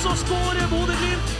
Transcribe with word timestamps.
Så 0.00 0.14
skårer 0.16 0.68
Bodø-Glimt. 0.70 1.32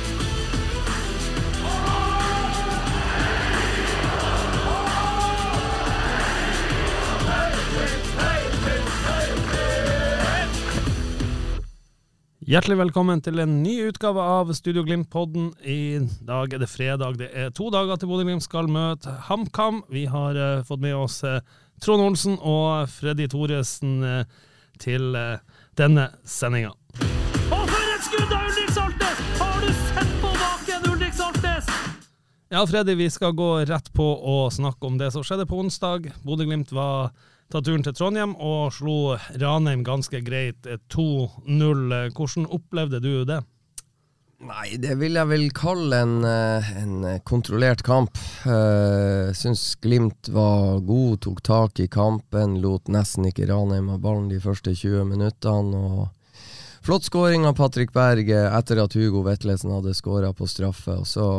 Hjertelig 12.50 12.76
velkommen 12.80 13.22
til 13.24 13.38
en 13.40 13.54
ny 13.62 13.76
utgave 13.86 14.20
av 14.20 14.50
Studio 14.58 14.82
Glimt-podden. 14.84 15.52
I 15.64 16.02
dag 16.26 16.52
er 16.52 16.60
det 16.60 16.68
fredag. 16.68 17.16
Det 17.22 17.30
er 17.32 17.54
to 17.56 17.70
dager 17.72 17.96
til 17.96 18.10
Bodø-Glimt 18.12 18.44
skal 18.44 18.68
møte 18.68 19.14
HamKam. 19.30 19.84
Vi 19.88 20.04
har 20.10 20.36
uh, 20.36 20.66
fått 20.68 20.84
med 20.84 20.98
oss 20.98 21.22
uh, 21.24 21.38
Trond 21.80 22.10
Olsen 22.10 22.36
og 22.36 22.90
Freddy 22.92 23.30
Thoresen 23.30 24.02
uh, 24.04 24.44
til 24.82 25.16
denne 25.80 26.10
sendinga. 26.28 26.74
Ja, 32.52 32.66
Freddy, 32.66 32.94
vi 32.94 33.06
skal 33.10 33.30
gå 33.38 33.60
rett 33.62 33.92
på 33.94 34.04
å 34.26 34.48
snakke 34.50 34.88
om 34.88 34.96
det 34.98 35.12
som 35.14 35.22
skjedde 35.22 35.44
på 35.46 35.60
onsdag. 35.62 36.08
Bodø-Glimt 36.26 36.72
var 36.74 37.12
ta 37.46 37.60
turen 37.62 37.84
til 37.86 37.94
Trondheim 37.94 38.32
og 38.42 38.72
slo 38.74 38.96
Ranheim 39.38 39.84
ganske 39.86 40.18
greit 40.26 40.66
eh, 40.66 40.80
2-0. 40.90 41.94
Hvordan 42.10 42.48
opplevde 42.50 42.98
du 43.04 43.12
det? 43.28 43.36
Nei, 44.42 44.64
det 44.82 44.96
vil 44.98 45.20
jeg 45.20 45.30
vel 45.30 45.46
kalle 45.54 46.00
en, 46.02 46.16
eh, 46.26 46.72
en 46.80 47.06
kontrollert 47.22 47.84
kamp. 47.86 48.18
Uh, 48.42 49.30
Syns 49.30 49.76
Glimt 49.78 50.32
var 50.34 50.82
god, 50.82 51.20
tok 51.28 51.44
tak 51.46 51.84
i 51.84 51.86
kampen, 51.86 52.58
lot 52.64 52.90
nesten 52.90 53.30
ikke 53.30 53.46
Ranheim 53.52 53.92
ha 53.94 54.00
ballen 54.02 54.26
de 54.32 54.42
første 54.42 54.74
20 54.74 55.06
minuttene. 55.12 55.84
og 55.86 56.82
Flott 56.82 57.06
skåring 57.06 57.46
av 57.46 57.54
Patrick 57.62 57.94
Berg 57.94 58.34
eh, 58.34 58.50
etter 58.58 58.82
at 58.82 58.98
Hugo 58.98 59.22
Vetlesen 59.30 59.70
hadde 59.70 59.94
skåra 59.94 60.34
på 60.34 60.50
straffe. 60.50 60.98
og 60.98 61.06
så 61.06 61.30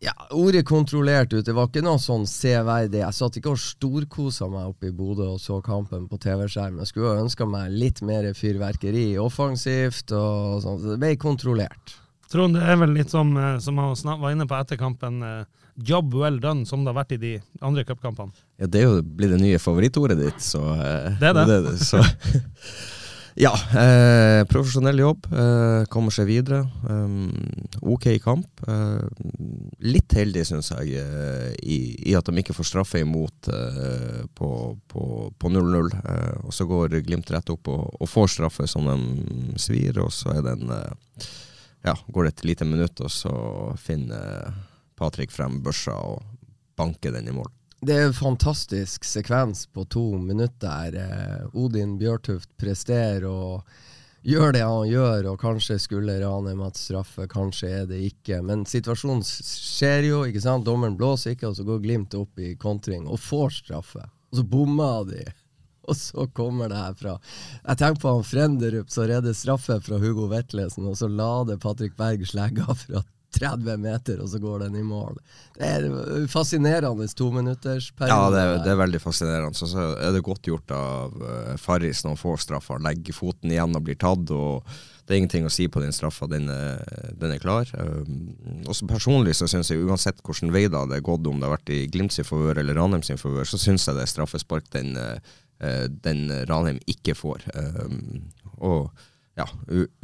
ja, 0.00 0.14
Ordet 0.32 0.62
kontrollert 0.64 1.32
ut, 1.34 1.44
det 1.44 1.52
var 1.52 1.68
ikke 1.68 1.82
noe 1.84 2.00
sånn 2.00 2.22
severdig. 2.28 3.02
Jeg 3.02 3.16
satt 3.16 3.36
ikke 3.36 3.52
og 3.52 3.60
storkosa 3.60 4.48
meg 4.48 4.70
oppe 4.70 4.88
i 4.88 4.94
Bodø 4.96 5.26
og 5.34 5.40
så 5.42 5.58
kampen 5.64 6.06
på 6.08 6.16
TV-skjerm. 6.22 6.78
Jeg 6.80 6.88
skulle 6.88 7.18
ønska 7.20 7.44
meg 7.48 7.74
litt 7.74 8.00
mer 8.06 8.30
fyrverkeri 8.36 9.10
offensivt, 9.20 10.14
og 10.16 10.62
sånt. 10.64 10.86
Det 10.88 10.96
ble 11.02 11.16
kontrollert. 11.20 11.98
Trond, 12.30 12.54
det 12.54 12.62
er 12.62 12.78
vel 12.78 12.94
litt 12.94 13.10
som, 13.10 13.32
eh, 13.36 13.58
som 13.58 13.76
han 13.82 14.20
var 14.22 14.30
inne 14.30 14.46
på 14.48 14.54
etter 14.56 14.78
kampen, 14.80 15.20
eh, 15.26 15.44
job 15.76 16.14
well 16.14 16.38
done, 16.40 16.64
som 16.64 16.84
det 16.84 16.94
har 16.94 17.04
vært 17.04 17.12
i 17.16 17.20
de 17.20 17.32
andre 17.60 17.84
cupkampene. 17.84 18.32
Ja, 18.60 18.66
det 18.70 18.80
er 18.80 18.86
jo 18.86 19.02
blitt 19.02 19.34
det 19.34 19.40
nye 19.42 19.58
favorittordet 19.58 20.16
ditt, 20.16 20.40
så 20.40 20.62
eh, 20.78 21.18
Det 21.20 21.32
er 21.34 21.44
det. 21.44 21.76
så. 21.82 22.00
ja, 23.36 23.52
eh, 23.78 24.44
profesjonell 24.50 24.98
jobb. 24.98 25.26
Eh, 25.32 25.84
kommer 25.92 26.10
seg 26.14 26.26
videre. 26.30 26.62
Um, 26.88 27.30
ok 27.82 28.08
kamp. 28.24 28.46
Eh, 28.66 29.04
litt 29.86 30.12
heldig, 30.16 30.42
syns 30.48 30.72
jeg, 30.74 30.96
eh, 31.02 31.52
i, 31.62 31.78
i 32.10 32.14
at 32.18 32.26
de 32.26 32.42
ikke 32.42 32.56
får 32.56 32.68
straffe 32.70 33.00
imot 33.04 33.48
eh, 33.52 34.24
på 34.34 34.50
på- 34.90 35.30
på 35.38 35.48
0-0. 35.52 35.92
Eh, 36.00 36.40
og 36.44 36.52
så 36.52 36.66
går 36.66 36.98
Glimt 37.06 37.30
rett 37.30 37.50
opp 37.50 37.68
og, 37.68 37.86
og 38.00 38.08
får 38.10 38.28
straffe 38.34 38.66
som 38.68 38.84
de 38.90 39.54
svir, 39.58 39.98
og 40.02 40.10
så 40.12 40.34
er 40.38 40.42
den 40.42 40.66
ja, 41.84 41.94
går 42.12 42.24
det 42.26 42.32
et 42.34 42.44
lite 42.44 42.64
minutt, 42.68 43.00
og 43.00 43.08
så 43.10 43.32
finner 43.80 44.50
Patrick 45.00 45.30
frem 45.32 45.62
børsa 45.64 45.94
og 45.96 46.22
banker 46.76 47.12
den 47.14 47.28
i 47.28 47.32
mål. 47.32 47.48
Det 47.80 47.94
er 47.96 48.10
en 48.10 48.12
fantastisk 48.12 49.06
sekvens 49.08 49.64
på 49.72 49.86
to 49.88 50.18
minutter. 50.20 50.96
Eh, 51.00 51.46
Odin 51.56 51.94
Bjørtuft 51.98 52.50
presterer 52.60 53.24
og 53.24 53.62
gjør 54.20 54.52
det 54.52 54.64
han 54.66 54.88
gjør, 54.90 55.28
og 55.30 55.40
kanskje 55.40 55.78
skulle 55.80 56.18
Rane 56.20 56.52
Mats 56.58 56.82
straffe, 56.90 57.24
kanskje 57.32 57.70
er 57.78 57.86
det 57.88 58.02
ikke. 58.10 58.42
Men 58.44 58.66
situasjonen 58.68 59.24
skjer 59.24 60.10
jo, 60.10 60.18
ikke 60.28 60.42
sant. 60.44 60.66
Dommeren 60.68 60.98
blåser 61.00 61.32
ikke, 61.32 61.48
og 61.48 61.56
så 61.56 61.64
går 61.64 61.80
Glimt 61.86 62.16
opp 62.18 62.42
i 62.42 62.52
kontring 62.60 63.08
og 63.08 63.22
får 63.24 63.62
straffe. 63.62 64.04
Og 64.28 64.42
så 64.42 64.44
bommer 64.44 65.08
de. 65.08 65.24
Og 65.88 65.96
så 65.96 66.26
kommer 66.36 66.68
det 66.68 66.82
herfra. 66.82 67.16
Jeg 67.64 67.80
tenker 67.80 68.02
på 68.02 68.12
han 68.12 68.28
Frenderup 68.28 68.92
som 68.92 69.08
redder 69.08 69.32
straffe 69.34 69.78
fra 69.80 70.02
Hugo 70.04 70.28
Vetlesen, 70.28 70.84
og 70.84 71.00
så 71.00 71.08
lader 71.08 71.56
Patrick 71.56 71.96
Berg 71.96 72.28
slegga 72.28 72.68
fra 72.84 73.00
30 73.38 73.76
meter, 73.78 74.20
og 74.22 74.28
så 74.28 74.38
går 74.42 74.64
den 74.64 74.76
i 74.80 74.82
mål. 74.82 75.18
Det 75.56 75.66
er 75.66 75.84
en 75.86 76.28
fascinerende 76.30 77.06
tominuttersperiode. 77.16 78.14
Ja, 78.16 78.30
det 78.34 78.40
er, 78.42 78.62
det 78.64 78.72
er 78.72 78.80
veldig 78.80 79.00
fascinerende. 79.02 79.54
Så, 79.56 79.68
er 79.94 80.14
det 80.14 80.22
godt 80.26 80.48
gjort 80.48 80.72
av 80.74 81.14
uh, 81.20 81.52
Farris 81.60 82.02
når 82.04 82.16
han 82.16 82.20
får 82.22 82.40
straffa. 82.46 82.78
Legger 82.82 83.16
foten 83.16 83.52
igjen 83.52 83.76
og 83.76 83.84
blir 83.86 83.98
tatt. 84.00 84.32
og 84.34 84.64
Det 85.04 85.14
er 85.14 85.20
ingenting 85.20 85.46
å 85.46 85.52
si 85.52 85.68
på 85.70 85.82
den 85.82 85.94
straffa, 85.94 86.26
den, 86.30 86.48
er- 86.50 87.12
den 87.20 87.36
er 87.36 87.42
klar. 87.42 87.70
Um, 87.78 88.64
også 88.70 88.88
personlig 88.90 89.36
så 89.38 89.48
syns 89.50 89.70
jeg 89.70 89.84
uansett 89.86 90.22
hvilken 90.26 90.54
vei 90.54 90.66
det 90.66 90.80
hadde 90.80 91.02
gått, 91.06 91.28
om 91.30 91.38
det 91.38 91.46
har 91.48 91.56
vært 91.58 91.74
i 91.76 91.84
Glimt 91.92 92.16
sin 92.16 92.26
eller 92.30 92.74
Ranheim 92.74 93.06
sin 93.06 93.20
favør, 93.20 93.46
så 93.46 93.60
syns 93.60 93.86
jeg 93.86 93.98
det 93.98 94.08
er 94.08 94.14
straffespark 94.14 94.72
den, 94.74 94.96
uh, 94.98 95.86
den 96.02 96.26
Ranheim 96.50 96.82
ikke 96.90 97.14
får. 97.18 97.46
Um, 97.54 98.26
og 98.58 98.90
ja, 99.40 99.46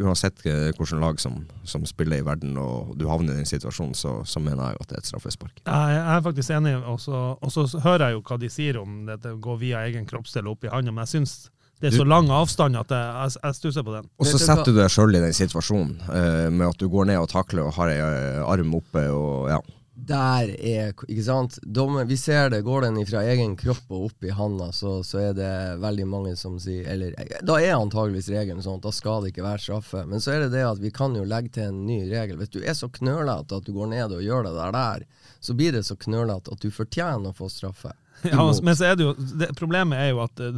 uansett 0.02 0.40
uh, 0.46 0.68
hvilket 0.72 1.00
lag 1.02 1.20
som, 1.22 1.42
som 1.68 1.84
spiller 1.88 2.20
i 2.20 2.26
verden 2.26 2.56
og 2.60 2.94
du 2.98 3.06
havner 3.10 3.36
i 3.36 3.42
den 3.42 3.48
situasjonen, 3.48 3.96
så, 3.96 4.18
så 4.28 4.42
mener 4.42 4.70
jeg 4.70 4.78
jo 4.78 4.84
at 4.86 4.92
det 4.92 4.98
er 4.98 5.04
et 5.04 5.10
straffespark. 5.12 5.60
Jeg 5.64 5.96
jeg 5.96 6.14
er 6.14 6.24
faktisk 6.24 6.54
enig, 6.56 6.76
og 6.86 7.00
så, 7.02 7.20
og 7.40 7.52
så 7.52 7.66
hører 7.84 8.08
jeg 8.08 8.16
jo 8.16 8.24
hva 8.28 8.40
de 8.40 8.50
sier 8.52 8.80
om 8.80 9.04
det, 9.08 9.20
å 9.30 9.38
gå 9.42 9.60
via 9.60 9.84
egen 9.88 10.08
kroppsdel 10.08 10.48
opp 10.50 10.66
i 10.66 10.72
handa, 10.72 10.94
men 10.94 11.06
jeg 11.06 11.18
syns 11.18 11.36
det 11.80 11.90
er 11.90 11.98
så 11.98 12.06
lang 12.08 12.30
avstand 12.32 12.78
at 12.80 12.92
jeg, 12.92 13.08
jeg, 13.20 13.32
jeg 13.42 13.56
stusser 13.58 13.84
på 13.84 13.92
den. 13.92 14.06
Og 14.16 14.28
så 14.28 14.38
setter 14.40 14.72
du 14.72 14.78
deg 14.78 14.92
sjøl 14.92 15.18
i 15.18 15.20
den 15.20 15.34
situasjonen, 15.36 15.98
eh, 16.08 16.46
med 16.48 16.70
at 16.70 16.78
du 16.80 16.88
går 16.92 17.10
ned 17.10 17.20
og 17.20 17.28
takler 17.28 17.66
og 17.66 17.74
har 17.76 17.92
ei 17.92 17.98
eh, 18.00 18.40
arm 18.48 18.72
oppe 18.78 19.02
og 19.12 19.50
ja. 19.52 19.58
Der 20.06 20.50
er 20.54 20.92
Ikke 21.08 21.24
sant? 21.26 21.58
Dommer, 21.62 22.04
vi 22.06 22.16
ser 22.16 22.50
det. 22.50 22.60
Går 22.62 22.86
den 22.86 23.00
fra 23.08 23.24
egen 23.26 23.56
kropp 23.58 23.90
og 23.90 24.04
opp 24.10 24.26
i 24.26 24.30
handa, 24.30 24.68
så, 24.72 25.00
så 25.06 25.18
er 25.18 25.32
det 25.34 25.50
veldig 25.82 26.06
mange 26.06 26.34
som 26.38 26.60
sier 26.62 26.86
Eller 26.92 27.16
da 27.42 27.58
er 27.58 27.74
antageligvis 27.74 28.30
regelen 28.30 28.62
sånn 28.62 28.78
at 28.78 28.86
da 28.86 28.92
skal 28.94 29.24
det 29.24 29.32
ikke 29.34 29.46
være 29.46 29.64
straffe. 29.64 30.04
Men 30.06 30.22
så 30.22 30.36
er 30.36 30.44
det 30.44 30.52
det 30.54 30.62
at 30.68 30.82
vi 30.82 30.92
kan 30.94 31.16
jo 31.18 31.26
legge 31.26 31.56
til 31.56 31.72
en 31.72 31.82
ny 31.88 32.04
regel. 32.10 32.38
Hvis 32.38 32.54
du 32.54 32.60
er 32.62 32.78
så 32.78 32.90
knølete 32.92 33.58
at 33.58 33.66
du 33.66 33.74
går 33.74 33.90
ned 33.96 34.14
og 34.14 34.22
gjør 34.22 34.46
det 34.46 34.54
der, 34.60 34.76
der 34.76 35.06
så 35.40 35.54
blir 35.58 35.74
det 35.74 35.82
så 35.88 35.98
knølete 35.98 36.54
at 36.54 36.62
du 36.62 36.70
fortjener 36.70 37.32
å 37.32 37.36
få 37.36 37.50
straffe. 37.52 37.94
Ja, 38.24 38.40
men 38.62 38.76
så 38.76 38.86
er 38.88 38.94
det 38.96 39.04
jo, 39.04 39.10
det, 39.36 39.50
problemet 39.58 40.00
er 40.00 40.14
jo 40.14 40.22
at 40.24 40.38
det, 40.40 40.54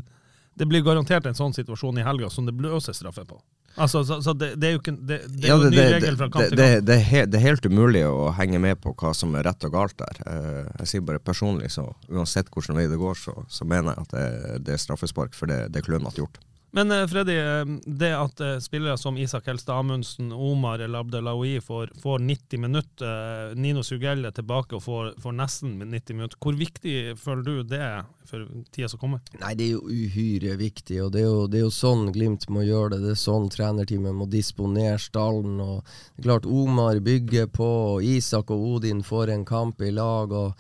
det 0.61 0.67
blir 0.71 0.85
garantert 0.87 1.27
en 1.27 1.35
sånn 1.35 1.57
situasjon 1.57 1.99
i 1.99 2.05
helga 2.07 2.29
som 2.31 2.47
det 2.47 2.55
blåser 2.55 2.95
straffe 2.95 3.25
på. 3.27 3.41
Altså, 3.79 4.03
så, 4.09 4.17
så 4.25 4.33
det, 4.35 4.49
det 4.61 4.69
er 4.69 4.73
jo 4.77 4.81
ikke 4.83 4.95
det, 4.99 5.19
det 5.31 5.45
er 5.45 5.49
Ja, 5.53 5.57
jo 5.57 5.67
en 5.69 5.71
ny 5.71 5.77
det, 5.79 5.87
regel 5.95 6.17
fra 6.19 6.27
det, 6.27 6.33
kamp 6.35 6.45
til 6.49 6.57
kamp. 6.59 6.87
det, 6.89 6.97
er 6.99 7.05
he- 7.11 7.27
det 7.31 7.39
er 7.39 7.45
helt 7.47 7.67
umulig 7.71 8.03
å 8.09 8.33
henge 8.35 8.59
med 8.63 8.81
på 8.83 8.95
hva 8.99 9.13
som 9.15 9.35
er 9.39 9.47
rett 9.47 9.65
og 9.69 9.73
galt 9.77 9.97
der. 10.01 10.21
Eh, 10.27 10.65
Jeg 10.83 10.91
sier 10.93 11.07
bare 11.13 11.19
personlig, 11.23 11.71
så 11.75 11.87
uansett 12.11 12.51
hvilken 12.55 12.77
vei 12.81 12.87
det 12.91 12.99
går, 12.99 13.15
så, 13.15 13.37
så 13.49 13.65
mener 13.69 13.95
jeg 13.95 14.07
at 14.09 14.63
det, 14.67 14.75
er 14.75 14.83
straffespark, 14.83 15.35
for 15.39 15.47
det, 15.47 15.61
det 15.73 15.83
er 15.83 15.87
klønete 15.93 16.19
gjort. 16.23 16.41
Men 16.71 16.91
eh, 16.91 17.07
Freddy, 17.07 17.37
eh, 17.39 17.65
det 17.87 18.11
at 18.17 18.41
eh, 18.41 18.59
spillere 18.59 18.99
som 18.99 19.17
Isak 19.19 19.47
Helstad 19.47 19.79
Amundsen, 19.79 20.33
Omar 20.33 20.79
eller 20.79 20.99
Abdelawi 20.99 21.61
får, 21.61 21.93
får 22.03 22.19
90 22.19 22.59
minutter, 22.59 23.55
Nino 23.55 23.83
Sugelle 23.83 24.33
tilbake 24.33 24.77
og 24.77 24.83
får, 24.85 25.15
får 25.23 25.37
nesten 25.39 25.79
90 25.79 26.19
minutter, 26.19 26.39
hvor 26.45 26.59
viktig 26.59 27.17
føler 27.19 27.43
du 27.43 27.63
det 27.63 27.81
er 27.81 28.03
for 28.29 28.45
tida 28.75 28.91
som 28.93 29.01
kommer? 29.01 29.23
Nei, 29.41 29.55
det 29.57 29.71
er 29.71 29.79
jo 29.79 29.87
uhyre 29.89 30.59
viktig, 30.61 31.01
og 31.07 31.15
det 31.15 31.23
er 31.23 31.31
jo, 31.31 31.47
det 31.49 31.63
er 31.63 31.65
jo 31.65 31.73
sånn 31.73 32.13
Glimt 32.13 32.45
må 32.53 32.67
gjøre 32.67 32.97
det. 32.97 33.01
Det 33.07 33.15
er 33.15 33.21
sånn 33.21 33.49
trenerteamet 33.53 34.17
må 34.17 34.27
disponere 34.29 34.99
stallen. 35.01 35.57
og 35.61 35.81
det 35.81 36.23
er 36.23 36.29
klart 36.29 36.49
Omar 36.49 37.01
bygger 37.05 37.49
på, 37.53 37.71
og 37.95 38.05
Isak 38.05 38.53
og 38.53 38.69
Odin 38.75 39.01
får 39.07 39.33
en 39.33 39.49
kamp 39.49 39.81
i 39.81 39.91
lag. 39.95 40.33
og 40.33 40.53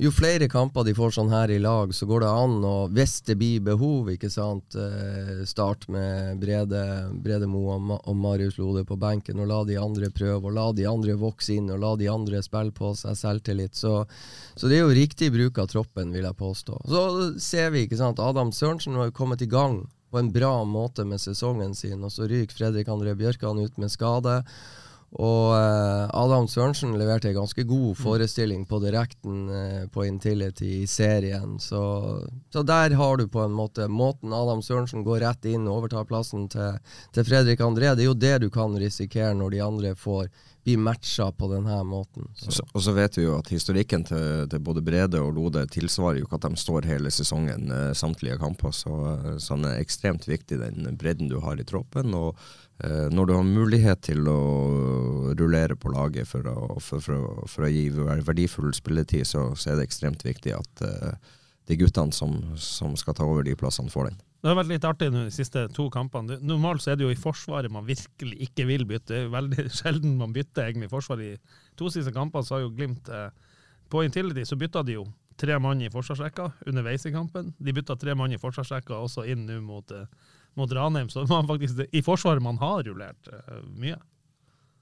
jo 0.00 0.10
flere 0.14 0.48
kamper 0.48 0.86
de 0.86 0.94
får 0.96 1.12
sånn 1.12 1.32
her 1.32 1.50
i 1.52 1.58
lag, 1.60 1.90
så 1.92 2.06
går 2.08 2.22
det 2.24 2.30
an 2.32 2.54
å, 2.64 2.74
hvis 2.88 3.18
det 3.28 3.36
blir 3.40 3.60
behov, 3.64 4.08
ikke 4.08 4.30
sant, 4.32 4.76
eh, 4.78 5.42
start 5.48 5.84
med 5.92 6.40
Brede, 6.40 6.80
Brede 7.20 7.48
Moe 7.50 7.76
og, 7.98 8.16
Marius 8.16 8.56
Lode 8.56 8.86
på 8.88 8.96
benken, 9.00 9.42
og 9.44 9.50
la 9.50 9.60
de 9.68 9.76
andre 9.80 10.08
prøve, 10.14 10.40
og 10.48 10.56
la 10.56 10.70
de 10.72 10.88
andre 10.88 11.18
vokse 11.20 11.52
inn, 11.58 11.68
og 11.74 11.82
la 11.84 11.92
de 12.00 12.08
andre 12.08 12.40
spille 12.44 12.72
på 12.72 12.94
seg 12.96 13.18
selvtillit. 13.20 13.76
Så, 13.76 14.06
så 14.56 14.72
det 14.72 14.80
er 14.80 14.86
jo 14.86 14.96
riktig 14.96 15.30
bruk 15.36 15.60
av 15.60 15.68
troppen, 15.68 16.16
vil 16.16 16.24
jeg 16.24 16.40
påstå. 16.40 16.80
Så 16.88 17.06
ser 17.42 17.70
vi, 17.74 17.84
ikke 17.84 18.00
sant, 18.00 18.24
Adam 18.24 18.54
Sørensen 18.56 18.96
har 18.96 19.12
kommet 19.12 19.44
i 19.44 19.50
gang 19.50 19.82
på 20.10 20.18
en 20.18 20.32
bra 20.32 20.64
måte 20.64 21.04
med 21.04 21.20
sesongen 21.20 21.76
sin, 21.76 22.00
og 22.02 22.12
så 22.14 22.24
ryker 22.30 22.56
Fredrik 22.56 22.88
André 22.88 23.12
Bjørkan 23.18 23.60
ut 23.60 23.76
med 23.78 23.92
skade. 23.92 24.40
Og 25.18 25.56
eh, 25.56 26.10
Adam 26.14 26.46
Sørensen 26.48 26.92
leverte 26.98 27.32
en 27.32 27.40
ganske 27.40 27.64
god 27.66 27.96
forestilling 27.98 28.62
på 28.70 28.78
direkten 28.78 29.48
eh, 29.50 29.88
på 29.90 30.04
Intility 30.06 30.68
i 30.84 30.86
serien. 30.86 31.56
Så, 31.58 31.80
så 32.52 32.62
der 32.62 32.94
har 32.94 33.18
du 33.18 33.26
på 33.28 33.42
en 33.42 33.56
måte 33.56 33.88
måten 33.90 34.32
Adam 34.32 34.62
Sørensen 34.62 35.02
går 35.06 35.24
rett 35.24 35.50
inn 35.50 35.66
og 35.66 35.80
overtar 35.80 36.06
plassen 36.06 36.46
til, 36.52 36.78
til 37.10 37.26
Fredrik 37.26 37.64
André. 37.66 37.90
Det 37.98 38.06
er 38.06 38.12
jo 38.12 38.14
det 38.14 38.36
du 38.44 38.48
kan 38.54 38.78
risikere 38.78 39.34
når 39.34 39.56
de 39.56 39.64
andre 39.66 39.92
får 39.98 40.30
bli 40.62 40.76
matcha 40.78 41.30
på 41.32 41.48
denne 41.56 41.82
måten. 41.88 42.30
Og 42.30 42.38
Så. 42.38 42.60
så, 42.60 42.68
og 42.70 42.86
så 42.86 42.94
vet 42.94 43.18
vi 43.18 43.26
jo 43.26 43.34
at 43.40 43.50
historikken 43.50 44.06
til, 44.06 44.46
til 44.52 44.62
både 44.62 44.84
Brede 44.84 45.18
og 45.18 45.34
Lode 45.34 45.66
tilsvarer 45.74 46.20
jo 46.20 46.28
ikke 46.28 46.38
at 46.38 46.46
de 46.46 46.62
står 46.62 46.86
hele 46.86 47.10
sesongen 47.10 47.66
eh, 47.74 47.92
samtlige 47.98 48.38
kamper. 48.38 48.70
Så, 48.70 48.94
så 49.42 49.56
han 49.56 49.72
er 49.72 49.82
ekstremt 49.82 50.30
viktig, 50.30 50.62
den 50.62 50.98
bredden 51.00 51.32
du 51.32 51.40
har 51.42 51.58
i 51.58 51.66
troppen. 51.66 52.14
Og 52.14 52.38
når 53.12 53.26
du 53.28 53.32
har 53.34 53.44
mulighet 53.44 54.00
til 54.06 54.28
å 54.30 54.40
rullere 55.36 55.76
på 55.76 55.92
laget 55.92 56.28
for 56.30 56.46
å, 56.48 56.78
for, 56.80 57.02
for, 57.04 57.42
for 57.50 57.66
å 57.66 57.70
gi 57.72 57.90
verdifull 57.92 58.72
spilletid, 58.76 59.26
så, 59.28 59.50
så 59.52 59.72
er 59.72 59.80
det 59.80 59.88
ekstremt 59.90 60.24
viktig 60.24 60.54
at 60.56 60.84
uh, 60.86 61.12
de 61.70 61.76
guttene 61.78 62.14
som, 62.14 62.38
som 62.56 62.96
skal 62.98 63.16
ta 63.18 63.26
over 63.28 63.44
de 63.46 63.54
plassene, 63.58 63.92
får 63.92 64.10
den. 64.10 64.18
Det 64.40 64.48
har 64.48 64.56
vært 64.56 64.70
litt 64.70 64.86
artig 64.88 65.10
nå 65.12 65.26
de 65.26 65.34
siste 65.34 65.66
to 65.76 65.86
kampene. 65.92 66.38
Normalt 66.40 66.82
så 66.82 66.94
er 66.94 66.98
det 66.98 67.04
jo 67.04 67.12
i 67.12 67.18
Forsvaret 67.20 67.72
man 67.72 67.84
virkelig 67.84 68.38
ikke 68.48 68.64
vil 68.70 68.86
bytte. 68.88 69.12
Det 69.12 69.18
er 69.26 69.32
veldig 69.34 69.66
sjelden 69.78 70.16
man 70.20 70.32
bytter 70.34 70.70
egentlig 70.70 70.88
i 70.88 70.94
Forsvaret. 70.94 71.36
I 71.36 71.76
to 71.78 71.90
siste 71.92 72.14
kampene 72.16 72.46
så 72.46 72.56
har 72.56 72.64
jo 72.64 72.72
Glimt 72.74 73.10
eh, 73.12 73.28
På 73.92 74.04
Intility 74.06 74.46
så 74.48 74.56
bytta 74.56 74.82
de 74.86 74.96
jo 74.96 75.04
tre 75.40 75.56
mann 75.60 75.80
i 75.80 75.88
forsvarsrekka 75.92 76.50
underveis 76.68 77.06
i 77.08 77.12
kampen. 77.12 77.52
De 77.58 77.72
bytta 77.72 77.96
tre 78.00 78.14
mann 78.16 78.32
i 78.32 78.38
forsvarsrekka 78.40 78.98
også 79.00 79.24
inn 79.28 79.46
nå 79.48 79.60
mot, 79.64 79.92
eh, 79.92 80.08
mot 80.58 80.72
Ranheim. 80.72 81.08
Så 81.08 81.26
man 81.28 81.48
faktisk, 81.48 81.82
i 81.92 82.02
Forsvaret 82.02 82.42
man 82.42 82.58
har 82.58 82.82
rullert 82.86 83.28
eh, 83.32 83.60
mye. 83.76 83.98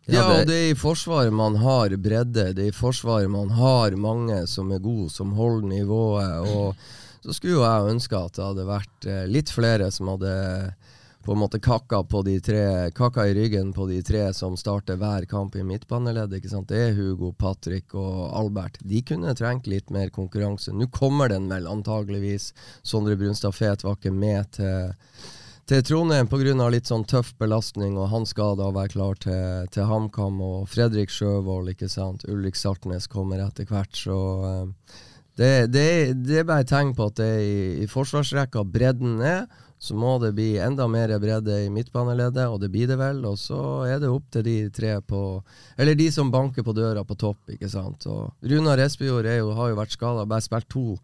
Ja, 0.09 0.25
og 0.25 0.47
det 0.49 0.57
er 0.57 0.71
i 0.73 0.79
Forsvaret 0.79 1.35
man 1.35 1.59
har 1.61 1.93
bredde. 2.01 2.53
Det 2.57 2.65
er 2.65 2.71
i 2.73 2.77
Forsvaret 2.77 3.29
man 3.31 3.51
har 3.53 3.97
mange 4.01 4.41
som 4.49 4.73
er 4.73 4.81
gode, 4.81 5.11
som 5.13 5.35
holder 5.37 5.69
nivået. 5.69 6.49
Og 6.49 7.25
så 7.25 7.35
skulle 7.37 7.59
jo 7.59 7.67
jeg 7.67 7.97
ønske 7.97 8.17
at 8.17 8.39
det 8.39 8.47
hadde 8.47 8.69
vært 8.71 9.09
eh, 9.09 9.27
litt 9.29 9.53
flere 9.53 9.91
som 9.93 10.09
hadde 10.15 10.33
på 11.29 11.35
en 11.35 11.43
måte 11.43 11.59
kakka, 11.61 11.99
på 12.09 12.23
de 12.25 12.39
tre, 12.41 12.63
kakka 12.97 13.27
i 13.29 13.35
ryggen 13.37 13.75
på 13.77 13.85
de 13.91 13.99
tre 14.07 14.31
som 14.33 14.55
starter 14.57 14.97
hver 14.97 15.27
kamp 15.29 15.59
i 15.61 15.65
midtbaneleddet. 15.67 16.39
ikke 16.39 16.53
sant? 16.55 16.71
Det 16.73 16.79
er 16.87 16.95
Hugo, 16.97 17.35
Patrick 17.37 17.93
og 17.93 18.31
Albert. 18.39 18.79
De 18.81 19.03
kunne 19.05 19.35
trengt 19.37 19.69
litt 19.69 19.93
mer 19.93 20.09
konkurranse. 20.15 20.73
Nå 20.73 20.89
kommer 20.95 21.29
den 21.29 21.51
vel 21.53 21.69
antageligvis. 21.69 22.55
Sondre 22.81 23.19
Brunstad 23.21 23.53
Fet 23.53 23.85
var 23.85 23.99
ikke 23.99 24.15
med 24.15 24.55
til 24.57 24.95
til 25.69 25.83
Trondheim 25.85 26.29
pga. 26.31 26.69
litt 26.73 26.89
sånn 26.89 27.05
tøff 27.05 27.35
belastning, 27.37 27.99
og 28.01 28.09
han 28.09 28.25
skal 28.27 28.57
da 28.57 28.71
være 28.73 28.95
klar 28.95 29.19
til, 29.21 29.69
til 29.69 29.85
HamKam. 29.85 30.41
Og 30.41 30.69
Fredrik 30.73 31.13
Sjøvold, 31.13 31.69
ikke 31.75 31.91
sant. 31.93 32.25
Ulrik 32.25 32.57
Saltnes 32.57 33.07
kommer 33.07 33.43
etter 33.45 33.69
hvert, 33.69 33.93
så 33.93 34.17
uh, 34.41 35.01
det, 35.37 35.69
det, 35.75 35.89
det 36.25 36.41
er 36.41 36.47
bare 36.49 36.65
et 36.65 36.73
tegn 36.73 36.95
på 36.97 37.11
at 37.11 37.21
det 37.21 37.33
i, 37.45 37.59
i 37.85 37.89
forsvarsrekka 37.91 38.65
bredden 38.65 39.21
er. 39.21 39.45
Så 39.79 39.95
må 39.95 40.17
det 40.19 40.33
bli 40.35 40.57
enda 40.59 40.89
mer 40.91 41.13
bredde 41.23 41.61
i 41.63 41.69
midtbaneleddet, 41.71 42.49
og 42.51 42.59
det 42.65 42.73
blir 42.73 42.89
det 42.91 42.97
vel. 42.99 43.21
Og 43.29 43.37
så 43.39 43.61
er 43.87 44.01
det 44.03 44.09
opp 44.11 44.25
til 44.35 44.43
de 44.49 44.57
tre 44.75 44.97
på 45.05 45.21
Eller 45.77 45.95
de 45.95 46.09
som 46.11 46.33
banker 46.33 46.65
på 46.67 46.75
døra 46.75 47.05
på 47.07 47.15
topp, 47.15 47.45
ikke 47.55 47.69
sant. 47.71 48.09
Og 48.09 48.33
Runar 48.43 48.81
Espejord 48.83 49.29
har 49.29 49.71
jo 49.71 49.79
vært 49.79 49.95
skada, 49.95 50.27
bare 50.27 50.43
spilt 50.49 50.73
to 50.73 50.97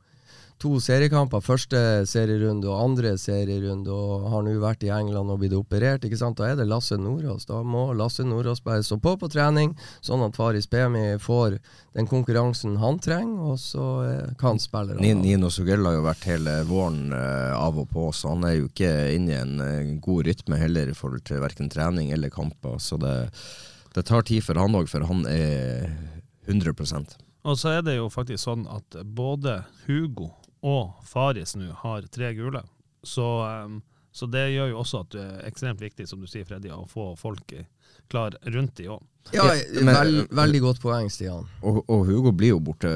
to 0.64 0.78
seriekamper. 0.80 1.42
Første 1.44 1.78
serierunde 2.08 2.70
og 2.72 2.80
andre 2.80 3.14
serierunde, 3.20 3.92
og 3.92 4.28
har 4.32 4.44
nå 4.46 4.54
vært 4.62 4.84
i 4.86 4.90
England 4.94 5.32
og 5.32 5.40
blitt 5.42 5.52
operert. 5.56 6.04
ikke 6.06 6.16
sant? 6.18 6.38
Da 6.40 6.48
er 6.50 6.56
det 6.58 6.64
Lasse 6.70 6.96
Nordås. 6.96 7.44
Da 7.50 7.60
må 7.66 7.90
Lasse 7.96 8.24
Nordås 8.24 8.62
bare 8.64 8.84
stå 8.86 8.96
på 9.02 9.16
på 9.20 9.28
trening, 9.32 9.74
sånn 10.04 10.24
at 10.24 10.36
Faris 10.38 10.68
Pemi 10.70 11.18
får 11.20 11.58
den 11.94 12.08
konkurransen 12.10 12.78
han 12.80 12.98
trenger, 12.98 13.52
og 13.52 13.58
så 13.60 13.88
eh, 14.08 14.30
kan 14.40 14.58
spillerne 14.62 15.02
Ni- 15.04 15.14
Nino 15.20 15.50
Sugell 15.52 15.84
har 15.86 15.98
jo 15.98 16.06
vært 16.06 16.24
hele 16.30 16.56
våren 16.68 17.12
eh, 17.14 17.52
av 17.54 17.78
og 17.82 17.90
på, 17.92 18.08
så 18.16 18.32
han 18.32 18.46
er 18.48 18.56
jo 18.58 18.70
ikke 18.70 18.92
inne 19.14 19.34
i 19.34 19.40
en 19.42 19.60
eh, 19.64 19.92
god 20.02 20.24
rytme 20.30 20.58
heller 20.60 20.90
i 20.90 20.96
forhold 20.96 21.26
til 21.28 21.42
verken 21.44 21.68
trening 21.72 22.10
eller 22.14 22.32
kamper. 22.32 22.80
Så 22.82 22.96
det, 23.02 23.14
det 23.94 24.06
tar 24.08 24.24
tid 24.26 24.42
for 24.46 24.58
han 24.58 24.74
òg, 24.80 24.88
for 24.90 25.04
han 25.06 25.26
er 25.28 25.92
100 26.48 26.72
Og 27.44 27.58
så 27.60 27.76
er 27.76 27.84
det 27.84 27.98
jo 27.98 28.08
faktisk 28.12 28.42
sånn 28.48 28.64
at 28.72 28.96
både 29.04 29.60
Hugo 29.86 30.32
og 30.64 31.04
Faris 31.04 31.52
nå 31.60 31.68
har 31.84 32.06
tre 32.12 32.32
gule. 32.36 32.64
Så, 33.04 33.24
så 34.16 34.26
det 34.32 34.46
gjør 34.54 34.70
jo 34.72 34.78
også 34.80 35.02
at 35.04 35.10
det 35.12 35.24
er 35.28 35.42
ekstremt 35.50 35.82
viktig, 35.84 36.06
som 36.08 36.22
du 36.24 36.28
sier, 36.30 36.46
Freddy, 36.48 36.70
å 36.72 36.86
få 36.88 37.10
folk 37.20 37.52
klar 38.08 38.36
rundt 38.54 38.76
de 38.80 38.88
òg. 38.94 39.02
Ja, 39.32 39.44
Men- 39.82 39.94
veld, 39.94 40.28
veldig 40.32 40.60
godt 40.60 40.80
poeng, 40.82 41.08
Stian. 41.12 41.46
Og, 41.62 41.84
og 41.88 42.06
Hugo 42.08 42.32
blir 42.32 42.54
jo 42.54 42.60
borte 42.60 42.90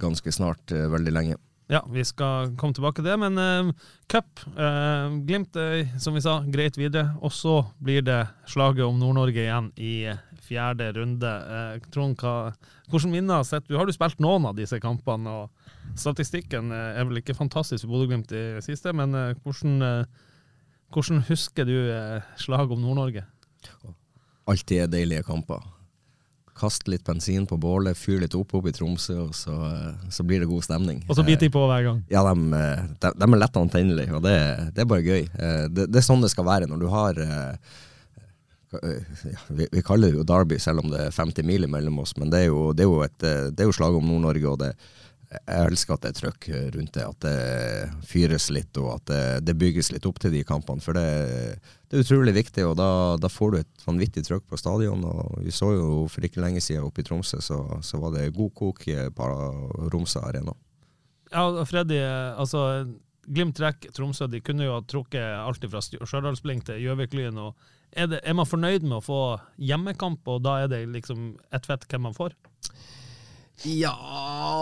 ganske 0.00 0.32
snart, 0.32 0.72
eh, 0.72 0.88
veldig 0.92 1.12
lenge. 1.12 1.36
Ja, 1.72 1.80
vi 1.88 2.02
skal 2.04 2.50
komme 2.60 2.74
tilbake 2.76 3.00
til 3.00 3.06
det, 3.06 3.14
men 3.22 3.38
uh, 3.38 3.70
cup. 4.10 4.42
uh, 4.58 5.08
Glimt, 5.24 5.56
uh, 5.56 5.86
som 5.96 6.12
vi 6.12 6.20
sa, 6.20 6.42
greit 6.44 6.76
videre. 6.76 7.14
Og 7.24 7.32
så 7.32 7.62
blir 7.80 8.02
det 8.04 8.26
slaget 8.50 8.84
om 8.84 8.98
Nord-Norge 9.00 9.40
igjen 9.46 9.70
i 9.80 9.92
eh, 10.10 10.20
fjerde 10.44 10.90
runde. 10.98 11.30
Uh, 11.48 11.78
Trond, 11.94 12.18
hva, 12.20 12.52
hvordan 12.90 13.14
minner 13.14 13.40
har 13.40 13.48
sett 13.48 13.64
du? 13.70 13.78
Har 13.78 13.88
du 13.88 13.94
spilt 13.96 14.20
noen 14.20 14.50
av 14.50 14.58
disse 14.58 14.76
kampene? 14.82 15.32
og 15.32 15.61
Statistikken 15.98 16.72
eh, 16.72 16.96
er 16.98 17.06
vel 17.08 17.20
ikke 17.20 17.36
fantastisk 17.36 17.84
for 17.84 17.94
Bodø-Glimt 17.94 18.32
i 18.32 18.42
det 18.56 18.64
siste, 18.64 18.94
men 18.96 19.14
eh, 19.18 19.34
hvordan, 19.44 19.76
eh, 19.84 20.32
hvordan 20.94 21.22
husker 21.28 21.68
du 21.68 21.76
slaget 22.40 22.74
om 22.74 22.82
Nord-Norge? 22.82 23.24
Alltid 24.48 24.84
er 24.84 24.90
deilige 24.92 25.24
kamper. 25.26 25.62
Kast 26.58 26.88
litt 26.90 27.04
bensin 27.06 27.46
på 27.48 27.56
bålet, 27.60 27.96
fyr 27.96 28.20
litt 28.20 28.34
opp 28.36 28.52
opp 28.58 28.66
i 28.68 28.74
Tromsø, 28.76 29.16
og 29.28 29.36
så, 29.36 29.54
så 30.12 30.24
blir 30.26 30.42
det 30.42 30.50
god 30.50 30.66
stemning. 30.66 31.00
Og 31.08 31.16
så 31.16 31.24
biter 31.24 31.46
de 31.46 31.52
på 31.52 31.62
hver 31.68 31.86
gang. 31.86 32.02
Ja, 32.12 32.24
de, 32.28 32.34
de, 33.00 33.12
de 33.16 33.28
er 33.28 33.40
lett 33.40 33.56
antennelige, 33.56 34.12
og 34.18 34.26
det, 34.26 34.36
det 34.76 34.84
er 34.84 34.90
bare 34.90 35.06
gøy. 35.06 35.24
Det, 35.72 35.88
det 35.88 36.02
er 36.02 36.04
sånn 36.04 36.24
det 36.24 36.32
skal 36.32 36.48
være 36.48 36.68
når 36.68 36.82
du 36.82 36.90
har 36.92 37.22
ja, 38.72 39.40
vi, 39.52 39.66
vi 39.68 39.82
kaller 39.84 40.12
det 40.12 40.20
jo 40.20 40.28
Derby, 40.28 40.56
selv 40.60 40.84
om 40.84 40.92
det 40.92 41.08
er 41.08 41.16
50 41.16 41.44
mil 41.44 41.66
mellom 41.72 41.98
oss, 42.04 42.14
men 42.16 42.30
det 42.32 42.44
er 42.44 42.50
jo, 42.50 42.70
det 42.76 42.84
er 42.84 42.88
jo, 42.88 43.00
et, 43.04 43.18
det 43.52 43.64
er 43.64 43.68
jo 43.68 43.74
slag 43.76 43.96
om 43.96 44.06
Nord-Norge, 44.08 44.52
og 44.52 44.60
det, 44.62 44.70
jeg 45.32 45.66
elsker 45.66 45.94
at 45.94 46.02
det 46.04 46.10
er 46.12 46.18
trøkk 46.18 46.48
rundt 46.74 46.96
det, 46.96 47.04
at 47.06 47.24
det 47.24 48.06
fyres 48.08 48.50
litt, 48.52 48.76
og 48.80 48.90
at 48.98 49.06
det, 49.08 49.22
det 49.48 49.54
bygges 49.58 49.92
litt 49.94 50.08
opp 50.08 50.20
til 50.20 50.34
de 50.34 50.42
kampene, 50.44 50.84
for 50.84 50.96
det, 50.98 51.06
det 51.88 51.98
er 51.98 52.04
utrolig 52.04 52.34
viktig, 52.36 52.66
og 52.68 52.76
da, 52.80 52.88
da 53.20 53.30
får 53.32 53.52
du 53.52 53.58
et 53.60 53.86
vanvittig 53.86 54.24
trøkk 54.26 54.44
på 54.50 54.60
stadion, 54.60 55.04
og 55.08 55.38
vi 55.44 55.54
så 55.54 55.72
jo 55.76 55.86
for 56.12 56.24
ikke 56.24 56.42
lenge 56.44 56.60
siden 56.64 56.84
oppe 56.86 57.00
i 57.02 57.06
Tromsø, 57.08 57.40
så, 57.44 57.62
så 57.84 58.00
var 58.02 58.14
det 58.16 58.30
god 58.36 58.52
kok 58.58 58.84
eh, 58.92 59.08
på 59.12 59.30
Romsa 59.92 60.26
Arena. 60.28 60.54
Ja, 61.32 61.46
Freddy, 61.68 61.98
eh, 62.02 62.32
altså 62.36 62.86
Glimt 63.22 63.54
trekk 63.54 63.86
Tromsø, 63.94 64.26
de 64.26 64.40
kunne 64.42 64.64
jo 64.66 64.72
ha 64.74 64.80
trukket 64.82 65.22
alt 65.22 65.62
fra 65.70 65.80
Stjørdalsblink 65.84 66.64
til 66.66 66.80
Gjøviklyn. 66.82 67.38
er, 67.94 68.16
er 68.18 68.34
man 68.34 68.48
fornøyd 68.48 68.82
med 68.82 68.96
å 68.98 69.04
få 69.04 69.20
hjemmekamp, 69.62 70.26
og 70.26 70.42
da 70.42 70.56
er 70.64 70.72
det 70.72 70.80
liksom 70.90 71.36
ett 71.54 71.68
fett 71.70 71.86
hvem 71.86 72.08
man 72.08 72.16
får? 72.18 72.34
Ja, 73.64 73.92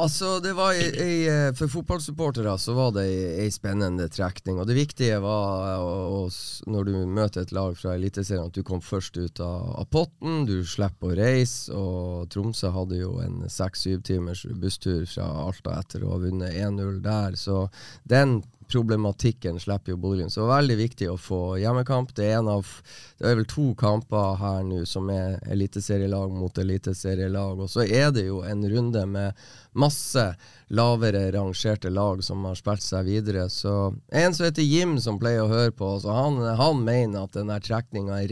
altså 0.02 0.40
det 0.44 0.50
var 0.58 0.74
ei, 0.76 0.88
ei, 1.00 1.20
eh, 1.30 1.52
For 1.56 1.70
fotballsupportere 1.72 2.52
så 2.60 2.74
var 2.76 2.90
det 2.92 3.06
ei, 3.08 3.46
ei 3.46 3.52
spennende 3.54 4.10
trekning. 4.12 4.58
Og 4.60 4.68
det 4.68 4.76
viktige 4.76 5.16
var 5.24 5.62
eh, 5.70 5.84
å, 5.84 6.18
å, 6.18 6.68
når 6.68 6.90
du 6.90 6.92
møter 7.08 7.46
et 7.46 7.54
lag 7.56 7.72
fra 7.78 7.94
Eliteserien, 7.96 8.50
at 8.50 8.58
du 8.58 8.66
kom 8.66 8.82
først 8.84 9.16
ut 9.16 9.40
av, 9.40 9.70
av 9.80 9.88
potten. 9.94 10.44
Du 10.48 10.58
slipper 10.68 11.14
å 11.14 11.18
reise. 11.22 11.72
Og 11.72 12.28
Tromsø 12.34 12.74
hadde 12.74 13.00
jo 13.00 13.16
en 13.24 13.40
seks-syv 13.48 14.04
timers 14.04 14.44
busstur 14.60 15.06
fra 15.08 15.30
Alta 15.46 15.78
etter 15.80 16.04
å 16.04 16.16
ha 16.16 16.22
vunnet 16.26 16.58
1-0 16.60 17.00
der. 17.06 17.38
Så 17.40 17.68
den 18.10 18.42
problematikken 18.70 19.58
slipper 19.60 19.94
jo 19.94 20.00
Bodø-Glimt. 20.00 20.32
Så 20.32 20.40
det 20.40 20.46
var 20.46 20.60
veldig 20.62 20.76
viktig 20.80 21.10
å 21.10 21.18
få 21.20 21.40
hjemmekamp. 21.60 22.14
Det 22.16 22.28
er, 22.28 22.38
en 22.38 22.52
av, 22.54 22.70
det 23.18 23.28
er 23.30 23.40
vel 23.40 23.48
to 23.50 23.66
kamper 23.78 24.38
her 24.40 24.62
nå 24.66 24.84
som 24.88 25.10
er 25.14 25.38
eliteserielag 25.50 26.32
mot 26.36 26.62
eliteserielag. 26.62 27.64
Og 27.66 27.72
så 27.72 27.84
er 27.84 28.14
det 28.14 28.28
jo 28.28 28.40
en 28.46 28.64
runde 28.70 29.04
med 29.10 29.44
masse 29.78 30.24
lavere 30.70 31.32
rangerte 31.34 31.90
lag 31.90 32.22
som 32.24 32.44
har 32.46 32.54
spilt 32.58 32.84
seg 32.84 33.08
videre. 33.08 33.48
Så 33.50 33.94
En 34.08 34.34
som 34.34 34.46
heter 34.46 34.62
Jim, 34.62 34.96
som 35.02 35.18
pleier 35.18 35.42
å 35.42 35.50
høre 35.50 35.72
på, 35.74 35.96
oss, 35.96 36.06
han, 36.06 36.38
han 36.58 36.84
mener 36.86 37.26
at 37.26 37.34
den 37.34 37.50
trekninga 37.62 38.20
er 38.22 38.30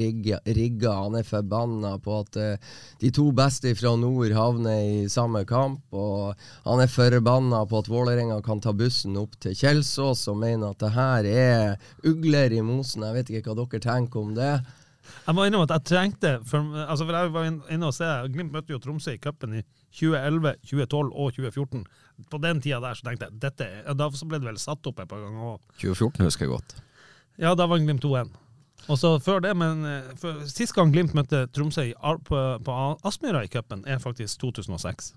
rigga. 0.54 0.94
Han 1.02 1.18
er 1.18 1.26
forbanna 1.26 1.96
på 2.02 2.20
at 2.22 2.38
uh, 2.38 2.74
de 3.02 3.10
to 3.14 3.28
beste 3.34 3.74
fra 3.78 3.94
nord 3.98 4.34
havner 4.36 4.80
i 4.86 5.06
samme 5.10 5.42
kamp. 5.48 5.82
Og 5.90 6.34
han 6.66 6.82
er 6.84 6.92
forbanna 6.92 7.64
på 7.68 7.82
at 7.82 7.90
Vålerenga 7.90 8.40
kan 8.46 8.62
ta 8.62 8.74
bussen 8.76 9.18
opp 9.18 9.34
til 9.42 9.56
Kjelsås 9.58 10.28
og 10.30 10.42
mener 10.42 10.70
at 10.70 10.82
det 10.84 10.94
her 10.94 11.32
er 11.32 11.88
ugler 12.06 12.54
i 12.54 12.62
mosen. 12.62 13.06
Jeg 13.08 13.18
vet 13.18 13.32
ikke 13.32 13.50
hva 13.54 13.64
dere 13.64 13.86
tenker 13.88 14.22
om 14.22 14.36
det. 14.38 14.52
Jeg 15.26 15.36
må 15.36 15.44
innrømme 15.46 15.66
at 15.68 15.74
jeg 15.76 15.88
trengte 15.88 16.30
for, 16.48 16.74
altså 16.84 17.06
for 17.06 17.16
Jeg 17.16 17.32
var 17.32 17.46
inne 17.48 17.88
og 17.88 17.94
se, 17.96 18.08
Glimt 18.32 18.52
møtte 18.52 18.74
jo 18.74 18.80
Tromsø 18.82 19.14
i 19.16 19.20
cupen 19.22 19.58
i 19.60 19.62
2011, 19.98 20.54
2012 20.68 21.12
og 21.12 21.32
2014. 21.36 21.86
På 22.30 22.40
den 22.42 22.60
tida 22.64 22.80
der 22.82 22.98
så 22.98 23.06
tenkte 23.06 23.28
jeg 23.28 23.40
dette, 23.44 23.68
Da 23.94 24.10
så 24.10 24.26
ble 24.28 24.40
det 24.42 24.48
vel 24.50 24.58
satt 24.60 24.86
opp 24.90 25.00
et 25.00 25.08
par 25.10 25.22
ganger 25.22 25.54
òg. 25.54 25.62
2014 25.78 26.26
husker 26.26 26.46
jeg 26.46 26.54
godt. 26.56 26.76
Ja, 27.38 27.54
da 27.54 27.68
vant 27.70 27.86
Glimt 27.86 28.02
2-1. 28.02 28.34
Og 28.88 28.98
så 28.98 29.14
før 29.22 29.42
det, 29.44 29.54
men 29.58 29.84
for, 30.18 30.42
Sist 30.50 30.74
gang 30.74 30.92
Glimt 30.94 31.14
møtte 31.14 31.46
Tromsø 31.54 31.90
på, 32.26 32.42
på 32.64 32.76
Aspmyra 33.06 33.44
i 33.44 33.50
cupen, 33.52 33.84
er 33.86 34.02
faktisk 34.02 34.40
2006. 34.40 35.12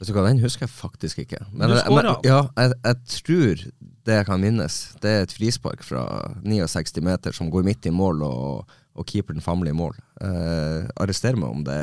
Vet 0.00 0.10
du 0.10 0.14
hva, 0.16 0.24
Den 0.26 0.42
husker 0.42 0.66
jeg 0.66 0.74
faktisk 0.74 1.22
ikke. 1.22 1.40
Men, 1.52 1.70
du 1.70 1.78
men 1.94 2.08
Ja, 2.26 2.40
jeg, 2.58 2.74
jeg, 2.82 2.96
tror 3.14 3.66
det 4.04 4.16
jeg 4.18 4.26
kan 4.28 4.42
minnes, 4.42 4.78
det 5.00 5.10
er 5.10 5.26
et 5.26 5.34
frispark 5.34 5.84
fra 5.86 6.04
69 6.42 6.98
meter 7.06 7.36
som 7.36 7.50
går 7.52 7.64
midt 7.66 7.86
i 7.86 7.94
mål, 7.94 8.24
og, 8.26 8.74
og 8.94 9.06
keeperen 9.08 9.44
famler 9.44 9.70
i 9.70 9.76
mål. 9.76 9.94
Eh, 10.20 10.90
arrester 11.00 11.38
meg 11.38 11.54
om 11.54 11.62
det, 11.64 11.78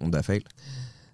om 0.00 0.10
det 0.10 0.22
er 0.22 0.26
feil. 0.26 0.48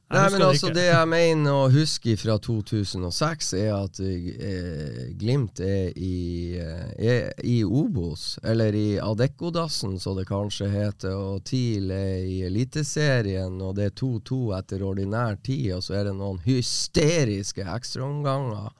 Nei, 0.09 0.31
men 0.33 0.43
altså 0.47 0.71
Det 0.73 0.87
jeg 0.87 1.09
mener 1.11 1.53
å 1.53 1.69
huske 1.69 2.15
fra 2.17 2.39
2006, 2.41 3.51
er 3.61 3.75
at 3.77 3.99
eh, 4.01 5.03
Glimt 5.21 5.61
er 5.61 5.93
i, 6.01 6.57
eh, 6.57 7.29
i 7.45 7.59
Obos, 7.65 8.39
eller 8.41 8.73
i 8.73 8.87
Adeccodassen, 9.05 9.99
som 10.01 10.17
det 10.17 10.25
kanskje 10.31 10.71
heter, 10.73 11.13
og 11.13 11.45
TIL 11.45 11.93
er 11.93 12.25
i 12.25 12.41
Eliteserien, 12.49 13.61
og 13.61 13.77
det 13.77 13.91
er 13.91 13.97
2-2 14.01 14.41
etter 14.57 14.87
ordinær 14.89 15.37
tid, 15.45 15.75
og 15.77 15.85
så 15.85 16.01
er 16.01 16.09
det 16.09 16.17
noen 16.17 16.41
hysteriske 16.47 17.69
ekstraomganger. 17.69 18.73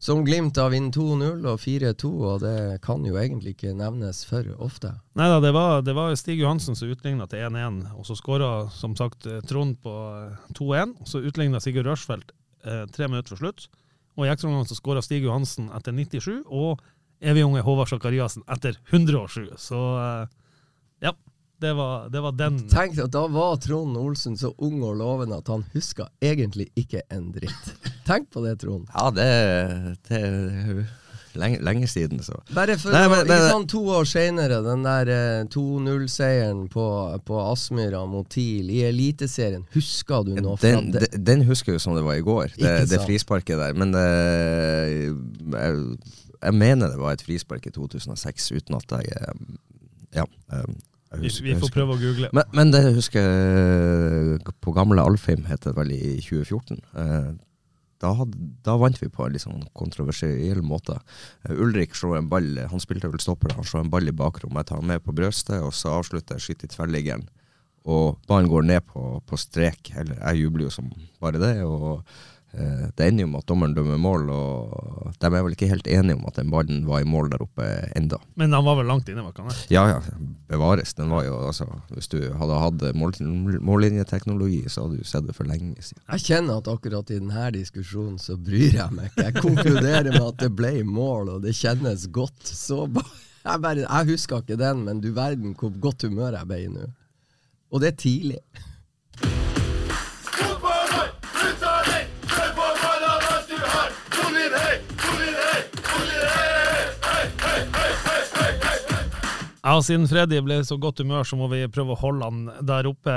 Som 0.00 0.22
Glimt 0.24 0.56
har 0.56 0.70
vunnet 0.72 0.96
2-0 0.96 1.42
og 1.44 1.58
4-2, 1.60 2.10
og 2.24 2.38
det 2.40 2.78
kan 2.80 3.02
jo 3.04 3.18
egentlig 3.20 3.52
ikke 3.52 3.74
nevnes 3.76 4.22
for 4.24 4.46
ofte. 4.56 4.94
Nei 5.20 5.26
da, 5.28 5.42
det 5.44 5.52
det 5.84 5.94
var 5.96 6.14
Stig 6.16 6.40
Johansen 6.40 6.78
som 6.78 6.88
utligna 6.88 7.26
til 7.28 7.44
1-1, 7.50 7.82
og 8.00 8.06
så 8.08 8.16
skåra 8.16 8.48
som 8.72 8.96
sagt 8.96 9.28
Trond 9.50 9.76
på 9.84 9.92
2-1. 10.56 10.96
Så 11.04 11.20
utligna 11.20 11.60
Sigurd 11.60 11.90
Rørsfeldt 11.90 12.32
eh, 12.64 12.86
tre 12.88 13.10
minutter 13.12 13.34
for 13.34 13.44
slutt. 13.44 13.68
Og 14.16 14.24
i 14.24 14.32
ekstraomgangen 14.32 14.70
så 14.72 14.78
skåra 14.78 15.04
Stig 15.04 15.26
Johansen 15.28 15.68
etter 15.76 15.92
97, 15.92 16.46
og 16.48 16.80
evig 17.20 17.44
unge 17.44 17.60
Håvard 17.66 17.92
Sakariassen 17.92 18.46
etter 18.48 18.80
107. 18.88 19.50
Så 19.60 19.80
eh, 20.00 20.39
det 21.60 21.72
var, 21.76 22.08
det 22.08 22.20
var, 22.24 22.32
den 22.32 22.62
Tenk 22.72 22.96
at 22.98 23.12
Da 23.12 23.26
var 23.28 23.58
Trond 23.60 23.98
Olsen 24.00 24.38
så 24.40 24.54
ung 24.64 24.80
og 24.80 24.96
lovende 24.96 25.40
at 25.42 25.50
han 25.52 25.66
huska 25.74 26.08
egentlig 26.24 26.70
ikke 26.78 27.02
en 27.12 27.28
dritt. 27.34 27.74
Tenk 28.08 28.30
på 28.32 28.40
det, 28.46 28.56
Trond. 28.62 28.88
Ja, 28.94 29.10
det, 29.12 29.28
det 30.08 30.20
er 30.24 30.80
lenge, 31.38 31.60
lenge, 31.66 31.88
siden, 31.90 32.22
så. 32.24 32.40
Bare 32.56 32.78
for 32.80 32.94
Nei, 32.94 33.04
men, 33.12 33.28
men, 33.28 33.44
sånn 33.52 33.66
to 33.70 33.82
år 33.92 34.08
seinere, 34.08 34.60
den 34.64 34.86
der 34.86 35.12
eh, 35.12 35.44
2-0-seieren 35.52 36.64
på, 36.72 36.86
på 37.28 37.40
Aspmyra 37.44 38.02
mot 38.08 38.28
TIL 38.32 38.72
i 38.72 38.82
Eliteserien, 38.88 39.66
husker 39.76 40.26
du 40.26 40.34
noe 40.40 40.56
den, 40.64 40.90
fra 40.90 41.04
det? 41.04 41.22
Den 41.28 41.44
husker 41.48 41.76
jeg 41.76 41.84
som 41.84 41.96
det 41.98 42.04
var 42.06 42.18
i 42.18 42.26
går, 42.26 42.56
det, 42.56 42.76
det 42.90 43.02
frisparket 43.04 43.60
der. 43.60 43.76
Men 43.78 43.92
uh, 43.94 44.88
jeg, 44.88 45.80
jeg, 46.40 46.56
mener 46.56 46.88
det 46.88 47.00
var 47.00 47.18
et 47.18 47.26
frispark 47.28 47.68
i 47.68 47.74
2006, 47.76 48.52
uten 48.56 48.80
at 48.80 48.96
jeg 48.98 49.18
uh, 49.20 49.34
Ja. 50.24 50.24
Husker, 51.10 51.42
vi, 51.42 51.56
får 51.58 51.72
prøve 51.74 51.96
å 51.96 51.98
google. 51.98 52.28
Men, 52.36 52.46
men 52.54 52.70
det 52.70 52.84
husker 52.94 53.24
jeg 53.24 54.52
på 54.62 54.74
gamle 54.76 55.02
Alfheim, 55.02 55.42
het 55.50 55.64
det 55.66 55.74
vel 55.74 55.90
i 55.96 56.20
2014. 56.22 56.78
Eh, 57.02 57.32
da, 58.00 58.12
had, 58.16 58.36
da, 58.64 58.76
vant 58.80 58.96
vi 59.00 59.10
på 59.12 59.26
en 59.26 59.34
litt 59.34 59.42
sånn 59.42 59.66
kontroversiell 59.76 60.62
måte. 60.64 60.96
Uh, 61.44 61.58
Ulrik 61.66 61.98
slår 61.98 62.20
en 62.20 62.30
ball, 62.30 62.48
han 62.70 62.80
spilte 62.80 63.10
vel 63.10 63.20
stopper, 63.20 63.56
han 63.58 63.66
slår 63.66 63.84
en 63.84 63.92
ball 63.92 64.08
i 64.08 64.14
bakrommet. 64.16 64.62
Jeg 64.62 64.70
tar 64.70 64.80
han 64.80 64.88
med 64.92 65.04
på 65.04 65.16
brøstet, 65.18 65.58
og 65.58 65.74
så 65.76 65.98
avslutter 65.98 66.38
jeg 66.38 66.46
skyter 66.46 66.70
i 66.70 66.74
tverrliggeren. 66.76 67.26
Og 67.90 68.20
ballen 68.30 68.48
går 68.48 68.70
ned 68.70 68.86
på, 68.88 69.02
på 69.26 69.40
strek. 69.40 69.90
Eller 69.98 70.20
jeg 70.20 70.44
jubler 70.44 70.68
jo 70.68 70.74
som 70.78 70.88
bare 71.20 71.42
det. 71.42 71.54
og 71.66 72.04
Eh, 72.04 72.39
det 72.50 73.06
ender 73.06 73.22
jo 73.22 73.28
med 73.30 73.44
at 73.44 73.46
dommeren 73.46 73.74
dømmer 73.76 73.98
mål, 74.02 74.30
og 74.34 75.12
de 75.22 75.28
er 75.28 75.44
vel 75.46 75.54
ikke 75.54 75.68
helt 75.70 75.86
enige 75.86 76.16
om 76.18 76.24
at 76.26 76.40
den 76.40 76.50
ballen 76.50 76.80
var 76.88 77.04
i 77.04 77.06
mål 77.06 77.30
der 77.30 77.44
oppe 77.44 77.66
enda. 77.96 78.18
Men 78.40 78.56
han 78.56 78.64
var 78.66 78.80
vel 78.80 78.88
langt 78.90 79.08
inne? 79.08 79.22
var 79.22 79.36
han 79.38 79.54
Ja, 79.70 79.84
ja. 79.92 80.00
Bevares. 80.50 80.94
Den 80.98 81.12
var 81.14 81.24
jo, 81.28 81.36
altså, 81.46 81.68
hvis 81.94 82.10
du 82.10 82.18
hadde 82.40 82.58
hatt 82.58 82.82
mål, 82.98 83.14
mållinjeteknologi, 83.62 84.64
så 84.68 84.86
hadde 84.86 84.98
du 84.98 85.06
sett 85.06 85.28
det 85.28 85.36
for 85.36 85.46
lenge 85.46 85.78
siden. 85.78 86.02
Jeg 86.10 86.26
kjenner 86.26 86.58
at 86.58 86.70
akkurat 86.72 87.12
i 87.14 87.20
denne 87.20 87.50
diskusjonen 87.54 88.18
så 88.18 88.34
bryr 88.34 88.80
jeg 88.80 88.96
meg 88.96 89.12
ikke. 89.12 89.28
Jeg 89.28 89.44
konkluderer 89.46 90.10
med 90.10 90.26
at 90.26 90.42
det 90.42 90.50
ble 90.58 90.72
mål, 90.86 91.36
og 91.36 91.44
det 91.46 91.54
kjennes 91.54 92.08
godt. 92.10 92.42
Så 92.50 92.82
jeg, 92.90 93.62
bare, 93.62 93.86
jeg 93.86 94.10
husker 94.10 94.42
ikke 94.42 94.58
den, 94.58 94.82
men 94.88 95.04
du 95.04 95.12
verden 95.14 95.54
hvor 95.54 95.70
godt 95.78 96.08
humør 96.08 96.34
jeg 96.40 96.50
ble 96.50 96.60
i 96.64 96.72
nå. 96.72 96.90
Og 97.70 97.82
det 97.84 97.92
er 97.92 97.98
tidlig. 98.02 98.42
Ja, 109.70 109.76
siden 109.86 110.08
Freddy 110.10 110.40
ble 110.42 110.56
i 110.58 110.64
så 110.66 110.74
godt 110.82 110.98
humør, 110.98 111.22
så 111.22 111.36
må 111.38 111.46
vi 111.52 111.60
prøve 111.70 111.94
å 111.94 112.00
holde 112.00 112.26
han 112.26 112.38
der 112.66 112.88
oppe. 112.90 113.12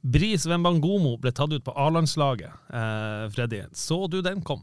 Bris 0.00 0.46
Wembangomo 0.48 1.10
ble 1.20 1.32
tatt 1.36 1.52
ut 1.52 1.64
på 1.66 1.74
A-landslaget. 1.76 2.54
Eh, 2.72 3.26
Freddy, 3.34 3.58
så 3.76 3.98
du 4.08 4.22
den 4.24 4.40
kom? 4.40 4.62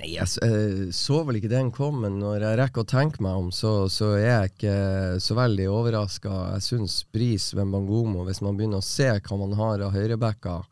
Nei, 0.00 0.08
jeg 0.16 0.26
uh, 0.42 0.90
så 0.94 1.20
vel 1.28 1.38
ikke 1.38 1.52
den 1.52 1.70
kom, 1.74 2.00
men 2.02 2.18
når 2.18 2.48
jeg 2.48 2.58
rekker 2.64 2.82
å 2.82 2.90
tenke 2.96 3.22
meg 3.22 3.38
om, 3.44 3.52
så, 3.54 3.86
så 3.86 4.16
er 4.16 4.26
jeg 4.26 4.52
ikke 4.52 4.74
så 5.22 5.38
veldig 5.38 5.70
overraska. 5.70 6.34
Jeg 6.56 6.66
syns 6.66 6.98
Bris 7.14 7.52
Wembangomo, 7.54 8.26
hvis 8.26 8.42
man 8.42 8.58
begynner 8.58 8.82
å 8.82 8.90
se 8.90 9.06
hva 9.06 9.38
man 9.38 9.54
har 9.60 9.86
av 9.86 9.94
høyrebacker 9.94 10.66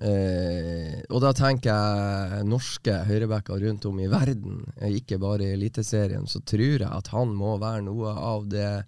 Eh, 0.00 1.02
og 1.12 1.20
da 1.20 1.34
tenker 1.36 1.68
jeg 1.68 2.46
norske 2.48 2.94
høyrebacker 3.04 3.60
rundt 3.60 3.84
om 3.90 3.98
i 4.00 4.08
verden, 4.08 4.62
eh, 4.80 4.96
ikke 5.02 5.20
bare 5.20 5.44
i 5.44 5.52
Eliteserien, 5.58 6.24
så 6.26 6.40
tror 6.40 6.80
jeg 6.80 6.88
at 6.88 7.12
han 7.12 7.34
må 7.36 7.58
være 7.60 7.84
noe 7.84 8.14
av 8.16 8.48
det 8.48 8.84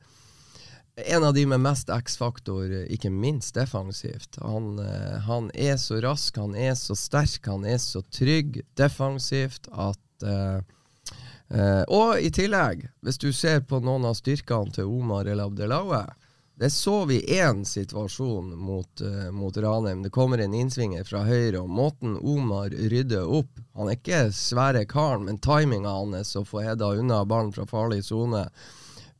En 0.95 1.25
av 1.27 1.35
de 1.35 1.43
med 1.43 1.59
mest 1.59 1.89
X-faktor, 1.91 2.71
ikke 2.87 3.11
minst 3.11 3.57
defensivt. 3.57 4.37
Han, 4.39 4.79
eh, 4.79 5.17
han, 5.27 5.49
er 5.51 5.75
så 5.77 5.99
rask, 5.99 6.37
han 6.39 6.55
er 6.55 6.77
så 6.79 6.95
sterk, 6.95 7.49
han 7.51 7.65
er 7.67 7.81
så 7.83 8.05
trygg 8.15 8.61
defensivt 8.79 9.67
at 9.73 10.23
eh, 10.23 10.61
eh, 11.51 11.83
Og 11.91 12.23
i 12.23 12.31
tillegg, 12.31 12.87
hvis 13.03 13.19
du 13.19 13.33
ser 13.35 13.67
på 13.67 13.83
noen 13.83 14.07
av 14.07 14.15
styrkene 14.15 14.71
til 14.71 14.87
Omar 14.87 15.27
El 15.27 15.43
Abdelaue 15.43 16.05
det 16.57 16.71
så 16.71 17.05
vi 17.05 17.21
én 17.21 17.65
situasjon 17.65 18.59
mot, 18.59 19.01
uh, 19.01 19.31
mot, 19.31 19.57
Ranheim. 19.57 20.03
Det 20.03 20.11
kommer 20.11 20.39
en 20.39 20.55
innsvinger 20.55 21.05
fra 21.05 21.25
høyre, 21.27 21.61
og 21.61 21.71
måten 21.71 22.15
Omar 22.17 22.71
rydder 22.71 23.27
opp 23.27 23.59
Han 23.75 23.91
er 23.91 23.99
ikke 23.99 24.29
svære 24.31 24.85
karen, 24.87 25.25
men 25.27 25.41
timinga 25.43 25.91
hans 25.91 26.37
å 26.39 26.45
få 26.47 26.63
hedda 26.63 26.93
unna 26.95 27.25
ballen 27.27 27.51
fra 27.53 27.67
farlig 27.67 28.05
sone 28.07 28.45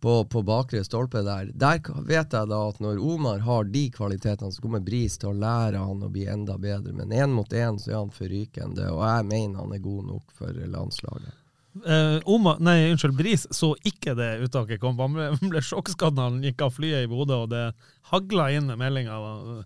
på, 0.01 0.25
på, 0.31 0.43
bakre 0.47 0.85
stolpe 0.85 1.25
der 1.27 1.51
Der 1.59 1.81
vet 2.07 2.37
jeg 2.37 2.51
da 2.53 2.61
at 2.69 2.79
når 2.79 3.03
Omar 3.03 3.43
har 3.43 3.65
de 3.65 3.89
kvalitetene, 3.91 4.53
så 4.53 4.63
kommer 4.63 4.85
Bris 4.85 5.19
til 5.19 5.33
å 5.33 5.39
lære 5.39 5.83
han 5.83 6.07
å 6.07 6.11
bli 6.13 6.29
enda 6.31 6.59
bedre. 6.59 6.93
Men 6.93 7.11
én 7.11 7.35
mot 7.35 7.51
én 7.53 7.81
så 7.83 7.91
er 7.91 8.03
han 8.05 8.15
forrykende, 8.15 8.93
og 8.93 9.03
jeg 9.03 9.31
mener 9.33 9.65
han 9.65 9.75
er 9.75 9.83
god 9.83 10.13
nok 10.13 10.37
for 10.39 10.67
landslaget. 10.77 11.44
Uh, 11.83 12.21
Oma, 12.31 12.55
nei, 12.63 12.91
unnskyld, 12.93 13.17
Bris 13.19 13.49
så 13.51 13.73
ikke 13.83 14.15
det 14.15 14.31
uttaket 14.47 14.81
kom. 14.83 14.99
Han 15.03 15.17
ble, 15.17 15.31
ble 15.51 15.63
sjokkskadd 15.65 16.15
da 16.15 16.29
han 16.29 16.43
gikk 16.45 16.63
av 16.63 16.77
flyet 16.77 17.07
i 17.07 17.11
Bodø, 17.11 17.41
og 17.45 17.51
det 17.51 17.65
hagla 18.13 18.51
inn 18.55 18.71
meldinger. 18.79 19.65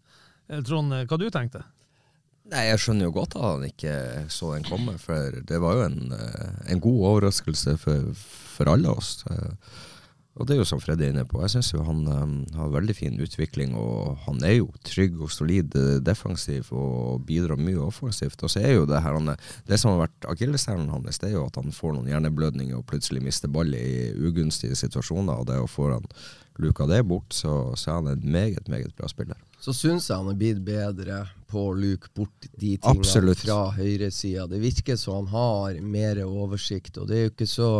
Eh, 0.48 0.62
Trond, 0.64 0.94
eh, 0.96 1.04
hva 1.04 1.18
du 1.20 1.26
tenkte 1.28 1.66
Nei, 2.48 2.62
Jeg 2.70 2.80
skjønner 2.80 3.10
jo 3.10 3.12
godt 3.18 3.34
at 3.36 3.44
han 3.44 3.66
ikke 3.66 3.94
så 4.32 4.54
den 4.54 4.64
komme, 4.64 4.94
for 5.02 5.36
det 5.44 5.58
var 5.60 5.76
jo 5.76 5.82
en, 5.90 6.14
en 6.72 6.80
god 6.80 7.02
overraskelse 7.10 7.74
for, 7.82 8.06
for 8.16 8.70
alle 8.72 8.88
oss. 8.88 9.18
Og 10.38 10.46
det 10.46 10.54
er 10.54 10.60
jo 10.60 10.66
som 10.70 10.78
Freddy 10.78 11.08
er 11.08 11.12
inne 11.12 11.24
på, 11.26 11.40
jeg 11.42 11.56
syns 11.56 11.72
jo 11.72 11.82
han 11.82 12.04
um, 12.06 12.34
har 12.54 12.70
veldig 12.70 12.94
fin 12.94 13.16
utvikling, 13.18 13.74
og 13.78 14.20
han 14.26 14.38
er 14.46 14.60
jo 14.60 14.68
trygg 14.86 15.16
og 15.26 15.32
solid 15.34 15.74
uh, 15.74 15.96
defensiv 16.04 16.70
og 16.70 17.24
bidrar 17.26 17.58
mye 17.58 17.80
offensivt. 17.82 18.44
Og 18.46 18.52
så 18.52 18.62
er 18.62 18.76
jo 18.76 18.86
det 18.86 19.02
her 19.02 19.18
han, 19.18 19.34
Det 19.66 19.80
som 19.80 19.96
har 19.96 20.04
vært 20.06 20.28
akilleshælen 20.30 20.92
hans, 20.94 21.18
det 21.18 21.32
er 21.32 21.38
jo 21.40 21.46
at 21.48 21.58
han 21.58 21.74
får 21.74 21.96
noen 21.96 22.10
hjerneblødninger 22.12 22.78
og 22.78 22.86
plutselig 22.86 23.24
mister 23.24 23.50
ball 23.50 23.74
i 23.74 24.12
ugunstige 24.14 24.78
situasjoner, 24.78 25.42
og 25.42 25.50
det 25.50 25.58
å 25.58 25.70
få 25.70 25.90
han 25.96 26.06
luka 26.58 26.86
det 26.90 27.02
bort, 27.06 27.32
så, 27.34 27.74
så 27.78 27.90
er 27.90 28.00
han 28.00 28.12
en 28.12 28.30
meget, 28.32 28.68
meget 28.70 28.94
bra 28.98 29.10
spiller. 29.10 29.38
Så 29.62 29.74
syns 29.74 30.06
jeg 30.06 30.18
han 30.18 30.30
er 30.30 30.38
blitt 30.38 30.60
bedre 30.66 31.24
på 31.50 31.68
å 31.70 31.74
luke 31.74 32.10
bort 32.14 32.46
de 32.52 32.76
tingene 32.76 33.02
Absolutt. 33.02 33.42
fra 33.42 33.72
høyresida. 33.74 34.46
Det 34.50 34.60
virker 34.62 34.98
som 34.98 35.22
han 35.22 35.32
har 35.32 35.80
mer 35.82 36.22
oversikt, 36.26 36.98
og 36.98 37.10
det 37.10 37.18
er 37.18 37.26
jo 37.26 37.34
ikke 37.34 37.50
så 37.50 37.70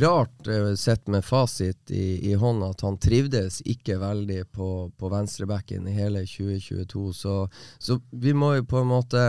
rart 0.00 0.48
uh, 0.48 0.74
sett 0.74 1.06
med 1.06 1.24
fasit 1.24 1.90
i, 1.90 2.30
i 2.30 2.34
hånda 2.34 2.70
at 2.72 2.80
han 2.80 2.98
trivdes 2.98 3.60
ikke 3.68 3.98
veldig 4.00 4.46
på, 4.52 4.68
på 4.98 5.10
venstrebacken 5.12 5.88
i 5.88 5.96
hele 5.96 6.24
2022. 6.26 7.12
Så, 7.12 7.36
så, 7.78 7.98
vi 8.10 8.32
må 8.34 8.54
jo 8.56 8.64
på 8.64 8.80
en 8.80 8.90
måte 8.92 9.26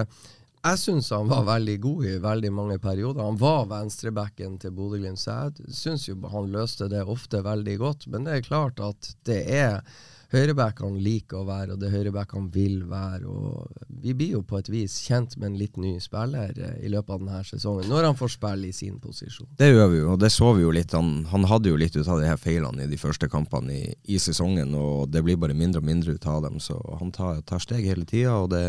Jeg 0.63 0.79
syns 0.79 1.09
han 1.11 1.27
var 1.27 1.43
veldig 1.43 1.75
god 1.83 2.05
i 2.07 2.17
veldig 2.23 2.51
mange 2.55 2.79
perioder. 2.79 3.25
Han 3.25 3.39
var 3.39 3.65
venstrebacken 3.67 4.55
til 4.63 4.71
Bodø-Glimt, 4.71 5.19
så 5.19 5.41
jeg 5.41 5.75
syns 5.75 6.07
jo 6.07 6.15
han 6.31 6.51
løste 6.53 6.87
det 6.87 7.03
ofte 7.03 7.43
veldig 7.43 7.77
godt. 7.81 8.07
Men 8.07 8.23
det 8.23 8.37
er 8.37 8.47
klart 8.47 8.79
at 8.79 9.11
det 9.27 9.41
er 9.51 9.81
høyrebackene 10.33 11.01
liker 11.03 11.39
å 11.39 11.47
være, 11.47 11.75
og 11.75 11.81
det 11.81 11.91
høyrebackene 11.93 12.49
vil 12.53 12.83
være. 12.89 13.29
og 13.29 13.87
Vi 14.03 14.15
blir 14.17 14.37
jo 14.37 14.41
på 14.47 14.59
et 14.59 14.69
vis 14.71 14.95
kjent 15.05 15.35
med 15.37 15.51
en 15.51 15.57
litt 15.59 15.77
ny 15.77 15.93
spiller 16.03 16.53
eh, 16.57 16.75
i 16.85 16.91
løpet 16.91 17.13
av 17.13 17.21
denne 17.21 17.41
sesongen, 17.47 17.89
når 17.91 18.09
han 18.09 18.19
får 18.19 18.33
spille 18.35 18.69
i 18.69 18.75
sin 18.75 18.99
posisjon. 19.03 19.49
Det 19.59 19.69
gjør 19.69 19.91
vi 19.91 19.99
jo, 20.01 20.07
og 20.15 20.21
det 20.23 20.31
så 20.33 20.51
vi 20.57 20.65
jo 20.65 20.73
litt. 20.75 20.95
Han, 20.97 21.25
han 21.31 21.47
hadde 21.49 21.71
jo 21.71 21.79
litt 21.79 21.97
ut 21.97 22.07
av 22.07 22.21
de 22.21 22.29
her 22.29 22.39
feilene 22.41 22.85
i 22.85 22.91
de 22.91 22.99
første 22.99 23.29
kampene 23.31 23.75
i, 23.75 23.83
i, 24.09 24.19
sesongen, 24.21 24.73
og 24.77 25.11
det 25.13 25.23
blir 25.25 25.39
bare 25.41 25.57
mindre 25.57 25.83
og 25.83 25.89
mindre 25.89 26.17
ut 26.17 26.29
av 26.29 26.41
dem. 26.47 26.57
Så 26.63 26.79
han 26.99 27.13
tar, 27.15 27.43
tar 27.47 27.61
steg 27.63 27.85
hele 27.87 28.07
tida, 28.09 28.39
og 28.41 28.49
det, 28.53 28.63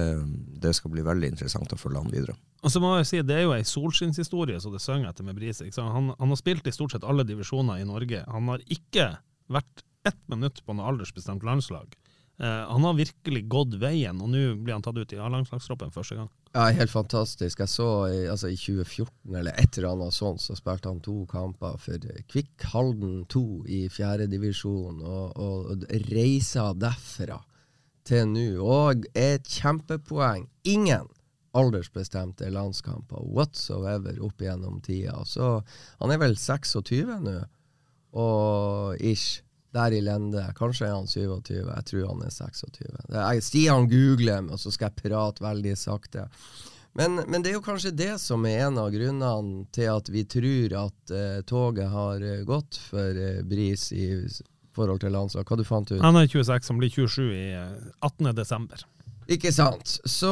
det, 0.61 0.75
skal 0.77 0.93
bli 0.93 1.07
veldig 1.07 1.33
interessant 1.35 1.73
å 1.73 1.81
følge 1.81 2.05
han 2.05 2.13
videre. 2.13 2.37
Og 2.65 2.73
så 2.73 2.81
må 2.81 2.95
jeg 2.97 3.09
si, 3.09 3.19
Det 3.25 3.35
er 3.37 3.45
jo 3.45 3.57
ei 3.57 3.65
solskinnshistorie 3.69 4.61
så 4.61 4.73
det 4.73 4.81
synger 4.81 5.11
etter 5.11 5.27
med 5.27 5.37
Bris. 5.37 5.61
Han, 5.77 6.13
han 6.17 6.33
har 6.33 6.41
spilt 6.41 6.69
i 6.69 6.73
stort 6.73 6.95
sett 6.95 7.05
alle 7.05 7.27
divisjoner 7.29 7.81
i 7.81 7.89
Norge. 7.89 8.25
Han 8.33 8.49
har 8.53 8.65
ikke 8.73 9.11
vært 9.53 9.85
ett 10.09 10.23
minutt 10.31 10.63
på 10.65 10.77
noe 10.77 10.89
aldersbestemt 10.93 11.45
landslag. 11.47 11.95
Uh, 12.43 12.67
han 12.67 12.83
har 12.83 12.97
virkelig 12.99 13.45
gått 13.47 13.77
veien, 13.79 14.19
og 14.19 14.33
nå 14.33 14.41
blir 14.59 14.75
han 14.75 14.83
tatt 14.83 14.99
ut 14.99 15.13
i 15.15 15.21
A-landslagstroppen 15.23 15.93
første 15.95 16.17
gang. 16.19 16.31
Ja, 16.55 16.67
Helt 16.75 16.91
fantastisk. 16.91 17.63
Jeg 17.63 17.71
så 17.71 17.89
altså, 18.31 18.51
I 18.51 18.59
2014 18.59 19.37
eller 19.39 19.55
et 19.55 19.79
eller 19.79 19.93
annet 19.93 20.17
sånt, 20.17 20.43
så 20.43 20.57
spilte 20.59 20.91
han 20.91 21.03
to 21.05 21.21
kamper 21.31 21.79
for 21.83 22.09
Kvikk 22.31 22.67
Halden 22.73 23.23
2 23.31 23.45
i 23.71 23.81
fjerdedivisjon, 23.91 24.99
og, 25.03 25.39
og, 25.39 25.71
og 25.75 25.87
reisa 26.11 26.73
derfra 26.75 27.39
til 28.07 28.27
nå. 28.33 28.49
Og 28.67 29.07
et 29.15 29.47
kjempepoeng. 29.61 30.49
Ingen 30.67 31.07
aldersbestemte 31.55 32.51
landskamper 32.51 33.23
whatsoever 33.31 34.19
opp 34.27 34.43
gjennom 34.43 34.81
tida. 34.83 35.21
Så 35.23 35.61
han 36.01 36.11
er 36.11 36.19
vel 36.23 36.35
26 36.39 37.15
nå, 37.23 37.39
og 38.19 38.99
ish 38.99 39.45
der 39.75 39.97
i 39.97 40.03
lende. 40.05 40.45
Kanskje 40.59 40.89
er 40.89 40.95
han 40.95 41.11
27, 41.11 41.57
jeg 41.65 41.89
tror 41.91 42.07
han 42.13 42.23
er 42.27 42.35
26. 42.35 42.95
Jeg 43.15 43.43
han 43.73 43.91
googler, 43.91 44.47
og 44.51 44.63
så 44.63 44.73
skal 44.75 44.91
jeg 44.91 45.03
prate 45.03 45.45
veldig 45.45 45.75
sakte. 45.79 46.29
Men, 46.95 47.19
men, 47.27 47.43
det 47.43 47.51
er 47.51 47.57
jo 47.57 47.65
kanskje 47.67 47.91
det 47.91 48.13
som 48.23 48.45
er 48.47 48.69
en 48.69 48.79
av 48.79 48.93
grunnene 48.95 49.65
til 49.75 49.91
at 49.91 50.11
vi 50.15 50.23
tror 50.31 50.77
at 50.85 51.11
uh, 51.11 51.41
toget 51.43 51.91
har 51.91 52.23
uh, 52.23 52.45
gått 52.47 52.79
for 52.79 53.19
uh, 53.19 53.41
Bris 53.43 53.89
i 53.91 54.07
forhold 54.75 55.03
til 55.03 55.15
landslag. 55.15 55.47
Hva 55.49 55.59
du 55.59 55.67
fant 55.67 55.91
ut? 55.91 55.99
Han 56.03 56.21
er 56.21 56.31
26, 56.31 56.71
han 56.71 56.79
blir 56.79 56.95
27 56.95 57.25
i 57.35 57.47
18.12. 58.07 58.87
Ikke 59.27 59.53
sant. 59.53 59.95
Så, 60.05 60.31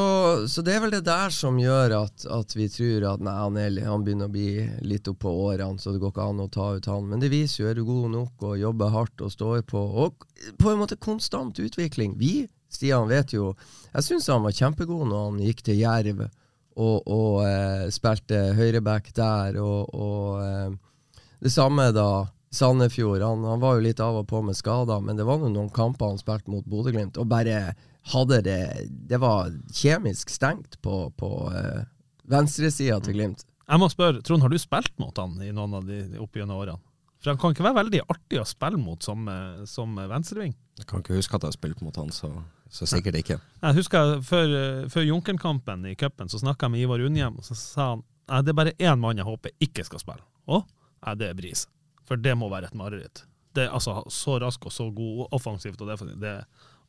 så, 0.48 0.62
det 0.64 0.74
er 0.74 0.82
vel 0.84 0.92
det 0.92 1.04
der 1.06 1.32
som 1.32 1.56
gjør 1.60 1.94
at, 2.02 2.26
at 2.28 2.56
vi 2.56 2.66
tror 2.72 3.06
at 3.14 3.22
nei, 3.24 3.34
han, 3.38 3.56
er, 3.56 3.78
han, 3.86 4.04
begynner 4.04 4.28
å 4.28 4.34
bli 4.34 4.66
litt 4.84 5.08
oppå 5.08 5.32
årene, 5.46 5.80
så 5.80 5.94
det 5.94 6.02
går 6.02 6.12
ikke 6.12 6.26
an 6.28 6.42
å 6.44 6.48
ta 6.52 6.66
ut 6.76 6.88
han. 6.92 7.08
Men 7.08 7.22
det 7.22 7.32
viser 7.32 7.62
jo 7.62 7.70
er 7.70 7.78
du 7.78 7.86
god 7.88 8.10
nok 8.12 8.46
og 8.50 8.60
jobber 8.60 8.92
hardt 8.92 9.24
og 9.24 9.32
står 9.32 9.64
på. 9.68 9.80
Og 10.04 10.26
på 10.60 10.72
en 10.72 10.82
måte 10.82 11.00
konstant 11.00 11.56
utvikling. 11.62 12.18
Vi, 12.20 12.46
Stian, 12.72 13.08
vet 13.08 13.34
jo 13.34 13.50
Jeg 13.92 14.04
syns 14.06 14.30
han 14.32 14.44
var 14.46 14.54
kjempegod 14.56 15.04
når 15.08 15.26
han 15.26 15.42
gikk 15.44 15.60
til 15.66 15.80
Jerv 15.82 16.22
og, 16.22 17.02
og 17.04 17.42
eh, 17.44 17.88
spilte 17.92 18.38
høyreback 18.56 19.10
der, 19.16 19.58
og, 19.60 19.92
og 19.92 20.38
eh, 20.40 21.20
det 21.44 21.52
samme 21.52 21.90
da 21.92 22.26
Sandefjord. 22.52 23.22
Han, 23.24 23.44
han, 23.48 23.60
var 23.60 23.76
jo 23.76 23.84
litt 23.86 24.00
av 24.00 24.18
og 24.20 24.28
på 24.28 24.42
med 24.44 24.56
skader, 24.56 25.00
men 25.04 25.16
det 25.16 25.26
var 25.28 25.40
noen 25.42 25.70
kamper 25.72 26.12
han 26.12 26.20
spilte 26.20 26.52
mot 26.52 26.66
Bodø-Glimt, 26.68 27.20
og 27.20 27.28
bare 27.28 27.74
hadde 28.10 28.40
det 28.42 28.60
Det 29.08 29.18
var 29.22 29.52
kjemisk 29.70 30.30
stengt 30.30 30.80
på, 30.82 31.06
på 31.14 31.28
uh, 31.54 31.84
venstresida 32.26 32.98
til 33.00 33.14
Glimt. 33.18 33.44
Jeg 33.68 33.80
må 33.80 33.88
spørre, 33.88 34.22
Trond, 34.26 34.42
har 34.42 34.50
du 34.52 34.58
spilt 34.58 34.94
mot 35.00 35.16
han 35.16 35.38
i 35.42 35.52
noen 35.54 35.78
av 35.78 35.86
de 35.86 36.02
opp 36.20 36.34
gjennom 36.36 36.58
årene? 36.60 36.82
For 37.22 37.30
Han 37.30 37.38
kan 37.38 37.54
ikke 37.54 37.64
være 37.68 37.78
veldig 37.78 38.00
artig 38.10 38.40
å 38.40 38.46
spille 38.48 38.80
mot 38.82 39.02
som, 39.02 39.28
eh, 39.30 39.62
som 39.70 39.94
venstreving? 39.94 40.56
Jeg 40.80 40.88
kan 40.90 41.04
ikke 41.04 41.14
huske 41.14 41.36
at 41.36 41.44
jeg 41.44 41.52
har 41.52 41.54
spilt 41.54 41.82
mot 41.86 41.96
han, 42.00 42.10
så, 42.10 42.32
så 42.66 42.88
sikkert 42.90 43.20
ikke. 43.20 43.36
Jeg 43.62 43.78
husker 43.78 44.16
Før, 44.26 44.54
eh, 44.58 44.88
før 44.90 45.06
Junkeren-kampen 45.06 45.86
i 45.86 45.94
cupen 45.94 46.32
så 46.32 46.40
snakka 46.42 46.66
jeg 46.66 46.74
med 46.74 46.82
Ivar 46.82 47.04
Unnhjem, 47.06 47.38
og 47.38 47.46
så 47.46 47.54
sa 47.58 47.88
han 47.92 48.02
at 48.26 48.46
det 48.46 48.52
er 48.54 48.58
bare 48.58 48.74
én 48.78 48.98
mann 48.98 49.18
jeg 49.18 49.28
håper 49.28 49.54
ikke 49.62 49.84
skal 49.86 50.02
spille. 50.02 50.26
Å? 50.50 50.64
Nei, 51.06 51.14
det 51.20 51.30
er 51.30 51.38
Bris. 51.38 51.66
For 52.08 52.18
det 52.18 52.34
må 52.38 52.50
være 52.50 52.72
et 52.72 52.78
mareritt. 52.78 53.24
Det 53.54 53.66
er 53.66 53.74
altså 53.76 54.02
Så 54.10 54.38
rask 54.40 54.64
og 54.66 54.72
så 54.72 54.88
god 54.90 55.28
offensivt 55.36 55.80
og 55.84 55.90
defensivt. 55.92 56.20
Det, 56.22 56.36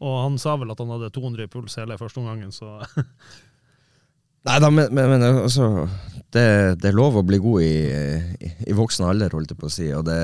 og 0.04 0.20
han 0.26 0.38
sa 0.42 0.58
vel 0.60 0.74
at 0.74 0.82
han 0.84 0.92
hadde 0.92 1.14
200 1.16 1.48
i 1.48 1.52
puls 1.52 1.80
hele 1.80 1.98
første 2.00 2.22
omgangen, 2.22 2.52
så 2.52 2.76
Nei 4.44 4.58
da, 4.60 4.68
men, 4.68 4.90
men, 4.92 5.08
men 5.08 5.22
altså 5.24 5.88
det, 6.36 6.44
det, 6.82 6.90
er 6.90 6.98
lov 6.98 7.16
å 7.16 7.24
bli 7.24 7.38
god 7.40 7.64
i, 7.64 7.76
i, 8.44 8.50
i, 8.68 8.74
voksen 8.76 9.06
alder, 9.08 9.32
holdt 9.32 9.54
jeg 9.54 9.60
på 9.62 9.70
å 9.70 9.72
si. 9.72 9.86
Og 9.96 10.04
det, 10.04 10.18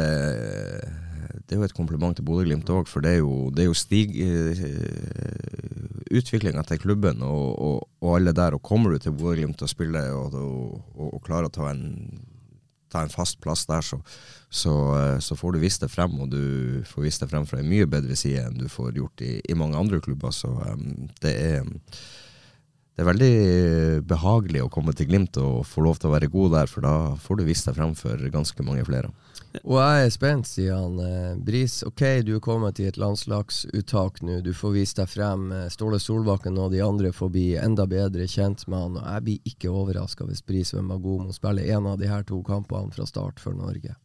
det 1.47 1.55
er 1.55 1.61
jo 1.61 1.67
et 1.69 1.75
kompliment 1.77 2.17
til 2.17 2.27
Bodø-Glimt 2.27 2.67
òg, 2.73 2.89
for 2.91 3.05
det 3.05 3.13
er 3.15 3.21
jo, 3.21 3.47
det 3.55 3.69
jo 3.69 3.77
stig, 3.77 4.17
utviklinga 6.11 6.65
til 6.67 6.81
klubben 6.83 7.23
og, 7.23 7.45
og, 7.55 7.87
og, 8.01 8.09
alle 8.17 8.35
der. 8.35 8.57
Og 8.57 8.65
kommer 8.65 8.91
du 8.91 9.05
til 9.05 9.15
Bodø-Glimt 9.15 9.63
og 9.63 9.71
spiller 9.71 10.11
og, 10.17 10.35
og 10.99 11.23
klarer 11.23 11.47
å 11.47 11.55
ta 11.55 11.71
en 11.71 11.85
ta 12.91 13.04
en 13.04 13.13
fast 13.13 13.39
plass 13.43 13.65
der, 13.69 13.86
så, 13.86 13.99
så, 14.49 14.73
eh, 14.97 15.17
så, 15.23 15.38
får 15.39 15.56
du 15.56 15.62
vist 15.63 15.84
det 15.84 15.91
frem, 15.93 16.15
og 16.21 16.32
du 16.34 16.82
får 16.89 17.06
vist 17.06 17.23
det 17.23 17.30
frem 17.32 17.45
fra 17.49 17.62
en 17.62 17.69
mye 17.69 17.89
bedre 17.89 18.17
side 18.19 18.47
enn 18.47 18.58
du 18.60 18.69
får 18.71 18.97
gjort 18.97 19.25
i, 19.25 19.38
i 19.45 19.58
mange 19.58 19.78
andre 19.80 20.02
klubber. 20.04 20.34
Så 20.36 20.49
um, 20.49 21.08
det 21.23 21.36
er 21.36 21.69
det 22.99 23.06
er 23.06 23.13
veldig 23.13 23.36
behagelig 24.10 24.60
å 24.65 24.71
komme 24.73 24.91
til 24.91 25.08
Glimt 25.08 25.38
og 25.39 25.62
få 25.63 25.86
lov 25.86 26.02
til 26.02 26.10
å 26.10 26.17
være 26.17 26.28
god 26.34 26.49
der, 26.58 26.67
for 26.67 26.84
da 26.84 26.95
får 27.23 27.38
du 27.39 27.45
vist 27.47 27.69
deg 27.69 27.78
frem 27.78 27.93
for 27.95 28.25
ganske 28.34 28.65
mange 28.67 28.84
flere. 28.84 29.13
Og 29.63 29.79
jeg 29.81 30.05
er 30.05 30.12
spent, 30.13 30.47
sier 30.47 30.75
han. 30.77 30.99
Eh, 31.01 31.38
Bris, 31.41 31.79
ok, 31.88 32.03
du 32.25 32.35
er 32.35 32.43
kommet 32.43 32.79
i 32.81 32.85
et 32.89 32.99
landslagsuttak 33.01 34.21
nå. 34.25 34.39
Du 34.45 34.51
får 34.53 34.75
vise 34.75 34.97
deg 34.99 35.09
frem. 35.09 35.47
Eh, 35.55 35.69
Ståle 35.73 35.97
Solbakken 36.01 36.59
og 36.62 36.69
de 36.75 36.83
andre 36.85 37.12
får 37.15 37.31
bli 37.33 37.47
enda 37.57 37.88
bedre 37.89 38.27
kjent 38.29 38.67
med 38.67 38.77
han. 38.77 38.99
Og 38.99 39.07
jeg 39.07 39.25
blir 39.25 39.49
ikke 39.53 39.73
overraska 39.73 40.27
hvis 40.29 40.45
Bris 40.45 40.75
var 40.77 41.01
god 41.01 41.25
med 41.25 41.38
spille 41.38 41.65
en 41.73 41.89
av 41.89 41.97
de 41.97 42.12
her 42.12 42.27
to 42.29 42.43
kampene 42.45 42.93
fra 42.93 43.09
start 43.09 43.41
for 43.41 43.57
Norge. 43.57 43.97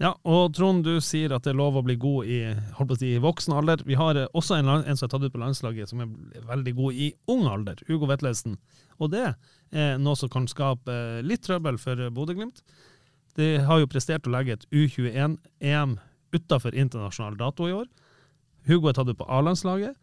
Ja, 0.00 0.14
og 0.24 0.54
Trond, 0.56 0.82
du 0.82 0.96
sier 1.04 1.36
at 1.36 1.44
det 1.44 1.52
er 1.52 1.60
lov 1.60 1.76
å 1.76 1.84
bli 1.84 1.94
god 2.00 2.26
i, 2.26 2.40
si, 2.98 3.14
voksen 3.20 3.54
alder. 3.54 3.84
Vi 3.86 3.98
har 4.00 4.18
eh, 4.18 4.30
også 4.34 4.58
en, 4.58 4.74
en, 4.80 4.98
som 4.98 5.06
er 5.06 5.14
tatt 5.14 5.26
ut 5.28 5.34
på 5.36 5.44
landslaget 5.44 5.92
som 5.92 6.02
er 6.02 6.46
veldig 6.50 6.74
god 6.82 7.02
i 7.06 7.12
ung 7.30 7.46
alder, 7.46 7.78
Hugo 7.86 8.10
Vetlesen. 8.10 8.58
Og 8.98 9.14
det 9.14 9.28
er 9.70 10.00
noe 10.02 10.18
som 10.18 10.32
kan 10.32 10.50
skape 10.50 11.22
litt 11.22 11.46
trøbbel 11.46 11.78
for 11.78 12.08
Bodø-Glimt. 12.16 12.64
De 13.38 13.56
har 13.66 13.80
jo 13.80 13.88
prestert 13.90 14.26
å 14.26 14.34
legge 14.34 14.56
et 14.56 14.66
U21-EM 14.74 15.98
utafor 16.34 16.76
internasjonal 16.76 17.38
dato 17.38 17.68
i 17.68 17.74
år. 17.74 17.88
Hugo 18.68 18.90
er 18.90 18.96
tatt 18.96 19.10
ut 19.10 19.18
på 19.18 19.28
A-landslaget. 19.28 19.96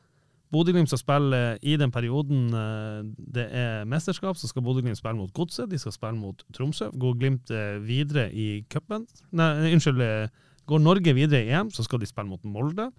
Bodø-Glimt 0.52 0.88
skal 0.88 1.02
spille 1.02 1.40
i 1.60 1.74
den 1.80 1.92
perioden 1.92 2.54
eh, 2.56 3.02
det 3.36 3.48
er 3.52 3.88
mesterskap, 3.90 4.38
så 4.40 4.48
skal 4.48 4.64
Bodø-Glimt 4.64 5.00
spille 5.00 5.20
mot 5.20 5.34
Godset. 5.36 5.68
De 5.72 5.80
skal 5.80 5.96
spille 5.96 6.16
mot 6.16 6.44
Tromsø. 6.56 6.88
Går 6.96 7.18
Glimt 7.20 7.52
eh, 7.52 7.76
videre 7.84 8.30
i 8.32 8.64
cupen 8.72 9.06
Nei, 9.36 9.74
unnskyld. 9.74 10.00
Eh, 10.04 10.46
går 10.68 10.84
Norge 10.84 11.14
videre 11.16 11.44
i 11.44 11.52
EM, 11.52 11.72
så 11.72 11.84
skal 11.84 12.00
de 12.00 12.08
spille 12.08 12.32
mot 12.32 12.48
Molde. 12.48 12.90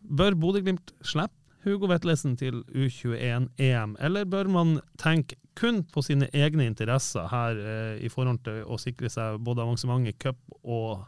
Bør 0.00 0.36
Bodø-Glimt 0.40 0.94
slippe 1.04 1.39
Hugo 1.64 1.90
Vetlesen 1.90 2.36
til 2.40 2.62
U21-EM, 2.72 3.96
eller 4.00 4.24
bør 4.28 4.48
man 4.48 4.78
tenke 5.00 5.36
kun 5.58 5.82
på 5.92 6.02
sine 6.06 6.30
egne 6.32 6.64
interesser 6.70 7.28
her 7.28 7.58
eh, 7.60 8.00
i 8.00 8.08
forhold 8.08 8.40
til 8.46 8.62
å 8.64 8.78
sikre 8.80 9.10
seg 9.12 9.42
både 9.44 9.64
avansement 9.66 10.08
i 10.08 10.16
cup 10.16 10.38
og 10.62 11.04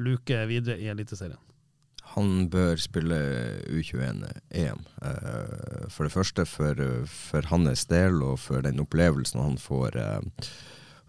luke 0.00 0.42
videre 0.50 0.80
i 0.82 0.90
Eliteserien? 0.90 1.38
Han 2.16 2.48
bør 2.50 2.80
spille 2.82 3.18
U21-EM. 3.70 4.82
Eh, 5.06 5.86
for 5.92 6.08
det 6.08 6.14
første 6.16 6.48
for, 6.50 6.82
for, 7.06 7.46
hans 7.52 7.86
del 7.92 8.18
og 8.26 8.40
for 8.42 8.64
den 8.66 8.82
opplevelsen 8.82 9.40
han 9.40 9.58
får, 9.60 9.96
eh, 10.02 10.52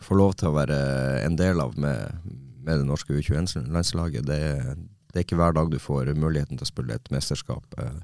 får 0.05 0.21
lov 0.21 0.37
til 0.37 0.51
å 0.51 0.57
være 0.59 0.79
en 1.25 1.39
del 1.39 1.63
av 1.63 1.73
med 1.81 2.41
med 2.63 2.79
det 2.79 2.87
norske 2.87 3.13
U21-landslaget. 3.13 4.27
Det, 4.27 4.39
det, 5.11 5.15
er 5.15 5.25
ikke 5.25 5.39
hver 5.39 5.55
dag 5.55 5.71
du 5.71 5.79
får 5.81 6.13
muligheten 6.17 6.59
til 6.59 6.67
å 6.67 6.71
spille 6.71 6.97
et 6.97 7.11
mesterskap. 7.13 7.65
Eh, 7.79 7.99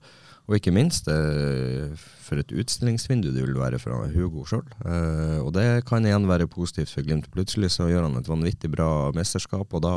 og 0.49 0.57
ikke 0.57 0.73
minst 0.73 1.05
eh, 1.13 1.93
for 2.25 2.41
et 2.41 2.49
utstillingsvindu 2.49 3.29
det 3.35 3.43
vil 3.45 3.57
være 3.59 3.77
fra 3.81 3.99
Hugo 4.09 4.47
sjøl. 4.49 4.65
Eh, 4.81 5.37
og 5.43 5.53
det 5.53 5.85
kan 5.85 6.05
igjen 6.05 6.25
være 6.29 6.49
positivt 6.49 6.89
for 6.89 7.05
Glimt. 7.05 7.29
Plutselig 7.33 7.69
så 7.75 7.85
gjør 7.91 8.07
han 8.07 8.17
et 8.17 8.29
vanvittig 8.29 8.71
bra 8.73 9.11
mesterskap, 9.13 9.77
og 9.77 9.83
da 9.85 9.93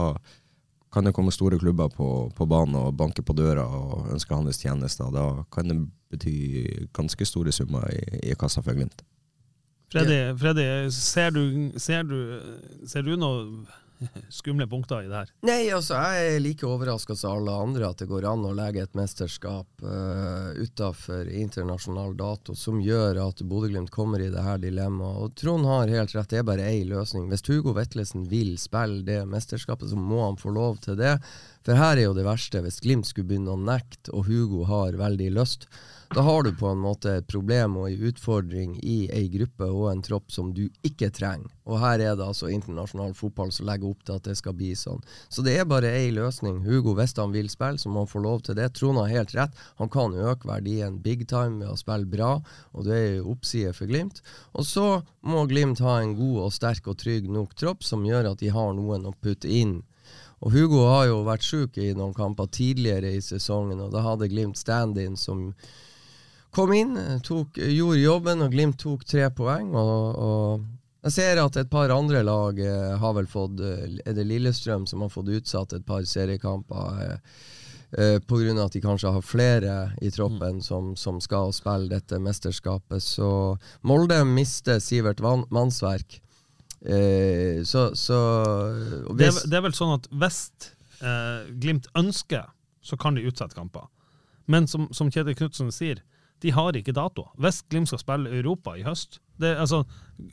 kan 0.92 1.08
det 1.08 1.14
komme 1.16 1.32
store 1.32 1.56
klubber 1.58 1.88
på, 1.88 2.08
på 2.36 2.46
banen 2.46 2.76
og 2.76 2.98
banke 3.00 3.24
på 3.24 3.32
døra 3.32 3.64
og 3.64 4.10
ønske 4.12 4.36
hans 4.36 4.60
tjenester. 4.60 5.08
Da 5.14 5.46
kan 5.52 5.72
det 5.72 5.78
bety 6.12 6.34
ganske 6.92 7.24
store 7.24 7.52
summer 7.52 7.88
i, 7.88 8.02
i 8.28 8.36
kassa 8.36 8.60
for 8.60 8.76
Glimt. 8.76 9.00
Freddy, 9.92 10.20
Freddy 10.40 10.66
ser, 10.92 11.32
du, 11.32 11.72
ser, 11.80 12.04
du, 12.04 12.18
ser 12.88 13.08
du 13.08 13.16
noe 13.16 13.64
skumle 14.38 14.66
punkter 14.70 15.04
i 15.04 15.08
det 15.10 15.16
her? 15.16 15.32
Nei, 15.46 15.60
altså 15.74 15.98
jeg 15.98 16.34
er 16.34 16.42
like 16.44 16.66
overraska 16.68 17.16
som 17.18 17.36
alle 17.38 17.54
andre 17.64 17.88
at 17.88 18.02
det 18.02 18.08
går 18.10 18.26
an 18.28 18.46
å 18.48 18.54
legge 18.56 18.84
et 18.84 18.98
mesterskap 18.98 19.84
uh, 19.84 20.50
utafor 20.58 21.28
internasjonal 21.28 22.16
dato 22.18 22.56
som 22.58 22.80
gjør 22.82 23.22
at 23.26 23.44
Bodø-Glimt 23.46 23.92
kommer 23.94 24.22
i 24.22 24.30
det 24.32 24.42
her 24.44 24.60
dilemmaet. 24.62 25.22
Og 25.22 25.36
Trond 25.38 25.68
har 25.68 25.92
helt 25.92 26.14
rett, 26.16 26.30
det 26.32 26.42
er 26.42 26.48
bare 26.48 26.68
én 26.70 26.90
løsning. 26.90 27.28
Hvis 27.32 27.46
Hugo 27.48 27.74
Vetlesen 27.76 28.26
vil 28.30 28.54
spille 28.60 29.02
det 29.06 29.22
mesterskapet, 29.30 29.90
så 29.92 29.98
må 29.98 30.24
han 30.26 30.40
få 30.40 30.54
lov 30.54 30.82
til 30.84 30.98
det. 31.00 31.16
For 31.66 31.78
her 31.78 31.96
er 31.96 32.08
jo 32.08 32.16
det 32.16 32.26
verste. 32.26 32.62
Hvis 32.64 32.80
Glimt 32.82 33.08
skulle 33.08 33.30
begynne 33.30 33.54
å 33.54 33.60
nekte, 33.60 34.12
og 34.12 34.26
Hugo 34.30 34.66
har 34.70 34.98
veldig 34.98 35.30
lyst, 35.36 35.68
da 36.14 36.20
har 36.20 36.42
du 36.42 36.52
på 36.56 36.66
en 36.66 36.78
måte 36.78 37.08
et 37.16 37.26
problem 37.28 37.76
og 37.80 37.86
en 37.88 38.02
utfordring 38.08 38.74
i 38.84 38.96
ei 39.16 39.30
gruppe 39.32 39.64
og 39.64 39.86
en 39.88 40.02
tropp 40.04 40.32
som 40.34 40.50
du 40.52 40.66
ikke 40.84 41.08
trenger. 41.14 41.48
Og 41.64 41.78
her 41.80 42.02
er 42.04 42.16
det 42.18 42.26
altså 42.26 42.50
internasjonal 42.52 43.14
fotball 43.16 43.52
som 43.54 43.64
legger 43.68 43.88
opp 43.88 44.02
til 44.04 44.18
at 44.18 44.26
det 44.28 44.34
skal 44.36 44.56
bli 44.58 44.74
sånn. 44.76 45.00
Så 45.32 45.44
det 45.46 45.54
er 45.56 45.68
bare 45.68 45.92
ei 45.96 46.10
løsning. 46.12 46.58
Hugo, 46.66 46.92
hvis 46.98 47.16
han 47.16 47.32
vil 47.32 47.48
spille, 47.48 47.80
så 47.80 47.88
må 47.88 48.02
han 48.02 48.10
få 48.10 48.20
lov 48.24 48.42
til 48.44 48.58
det. 48.58 48.74
Trond 48.76 49.00
har 49.00 49.08
helt 49.08 49.32
rett. 49.38 49.62
Han 49.80 49.88
kan 49.92 50.12
øke 50.12 50.50
verdien 50.50 50.98
big 51.00 51.24
time 51.30 51.62
ved 51.62 51.72
å 51.72 51.78
spille 51.80 52.10
bra, 52.12 52.34
og 52.76 52.84
det 52.90 52.98
er 52.98 53.30
oppside 53.32 53.72
for 53.78 53.88
Glimt. 53.88 54.20
Og 54.52 54.68
så 54.68 54.88
må 55.24 55.46
Glimt 55.48 55.80
ha 55.80 55.96
en 56.02 56.12
god 56.18 56.42
og 56.48 56.52
sterk 56.52 56.92
og 56.92 56.98
trygg 57.00 57.30
nok 57.32 57.56
tropp 57.56 57.86
som 57.88 58.04
gjør 58.04 58.34
at 58.34 58.44
de 58.44 58.52
har 58.52 58.76
noen 58.76 59.08
å 59.08 59.14
putte 59.16 59.48
inn 59.48 59.80
og 60.42 60.50
Hugo 60.50 60.80
har 60.88 61.04
jo 61.06 61.20
vært 61.22 61.46
sjuk 61.46 61.76
i 61.78 61.92
noen 61.94 62.14
kamper 62.16 62.48
tidligere 62.50 63.12
i 63.14 63.20
sesongen, 63.22 63.78
og 63.78 63.92
da 63.94 64.02
hadde 64.02 64.26
Glimt 64.26 64.58
stand-in 64.58 65.14
som 65.14 65.52
kom 66.52 66.72
inn, 66.76 66.98
tok, 67.24 67.56
gjorde 67.56 68.02
jobben, 68.02 68.44
og 68.44 68.52
Glimt 68.52 68.78
tok 68.82 69.06
tre 69.08 69.28
poeng. 69.34 69.72
Og, 69.72 70.20
og, 70.20 70.66
jeg 71.02 71.16
ser 71.16 71.40
at 71.42 71.56
et 71.58 71.70
par 71.72 71.90
andre 71.90 72.22
lag 72.22 72.60
eh, 72.62 72.92
har 73.00 73.16
vel 73.16 73.26
fått 73.26 73.58
eh, 73.58 73.96
Er 74.06 74.14
det 74.14 74.22
Lillestrøm 74.28 74.84
som 74.86 75.02
har 75.02 75.10
fått 75.10 75.32
utsatt 75.34 75.74
et 75.74 75.86
par 75.86 76.04
seriekamper? 76.06 77.00
Eh, 77.02 77.16
eh, 77.98 78.18
Pga. 78.20 78.54
at 78.64 78.76
de 78.76 78.82
kanskje 78.84 79.10
har 79.16 79.24
flere 79.26 79.76
i 80.00 80.10
troppen 80.14 80.60
mm. 80.60 80.62
som, 80.62 80.92
som, 80.96 81.20
skal 81.20 81.52
spille 81.56 81.90
dette 81.90 82.20
mesterskapet. 82.22 83.02
Så 83.02 83.56
Molde 83.82 84.22
mister 84.24 84.78
Sivert 84.78 85.20
Mannsverk. 85.50 86.20
Eh, 86.82 87.62
så, 87.64 87.96
så 87.96 88.18
det, 89.16 89.26
er, 89.26 89.42
det, 89.46 89.56
er, 89.56 89.66
vel 89.66 89.74
sånn 89.74 89.96
at 89.98 90.08
hvis 90.10 90.40
eh, 91.00 91.50
Glimt 91.62 91.90
ønsker, 91.98 92.48
så 92.82 92.98
kan 92.98 93.14
de 93.14 93.26
utsette 93.28 93.58
kamper. 93.58 93.86
Men 94.50 94.66
som, 94.66 94.88
som 94.94 95.10
Kjetil 95.10 95.36
Knutsen 95.38 95.70
sier, 95.74 96.02
de 96.42 96.52
har 96.54 96.76
ikke 96.76 96.94
dato. 96.96 97.28
Hvis 97.40 97.62
Glimt 97.70 97.90
skal 97.90 98.02
spille 98.02 98.32
Europa 98.40 98.74
i 98.78 98.84
høst 98.86 99.20
det, 99.40 99.54
altså, 99.56 99.82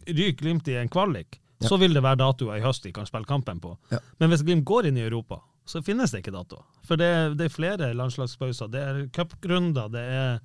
Ryker 0.08 0.41
Glimt 0.43 0.67
i 0.69 0.78
en 0.80 0.89
kvalik, 0.91 1.39
ja. 1.60 1.67
så 1.67 1.78
vil 1.82 1.95
det 1.95 2.04
være 2.06 2.19
datoer 2.22 2.60
i 2.60 2.65
høst 2.65 2.86
de 2.86 2.93
kan 2.93 3.08
spille 3.10 3.30
kampen 3.30 3.62
på. 3.63 3.76
Ja. 3.93 4.02
Men 4.22 4.34
hvis 4.34 4.43
Glimt 4.45 4.67
går 4.69 4.89
inn 4.89 5.00
i 5.00 5.06
Europa, 5.06 5.41
så 5.69 5.82
finnes 5.86 6.12
det 6.12 6.24
ikke 6.24 6.34
dato. 6.34 6.63
For 6.86 6.98
det, 7.00 7.38
det 7.38 7.48
er 7.48 7.54
flere 7.54 7.91
landslagspauser. 7.93 8.72
Det 8.74 8.82
er 8.82 9.04
cuprunder, 9.13 9.91
det 9.93 10.02
er 10.02 10.39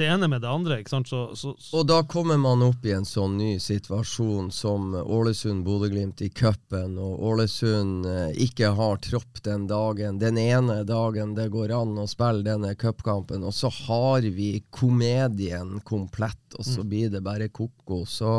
det 0.00 0.08
ene 0.08 0.28
med 0.28 0.40
det 0.42 0.48
andre. 0.48 0.80
ikke 0.80 0.94
sant? 0.94 1.08
Så, 1.08 1.36
så, 1.36 1.54
så. 1.58 1.76
Og 1.78 1.86
da 1.88 2.00
kommer 2.08 2.38
man 2.40 2.62
opp 2.64 2.84
i 2.86 2.94
en 2.96 3.06
sånn 3.08 3.36
ny 3.38 3.52
situasjon 3.60 4.50
som 4.54 4.94
Ålesund-Bodø-Glimt 4.96 6.22
i 6.24 6.30
cupen, 6.32 6.96
og 7.00 7.20
Ålesund 7.30 8.08
eh, 8.08 8.30
ikke 8.46 8.72
har 8.78 9.00
tropp 9.04 9.42
den 9.44 9.66
dagen, 9.70 10.18
den 10.22 10.38
ene 10.40 10.80
dagen 10.88 11.34
det 11.36 11.50
går 11.52 11.74
an 11.76 11.98
å 12.00 12.08
spille 12.10 12.46
denne 12.46 12.72
cupkampen, 12.80 13.44
og 13.44 13.54
så 13.54 13.70
har 13.86 14.24
vi 14.24 14.62
komedien 14.72 15.78
komplett, 15.84 16.38
og 16.58 16.66
så 16.66 16.80
mm. 16.82 16.88
blir 16.90 17.12
det 17.12 17.22
bare 17.24 17.50
ko-ko. 17.52 18.02
Så 18.08 18.30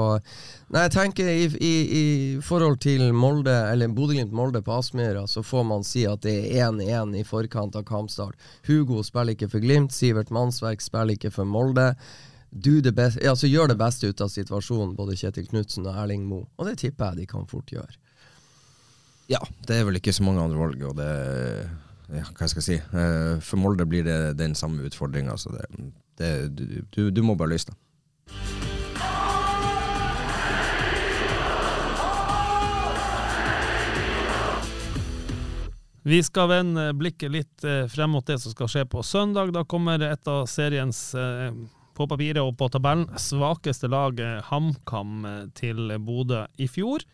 nei, 0.73 0.85
jeg 0.87 0.95
tenker 0.95 1.29
i, 1.29 1.45
i, 1.61 1.73
i 2.01 2.05
forhold 2.43 2.81
til 2.83 3.11
Molde, 3.13 3.55
eller 3.71 3.93
Bodø-Glimt-Molde 3.93 4.63
på 4.65 4.79
Aspmyra, 4.79 5.27
så 5.29 5.45
får 5.45 5.67
man 5.69 5.85
si 5.87 6.07
at 6.09 6.25
det 6.25 6.37
er 6.55 6.71
1-1 6.71 7.15
i 7.21 7.25
forkant 7.27 7.77
av 7.77 7.85
kampstart. 7.87 8.49
Hugo 8.67 9.03
spiller 9.05 9.35
ikke 9.35 9.51
for 9.51 9.63
Glimt, 9.63 9.93
Sivert 9.93 10.31
Mannsverk 10.33 10.81
spiller 10.81 11.15
ikke 11.15 11.33
for 11.33 11.50
Molde. 11.51 11.91
Best, 12.51 13.21
altså 13.23 13.47
gjør 13.47 13.71
det 13.71 13.77
beste 13.79 14.09
ut 14.11 14.21
av 14.23 14.31
situasjonen, 14.31 14.95
både 14.97 15.15
Kjetil 15.15 15.47
Knutsen 15.47 15.85
og 15.87 15.95
Erling 16.01 16.25
Moe. 16.27 16.49
Og 16.59 16.67
det 16.67 16.81
tipper 16.81 17.13
jeg 17.13 17.21
de 17.21 17.29
kan 17.31 17.47
fort 17.47 17.71
gjøre. 17.71 17.95
Ja, 19.31 19.39
det 19.67 19.77
er 19.77 19.87
vel 19.87 20.01
ikke 20.01 20.11
så 20.11 20.25
mange 20.27 20.43
andre 20.43 20.59
valg. 20.59 20.83
og 20.89 20.97
det 20.99 21.11
ja, 22.11 22.25
hva 22.35 22.47
skal 22.49 22.59
jeg 22.59 22.65
si? 22.65 22.77
Eh, 22.99 23.37
for 23.45 23.61
Molde 23.61 23.85
blir 23.87 24.03
det 24.03 24.35
den 24.39 24.55
samme 24.55 24.83
utfordringa. 24.83 25.37
Du, 26.19 26.65
du, 26.91 27.09
du, 27.09 27.21
må 27.23 27.37
bare 27.39 27.53
løse 27.53 27.71
det. 27.71 27.77
Vi 36.03 36.17
skal 36.25 36.49
vende 36.49 36.87
blikket 36.97 37.29
litt 37.29 37.63
eh, 37.63 37.85
frem 37.85 38.15
mot 38.15 38.25
det 38.25 38.39
som 38.41 38.53
skal 38.55 38.69
skje 38.71 38.87
på 38.89 39.03
søndag. 39.05 39.51
Da 39.53 39.61
kommer 39.69 40.01
et 40.01 40.27
av 40.29 40.47
seriens 40.49 41.11
eh, 41.13 41.53
på 41.93 42.07
papiret 42.09 42.41
og 42.41 42.55
på 42.57 42.71
tabellen 42.73 43.05
svakeste 43.21 43.89
lag, 43.91 44.17
HamKam, 44.47 45.19
eh, 45.29 45.43
til 45.53 45.93
Bodø 46.01 46.47
i 46.57 46.65
fjor. 46.65 47.05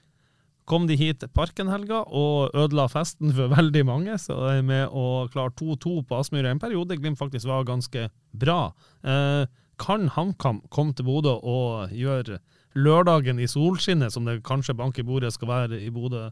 Kom 0.67 0.87
de 0.87 0.95
hit 0.99 1.25
Parkenhelga 1.35 2.05
og 2.15 2.55
ødela 2.55 2.87
festen 2.91 3.35
for 3.35 3.51
veldig 3.57 3.83
mange, 3.91 4.15
så 4.23 4.39
med 4.63 4.87
å 4.87 5.27
klare 5.35 5.55
2-2 5.59 5.97
på 6.07 6.21
Aspmyra 6.21 6.55
en 6.55 6.63
periode 6.63 6.95
Glimt 6.95 7.19
faktisk 7.19 7.51
var 7.51 7.67
ganske 7.67 8.07
bra. 8.31 8.73
kan 9.77 10.09
HamKam 10.15 10.63
komme 10.69 10.95
til 10.95 11.07
Bodø 11.07 11.35
og 11.43 11.91
gjøre 11.91 12.39
lørdagen 12.75 13.39
i 13.39 13.51
solskinnet, 13.51 14.15
som 14.15 14.25
det 14.25 14.43
kanskje 14.47 14.75
bank 14.75 14.99
i 14.99 15.07
bordet 15.07 15.35
skal 15.35 15.51
være 15.51 15.79
i 15.83 15.91
Bodø, 15.91 16.29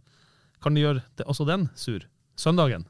kan 0.64 0.76
de 0.76 0.84
gjøre 0.88 1.04
det, 1.16 1.28
også 1.28 1.48
den 1.48 1.70
sur? 1.76 2.04
Søndagen. 2.36 2.86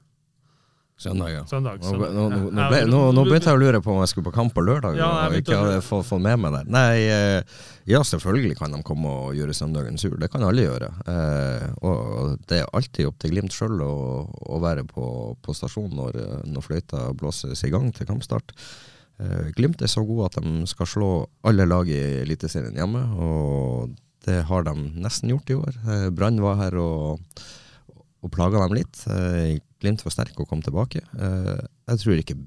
Søndag, 0.97 1.29
ja. 1.29 1.45
Søndag, 1.45 1.83
søndag. 1.83 2.13
Nå, 2.15 2.29
nå, 2.29 2.37
nå, 2.55 2.65
ble, 2.71 2.77
nå, 2.87 3.23
begynte 3.27 3.51
jeg 3.51 3.57
å 3.57 3.59
lure 3.59 3.81
på 3.83 3.91
om 3.91 3.97
jeg 3.99 4.13
skulle 4.13 4.29
på 4.29 4.35
kamp 4.37 4.53
på 4.55 4.63
lørdag. 4.63 4.95
Ja, 4.95 5.09
og 5.25 5.33
ikke 5.35 5.57
hadde 5.59 5.81
fått 5.83 6.07
få 6.07 6.21
med 6.23 6.39
meg 6.39 6.53
der. 6.55 6.69
Nei, 6.71 7.01
eh, 7.11 7.57
ja, 7.91 7.99
selvfølgelig 8.07 8.55
kan 8.61 8.71
de 8.71 8.79
komme 8.87 9.11
og 9.11 9.35
gjøre 9.35 9.57
søndagen 9.57 9.99
sur. 9.99 10.15
Det 10.21 10.29
kan 10.31 10.45
alle 10.47 10.63
gjøre. 10.63 10.87
Eh, 11.11 11.65
og 11.83 12.37
det 12.47 12.61
er 12.61 12.71
alltid 12.71 13.09
opp 13.09 13.19
til 13.19 13.35
Glimt 13.35 13.51
sjøl 13.51 13.83
å, 13.83 13.95
å, 14.23 14.61
være 14.63 14.85
på, 14.87 15.09
på 15.43 15.57
stasjon 15.57 15.91
når, 15.99 16.21
når, 16.47 16.63
fløyta 16.63 17.09
blåses 17.19 17.65
i 17.67 17.73
gang 17.75 17.91
til 17.91 18.07
kampstart. 18.07 18.55
Eh, 19.19 19.51
Glimt 19.59 19.83
er 19.83 19.91
så 19.91 20.05
gode 20.07 20.31
at 20.31 20.39
de 20.39 20.63
skal 20.71 20.87
slå 20.93 21.11
alle 21.43 21.67
lag 21.67 21.91
i 21.91 22.01
Eliteserien 22.23 22.79
hjemme, 22.79 23.03
og 23.19 23.99
det 24.23 24.45
har 24.47 24.63
de 24.71 24.79
nesten 24.95 25.35
gjort 25.35 25.51
i 25.51 25.59
år. 25.59 25.77
Eh, 25.83 26.07
Brann 26.15 26.39
var 26.39 26.61
her 26.63 26.79
og 26.79 27.43
og 28.25 28.33
plaga 28.33 28.63
dem 28.63 28.75
litt. 28.79 29.05
Eh, 29.11 29.61
Glimt 29.83 30.01
var 30.05 30.15
sterk 30.15 30.39
og 30.41 30.49
kom 30.49 30.63
tilbake. 30.65 31.03
Eh, 31.13 31.61
jeg 31.91 32.01
tror 32.01 32.21
ikke 32.21 32.39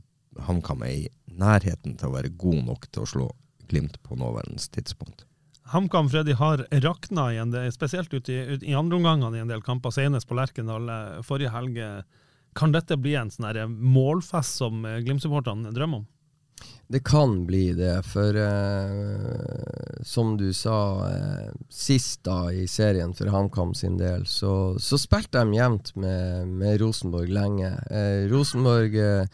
HamKam 0.49 0.85
er 0.87 0.95
i 0.95 1.09
nærheten 1.39 1.97
til 1.99 2.11
å 2.11 2.17
være 2.17 2.35
god 2.41 2.65
nok 2.67 2.91
til 2.91 3.05
å 3.05 3.11
slå 3.15 3.31
Glimt 3.69 3.99
på 4.01 4.17
nåværende 4.17 4.63
tidspunkt. 4.73 5.27
HamKam 5.69 6.07
Freddy 6.09 6.33
har 6.39 6.63
rakna 6.81 7.27
igjen, 7.35 7.53
spesielt 7.75 8.15
ut 8.15 8.31
i, 8.33 8.39
ut, 8.55 8.63
i 8.65 8.73
andreomgangene 8.73 9.37
i 9.37 9.43
en 9.45 9.51
del 9.53 9.61
kamper, 9.61 9.93
senest 9.93 10.29
på 10.29 10.39
Lerkendal 10.39 10.89
eh, 10.89 11.19
forrige 11.27 11.53
helg. 11.53 11.83
Kan 12.57 12.73
dette 12.73 12.97
bli 12.97 13.13
en 13.21 13.31
sånn 13.31 13.75
målfest 13.77 14.63
som 14.63 14.81
Glimt-supporterne 15.05 15.75
drømmer 15.77 16.01
om? 16.01 16.09
Det 16.91 17.03
kan 17.05 17.47
bli 17.47 17.73
det, 17.77 18.03
for 18.09 18.37
eh, 18.37 20.03
som 20.03 20.37
du 20.41 20.53
sa 20.57 20.79
eh, 21.11 21.51
sist 21.69 22.23
da 22.25 22.47
i 22.49 22.65
serien 22.65 23.13
for 23.15 23.29
HamKam 23.29 23.75
sin 23.77 23.99
del, 24.01 24.25
så, 24.27 24.73
så 24.81 24.97
spilte 24.97 25.43
de 25.43 25.59
jevnt 25.59 25.93
med, 26.01 26.49
med, 26.49 26.81
Rosenborg 26.81 27.29
lenge. 27.29 27.75
Eh, 27.93 28.25
Rosenborg 28.33 28.97
eh, 28.97 29.29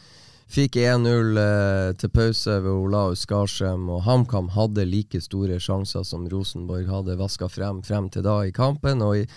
fikk 0.50 0.80
1-0 0.82 1.38
eh, 1.44 1.92
til 2.02 2.10
pause 2.10 2.58
ved 2.64 2.72
Olaus 2.74 3.22
Skarsheim, 3.22 3.86
og 3.86 4.02
HamKam 4.08 4.50
hadde 4.56 4.88
like 4.90 5.22
store 5.22 5.60
sjanser 5.62 6.02
som 6.02 6.26
Rosenborg 6.26 6.90
hadde 6.90 7.20
vaska 7.22 7.46
frem 7.46 7.84
frem 7.86 8.10
til 8.10 8.26
da 8.26 8.40
i 8.42 8.54
kampen. 8.54 9.02
og 9.02 9.22
i 9.22 9.28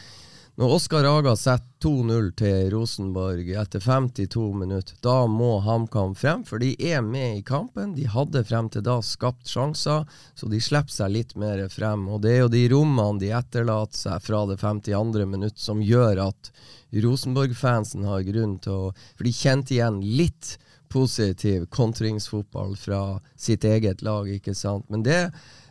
Når 0.58 0.72
Oskar 0.74 1.06
Aga 1.06 1.36
setter 1.38 1.70
2-0 1.86 2.32
til 2.40 2.72
Rosenborg 2.74 3.50
etter 3.62 3.78
52 3.84 4.46
minutter, 4.58 4.96
da 5.06 5.28
må 5.30 5.60
HamKam 5.62 6.16
frem, 6.18 6.42
for 6.50 6.58
de 6.58 6.72
er 6.82 7.04
med 7.06 7.36
i 7.36 7.44
kampen. 7.46 7.92
De 7.94 8.08
hadde 8.10 8.42
frem 8.42 8.66
til 8.74 8.82
da 8.88 8.96
skapt 9.06 9.46
sjanser, 9.52 10.08
så 10.34 10.50
de 10.50 10.58
slipper 10.58 10.96
seg 10.96 11.14
litt 11.14 11.36
mer 11.38 11.62
frem. 11.70 12.08
Og 12.10 12.24
det 12.26 12.32
er 12.32 12.42
jo 12.42 12.50
de 12.56 12.64
rommene 12.74 13.22
de 13.22 13.30
etterlater 13.38 14.00
seg 14.00 14.26
fra 14.26 14.40
det 14.50 14.58
52. 14.64 15.28
minutt 15.30 15.62
som 15.62 15.84
gjør 15.86 16.24
at 16.26 16.50
Rosenborg-fansen 17.06 18.10
har 18.10 18.26
grunn 18.26 18.58
til 18.58 18.90
å 18.90 18.92
For 19.14 19.30
de 19.30 19.38
kjente 19.38 19.78
igjen 19.78 20.02
litt 20.02 20.56
positiv 20.90 21.70
kontringsfotball 21.70 22.74
fra 22.82 23.20
sitt 23.38 23.62
eget 23.62 24.02
lag, 24.02 24.26
ikke 24.26 24.58
sant. 24.58 24.90
Men 24.90 25.06
det 25.06 25.22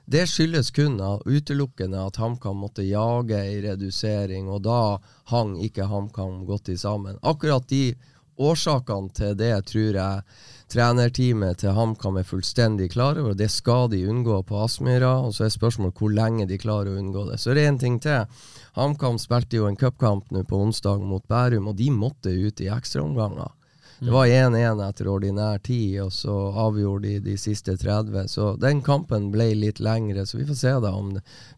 det 0.06 0.26
skyldes 0.30 0.70
kun 0.70 1.00
av 1.02 1.22
utelukkende 1.26 1.98
at 2.06 2.18
HamKam 2.22 2.60
måtte 2.62 2.84
jage 2.86 3.40
i 3.42 3.56
redusering, 3.64 4.46
og 4.48 4.62
da 4.62 4.98
hang 5.32 5.56
ikke 5.58 5.88
HamKam 5.90 6.44
godt 6.46 6.70
i 6.70 6.76
sammen. 6.78 7.18
Akkurat 7.26 7.66
de 7.68 7.96
årsakene 8.36 9.10
til 9.16 9.34
det 9.38 9.54
tror 9.66 9.98
jeg 9.98 10.22
trenerteamet 10.70 11.58
til 11.62 11.74
HamKam 11.74 12.20
er 12.20 12.28
fullstendig 12.28 12.90
klar 12.94 13.18
over. 13.18 13.34
Det 13.34 13.50
skal 13.50 13.90
de 13.90 14.04
unngå 14.06 14.42
på 14.46 14.62
Aspmyra, 14.62 15.16
og 15.26 15.34
så 15.34 15.46
er 15.46 15.54
spørsmålet 15.54 15.98
hvor 15.98 16.14
lenge 16.14 16.46
de 16.46 16.60
klarer 16.60 16.92
å 16.92 17.00
unngå 17.00 17.26
det. 17.30 17.40
Så 17.42 17.54
det 17.54 17.64
er 17.64 17.72
én 17.72 17.80
ting 17.82 17.98
til. 18.02 18.30
HamKam 18.78 19.18
spilte 19.18 19.58
jo 19.58 19.66
en 19.66 19.78
cupkamp 19.80 20.30
nå 20.30 20.44
på 20.46 20.62
onsdag 20.68 21.02
mot 21.02 21.26
Bærum, 21.26 21.66
og 21.72 21.78
de 21.82 21.90
måtte 21.90 22.30
ut 22.30 22.62
i 22.62 22.70
ekstraomganger. 22.70 23.55
Det 23.98 24.12
var 24.12 24.26
1-1 24.26 24.82
etter 24.88 25.08
ordinær 25.08 25.58
tid, 25.64 26.00
og 26.04 26.12
så 26.12 26.34
avgjorde 26.66 27.08
de 27.08 27.20
de 27.30 27.36
siste 27.40 27.76
30. 27.80 28.28
Så 28.28 28.52
den 28.60 28.82
kampen 28.84 29.30
ble 29.32 29.52
litt 29.56 29.80
lengre, 29.80 30.26
så 30.26 30.40
vi 30.40 30.48
får 30.48 30.60
se 30.60 30.74
da 30.84 30.92
om 30.96 31.14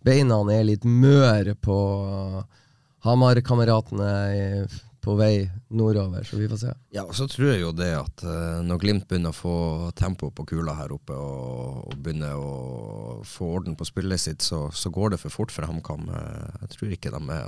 beina 0.06 0.38
er 0.54 0.68
litt 0.68 0.86
møre 0.86 1.56
på 1.58 1.78
Hamar-kameratene 3.06 4.12
på 5.08 5.14
vei 5.16 5.50
nordover, 5.72 6.24
så 6.26 6.36
vi 6.36 6.48
får 6.50 6.58
se. 6.60 6.72
Ja, 6.92 7.04
og 7.06 7.14
så 7.16 7.24
tror 7.30 7.52
jeg 7.52 7.62
jo 7.62 7.70
det 7.72 7.90
at 7.96 8.24
uh, 8.26 8.58
når 8.66 8.80
Glimt 8.82 9.06
begynner 9.08 9.32
å 9.32 9.36
få 9.36 9.58
tempo 9.96 10.30
på 10.34 10.44
kula 10.50 10.74
her 10.76 10.92
oppe, 10.92 11.16
og, 11.16 11.94
begynner 11.96 12.36
å 12.36 13.22
få 13.26 13.52
orden 13.58 13.78
på 13.78 13.86
spillet 13.88 14.20
sitt, 14.20 14.44
så, 14.44 14.66
så 14.74 14.92
går 14.94 15.14
det 15.14 15.20
for 15.22 15.34
fort 15.34 15.54
for 15.54 15.68
HamKam. 15.68 16.10
Uh, 16.10 16.58
jeg 16.64 16.74
tror 16.74 16.96
ikke 16.96 17.14
de, 17.14 17.38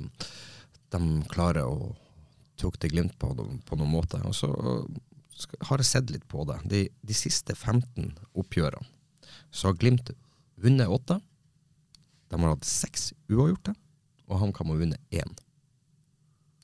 de 0.95 1.03
klarer 1.31 1.67
å 1.67 1.91
tok 2.61 2.79
det 2.83 2.93
Glimt 2.93 3.17
på, 3.19 3.33
på 3.35 3.79
noen 3.81 3.93
måte. 3.93 4.21
Og 4.29 4.37
så 4.37 4.51
har 5.69 5.81
jeg 5.81 5.89
sett 5.89 6.11
litt 6.13 6.27
på 6.29 6.45
det. 6.49 6.59
De, 6.69 6.87
de 6.89 7.17
siste 7.17 7.57
15 7.57 8.13
oppgjørene 8.39 8.87
så 9.51 9.71
har 9.71 9.79
Glimt 9.81 10.13
vunnet 10.61 10.91
åtte. 10.91 11.19
De 12.31 12.39
har 12.39 12.53
hatt 12.53 12.67
seks 12.67 13.11
uavgjorte, 13.31 13.75
og 14.31 14.39
HamKam 14.43 14.71
har 14.71 14.83
vunnet 14.85 15.15
én. 15.15 15.33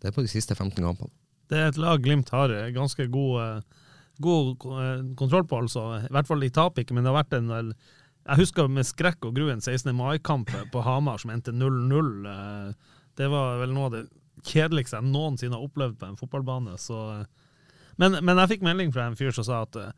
Det 0.00 0.10
er 0.10 0.14
på 0.14 0.22
de 0.22 0.30
siste 0.30 0.54
15 0.54 0.78
kampene. 0.78 1.10
Det 1.50 1.58
er 1.58 1.70
et 1.70 1.80
lag 1.80 2.02
Glimt 2.02 2.30
har 2.34 2.52
ganske 2.74 3.06
god, 3.10 3.36
eh, 3.42 3.84
god 4.22 4.66
eh, 4.82 5.04
kontroll 5.18 5.46
på, 5.46 5.62
altså. 5.64 5.86
I 6.06 6.12
hvert 6.14 6.28
fall 6.28 6.42
de 6.42 6.52
taper 6.54 6.84
ikke, 6.84 6.94
men 6.94 7.06
det 7.06 7.12
har 7.12 7.22
vært 7.22 7.38
en 7.38 7.54
del 7.54 7.72
Jeg 8.26 8.40
husker 8.40 8.70
med 8.70 8.86
skrekk 8.86 9.28
og 9.28 9.36
gru 9.36 9.50
en 9.52 9.62
16. 9.62 9.92
mai-kamp 9.94 10.50
på 10.72 10.80
Hamar 10.82 11.20
som 11.22 11.30
endte 11.30 11.54
0-0. 11.54 12.08
Eh, 12.30 12.96
det 13.16 13.28
var 13.30 13.60
vel 13.62 13.74
noe 13.74 13.90
av 13.90 13.94
det 13.94 14.06
kjedeligste 14.44 14.98
jeg 14.98 15.08
noensinne 15.08 15.56
har 15.56 15.64
opplevd 15.64 15.98
på 16.00 16.10
en 16.10 16.18
fotballbane. 16.18 16.76
Så. 16.80 16.98
Men, 18.00 18.18
men, 18.20 18.36
jeg 18.42 18.56
fikk 18.56 18.66
melding 18.66 18.92
fra 18.94 19.08
en 19.08 19.18
fyr 19.18 19.34
som 19.34 19.46
sa 19.46 19.62
at 19.64 19.78
uh, 19.80 19.90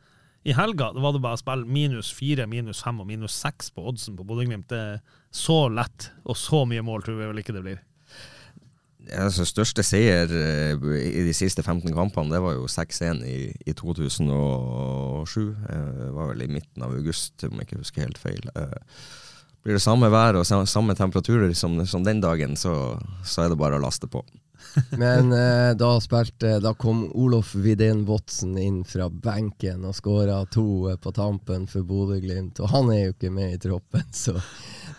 i 0.47 0.55
helga 0.55 0.93
var 0.95 1.15
det 1.15 1.23
bare 1.23 1.35
å 1.35 1.41
spille 1.41 1.67
minus 1.67 2.11
fire, 2.15 2.47
minus 2.47 2.83
fem 2.85 3.01
og 3.01 3.09
minus 3.09 3.35
seks 3.35 3.73
på 3.75 3.83
oddsen 3.91 4.15
på 4.15 4.25
Bodø-Glimt. 4.27 4.69
Det 4.71 4.79
er 4.79 5.21
så 5.35 5.65
lett, 5.71 6.11
og 6.23 6.39
så 6.39 6.63
mye 6.69 6.85
mål 6.85 7.05
tror 7.05 7.19
vi 7.19 7.31
vel 7.31 7.41
ikke 7.43 7.55
det 7.57 7.65
blir. 7.65 7.81
Altså, 9.15 9.45
største 9.47 9.83
seier 9.83 10.29
uh, 10.29 10.91
i 10.99 11.25
de 11.25 11.33
siste 11.35 11.63
15 11.65 11.91
kampene, 11.95 12.31
det 12.35 12.43
var 12.43 12.55
jo 12.55 12.69
6-1 12.69 13.25
i, 13.27 13.39
i, 13.65 13.73
2007. 13.75 15.41
Uh, 15.49 15.89
det 16.05 16.13
var 16.15 16.31
vel 16.31 16.45
i 16.45 16.51
midten 16.59 16.85
av 16.85 16.95
august, 16.95 17.35
om 17.47 17.59
jeg 17.59 17.69
ikke 17.69 17.81
husker 17.81 18.07
helt 18.07 18.21
feil. 18.21 18.53
Blir 19.63 19.75
det 19.75 19.83
samme 19.83 20.07
vær 20.11 20.39
og 20.39 20.47
samme 20.47 20.95
temperaturer 20.95 21.51
som, 21.53 21.75
som 21.85 22.03
den 22.05 22.21
dagen, 22.23 22.55
så, 22.57 22.73
så, 23.25 23.43
er 23.43 23.51
det 23.51 23.59
bare 23.59 23.75
å 23.75 23.83
laste 23.83 24.07
på. 24.07 24.23
Men 25.01 25.33
eh, 25.35 25.71
da, 25.79 25.89
spilte, 26.03 26.57
da 26.63 26.73
kom 26.77 27.05
Olof 27.17 27.55
Vidén 27.59 28.05
Watson 28.07 28.57
inn 28.59 28.83
fra 28.87 29.09
benken 29.09 29.85
og 29.87 29.95
skåra 29.97 30.41
to 30.51 30.91
eh, 30.91 30.99
på 31.01 31.11
tampen 31.15 31.65
for 31.67 31.87
Bodø-Glimt, 31.87 32.61
og 32.63 32.71
han 32.71 32.91
er 32.93 33.03
jo 33.03 33.15
ikke 33.15 33.33
med 33.33 33.55
i 33.55 33.61
troppen, 33.69 34.05
så 34.13 34.37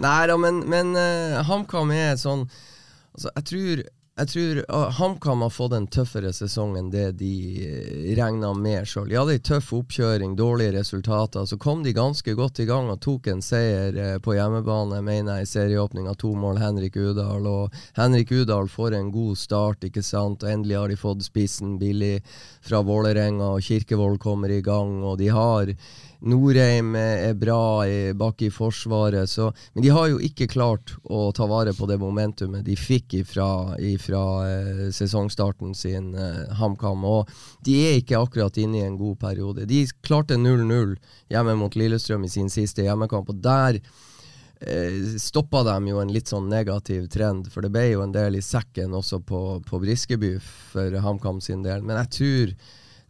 Nei 0.00 0.24
da, 0.28 0.36
men, 0.40 0.62
men 0.68 0.94
eh, 0.96 1.40
HamKam 1.44 1.92
er 1.92 2.14
sånn 2.16 2.46
altså, 2.48 3.28
Jeg 3.28 3.46
tror 3.50 3.82
jeg 4.20 4.28
tror 4.28 4.90
HamKam 4.98 5.40
har 5.42 5.52
fått 5.52 5.72
en 5.72 5.86
tøffere 5.88 6.32
sesong 6.36 6.74
enn 6.76 6.90
det 6.92 7.06
de 7.22 7.34
uh, 7.64 8.08
regna 8.18 8.50
med 8.52 8.88
sjøl. 8.88 9.08
De 9.08 9.16
hadde 9.16 9.36
ei 9.38 9.40
tøff 9.40 9.70
oppkjøring, 9.78 10.34
dårlige 10.36 10.74
resultater. 10.74 11.46
Så 11.48 11.56
kom 11.60 11.80
de 11.86 11.94
ganske 11.96 12.34
godt 12.36 12.60
i 12.60 12.66
gang 12.68 12.90
og 12.92 13.00
tok 13.00 13.30
en 13.32 13.40
seier 13.44 13.96
uh, 13.96 14.18
på 14.20 14.36
hjemmebane, 14.36 15.00
mener 15.06 15.40
jeg, 15.40 15.48
i 15.48 15.52
serieåpninga. 15.54 16.12
To 16.20 16.34
mål 16.36 16.60
Henrik 16.60 16.98
Udal. 17.00 17.48
Og 17.48 17.80
Henrik 17.96 18.34
Udal 18.36 18.68
får 18.68 18.98
en 18.98 19.08
god 19.14 19.40
start, 19.40 19.88
ikke 19.88 20.04
sant. 20.04 20.44
Og 20.44 20.52
endelig 20.52 20.76
har 20.76 20.92
de 20.92 21.00
fått 21.00 21.24
spissen 21.24 21.78
billig 21.80 22.18
fra 22.60 22.82
Vålerenga, 22.84 23.54
og 23.54 23.64
Kirkevold 23.64 24.20
kommer 24.20 24.52
i 24.52 24.60
gang. 24.60 24.98
Og 25.00 25.16
de 25.22 25.32
har 25.32 25.72
Norheim 26.20 26.92
er 26.98 27.34
bra 27.38 27.86
i, 27.88 28.12
bak 28.16 28.42
i 28.44 28.50
forsvaret, 28.52 29.30
så, 29.30 29.48
men 29.72 29.84
de 29.84 29.92
har 29.94 30.10
jo 30.10 30.18
ikke 30.20 30.50
klart 30.52 30.92
å 31.08 31.30
ta 31.36 31.46
vare 31.48 31.72
på 31.76 31.88
det 31.88 31.96
momentumet 32.00 32.66
de 32.66 32.76
fikk 32.76 33.16
ifra, 33.22 33.78
ifra 33.80 34.24
eh, 34.48 34.82
sesongstarten 34.92 35.72
sin, 35.76 36.12
eh, 36.14 36.42
HamKam. 36.60 37.06
Og 37.08 37.30
de 37.64 37.78
er 37.86 37.98
ikke 38.00 38.20
akkurat 38.20 38.60
inne 38.60 38.82
i 38.82 38.84
en 38.84 38.98
god 39.00 39.16
periode. 39.22 39.64
De 39.70 39.86
klarte 40.04 40.36
0-0 40.36 40.96
hjemme 41.32 41.56
mot 41.56 41.76
Lillestrøm 41.76 42.28
i 42.28 42.32
sin 42.32 42.52
siste 42.52 42.84
hjemmekamp, 42.84 43.32
og 43.32 43.40
der 43.40 43.80
eh, 43.80 45.16
stoppa 45.16 45.64
de 45.70 45.78
jo 45.88 46.02
en 46.02 46.12
litt 46.12 46.28
sånn 46.28 46.50
negativ 46.52 47.08
trend, 47.12 47.48
for 47.52 47.64
det 47.64 47.72
ble 47.72 47.86
jo 47.94 48.04
en 48.04 48.12
del 48.12 48.36
i 48.36 48.44
sekken 48.44 48.92
også 48.98 49.22
på, 49.24 49.40
på 49.64 49.80
Briskeby 49.80 50.36
for 50.42 51.00
HamKam 51.00 51.40
sin 51.44 51.64
del. 51.64 51.80
Men 51.80 52.02
jeg 52.02 52.14
tror 52.18 52.54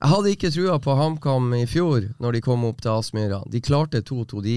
jeg 0.00 0.08
hadde 0.08 0.30
ikke 0.34 0.50
trua 0.54 0.76
på 0.80 0.94
HamKam 0.96 1.50
i 1.58 1.66
fjor, 1.68 2.06
når 2.22 2.36
de 2.36 2.44
kom 2.44 2.64
opp 2.68 2.80
til 2.80 2.94
Aspmyra. 2.94 3.42
De 3.52 3.60
klarte 3.60 4.00
2-2. 4.00 4.44
De 4.44 4.54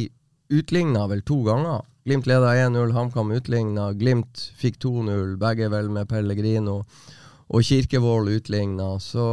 utligna 0.54 1.08
vel 1.12 1.24
to 1.28 1.42
ganger. 1.44 1.84
Glimt 2.08 2.28
leda 2.28 2.54
1-0, 2.66 2.94
HamKam 2.96 3.34
utligna. 3.36 3.90
Glimt 4.00 4.46
fikk 4.60 4.80
2-0, 4.84 5.36
begge 5.42 5.68
vel 5.72 5.92
med 5.92 6.08
Pellegrino. 6.12 6.84
Og 7.54 7.68
Kirkevold 7.68 8.32
utligna, 8.38 8.96
så 9.04 9.26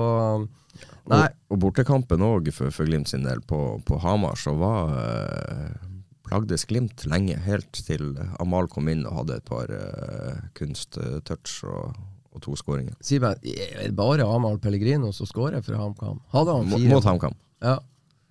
Nei. 1.11 1.25
Og, 1.27 1.55
og 1.55 1.62
bortekampen 1.64 2.23
òg, 2.23 2.51
for, 2.55 2.70
for, 2.75 2.87
Glimt 2.87 3.11
sin 3.11 3.25
del, 3.27 3.40
på, 3.42 3.81
på 3.87 3.99
Hamar, 4.03 4.38
så 4.38 4.55
var 4.59 4.92
øh 4.99 5.87
plagdes 6.31 6.64
Glimt 6.70 7.07
lenge, 7.11 7.35
helt 7.42 7.81
til 7.87 8.14
Amal 8.38 8.68
kom 8.70 8.88
inn 8.90 9.03
og 9.09 9.23
hadde 9.23 9.40
et 9.40 9.49
par 9.49 9.73
eh, 9.75 10.44
kunsttouch. 10.55 11.64
og 11.66 11.96
og 12.31 12.43
to 12.45 12.55
skåringer. 12.59 12.95
Si 13.05 13.19
bare, 13.23 13.40
er 13.43 13.88
det 13.88 13.97
bare 13.99 14.27
Amahl 14.27 14.61
Pellegrino 14.62 15.11
som 15.14 15.29
skårer 15.29 15.64
for 15.66 15.79
HamKam? 15.79 16.21
Hadde 16.35 16.57
han 16.57 16.71
fire? 16.71 16.93
Mot 16.93 17.09
HamKam. 17.09 17.35
Ja. 17.61 17.77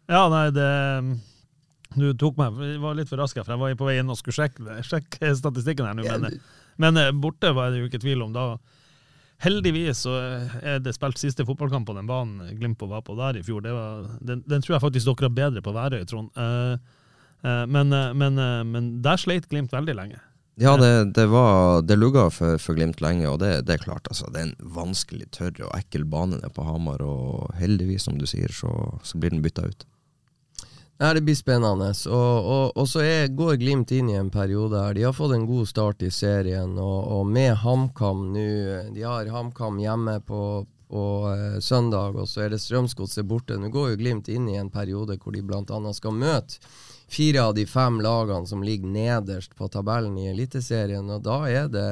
ja, 0.09 0.23
nei, 0.31 0.45
det 0.55 0.69
Du 1.93 2.07
tok 2.17 2.39
meg 2.39 2.57
Jeg 2.63 2.79
var 2.81 2.95
litt 2.97 3.09
for 3.12 3.21
rask, 3.21 3.38
for 3.38 3.53
jeg 3.53 3.62
var 3.62 3.75
på 3.77 3.89
vei 3.89 3.99
inn 3.99 4.09
og 4.09 4.17
skulle 4.17 4.39
sjekke, 4.39 4.79
sjekke 4.88 5.33
statistikken 5.38 5.89
her 5.89 5.97
nå. 5.97 6.05
Men, 6.07 6.39
men, 6.79 7.01
eh, 7.01 7.12
borte 7.12 7.51
var 7.55 7.73
det 7.73 7.83
jo 7.83 7.89
ikke 7.89 8.01
tvil 8.01 8.23
om. 8.25 8.33
da 8.33 8.53
Heldigvis 9.43 10.03
så 10.03 10.15
er 10.62 10.79
det 10.83 10.95
spilt 10.95 11.19
siste 11.19 11.45
fotballkamp 11.47 11.88
på 11.88 11.95
den 11.95 12.07
banen 12.07 12.55
Glimt 12.59 12.81
var 12.81 13.03
på 13.07 13.17
der 13.19 13.39
i 13.39 13.43
fjor. 13.43 13.63
Var, 13.63 14.07
den, 14.19 14.43
den, 14.47 14.63
tror 14.63 14.77
jeg 14.77 14.85
faktisk 14.88 15.12
dere 15.12 15.29
har 15.29 15.38
bedre 15.43 15.63
på 15.63 15.75
Værøy, 15.75 16.01
Trond. 16.07 16.31
Uh, 16.35 16.75
uh, 17.43 17.63
men, 17.67 17.93
uh, 17.95 18.12
men, 18.15 18.41
men 18.71 18.89
der 19.03 19.19
sleit 19.19 19.47
Glimt 19.51 19.75
veldig 19.75 19.95
lenge. 19.95 20.19
Ja, 20.61 20.77
det, 20.77 21.13
det, 21.15 21.25
var, 21.31 21.81
det 21.81 21.95
lugga 21.95 22.25
for, 22.29 22.57
for, 22.59 22.75
Glimt 22.75 22.99
lenge, 23.01 23.29
og 23.29 23.37
det, 23.39 23.61
det, 23.67 23.77
er 23.77 23.83
klart. 23.85 24.09
Altså, 24.11 24.27
det 24.27 24.41
er 24.41 24.49
en 24.49 24.73
vanskelig, 24.75 25.29
tørr 25.31 25.61
og 25.69 25.71
ekkel 25.77 26.03
bane 26.03 26.35
nede 26.35 26.49
på 26.51 26.65
Hamar, 26.67 26.99
og 26.99 27.53
heldigvis, 27.55 28.09
som 28.09 28.17
du 28.19 28.25
sier, 28.27 28.51
så, 28.51 28.73
så 29.03 29.21
blir 29.21 29.31
den 29.31 29.45
bytta 29.45 29.69
ut. 29.69 29.85
Ja, 30.99 31.13
Det 31.13 31.23
blir 31.23 31.37
spennende. 31.39 31.93
Og, 32.11 32.49
og, 32.55 32.65
og 32.75 32.89
så 32.91 33.05
er, 33.07 33.31
går 33.31 33.55
Glimt 33.61 33.93
inn 33.95 34.11
i 34.11 34.17
en 34.19 34.33
periode 34.33 34.81
her. 34.83 34.97
De 34.97 35.07
har 35.07 35.15
fått 35.15 35.37
en 35.37 35.47
god 35.47 35.71
start 35.71 36.03
i 36.03 36.11
serien, 36.11 36.75
og, 36.75 36.99
og 37.07 37.23
med 37.23 37.55
HamKam 37.63 38.27
nå 38.35 38.49
De 38.91 39.07
har 39.07 39.31
HamKam 39.31 39.79
hjemme 39.79 40.19
på, 40.27 40.43
på 40.91 41.05
uh, 41.23 41.55
søndag, 41.63 42.19
og 42.19 42.27
så 42.27 42.43
er 42.43 42.51
det 42.51 42.59
Strømsgodset 42.59 43.23
borte. 43.31 43.55
Nå 43.55 43.71
går 43.71 43.93
jo 43.93 44.03
Glimt 44.03 44.27
inn 44.27 44.51
i 44.51 44.59
en 44.59 44.73
periode 44.75 45.15
hvor 45.23 45.31
de 45.31 45.45
bl.a. 45.47 45.79
skal 45.95 46.19
møte 46.19 46.59
fire 47.09 47.43
av 47.49 47.55
de 47.57 47.65
fem 47.69 47.99
lagene 48.03 48.47
som 48.47 48.63
ligger 48.63 48.89
nederst 48.93 49.55
på 49.57 49.69
tabellen 49.71 50.17
i 50.17 50.29
Eliteserien. 50.31 51.09
Og 51.09 51.23
da 51.25 51.39
er 51.49 51.69
det 51.73 51.89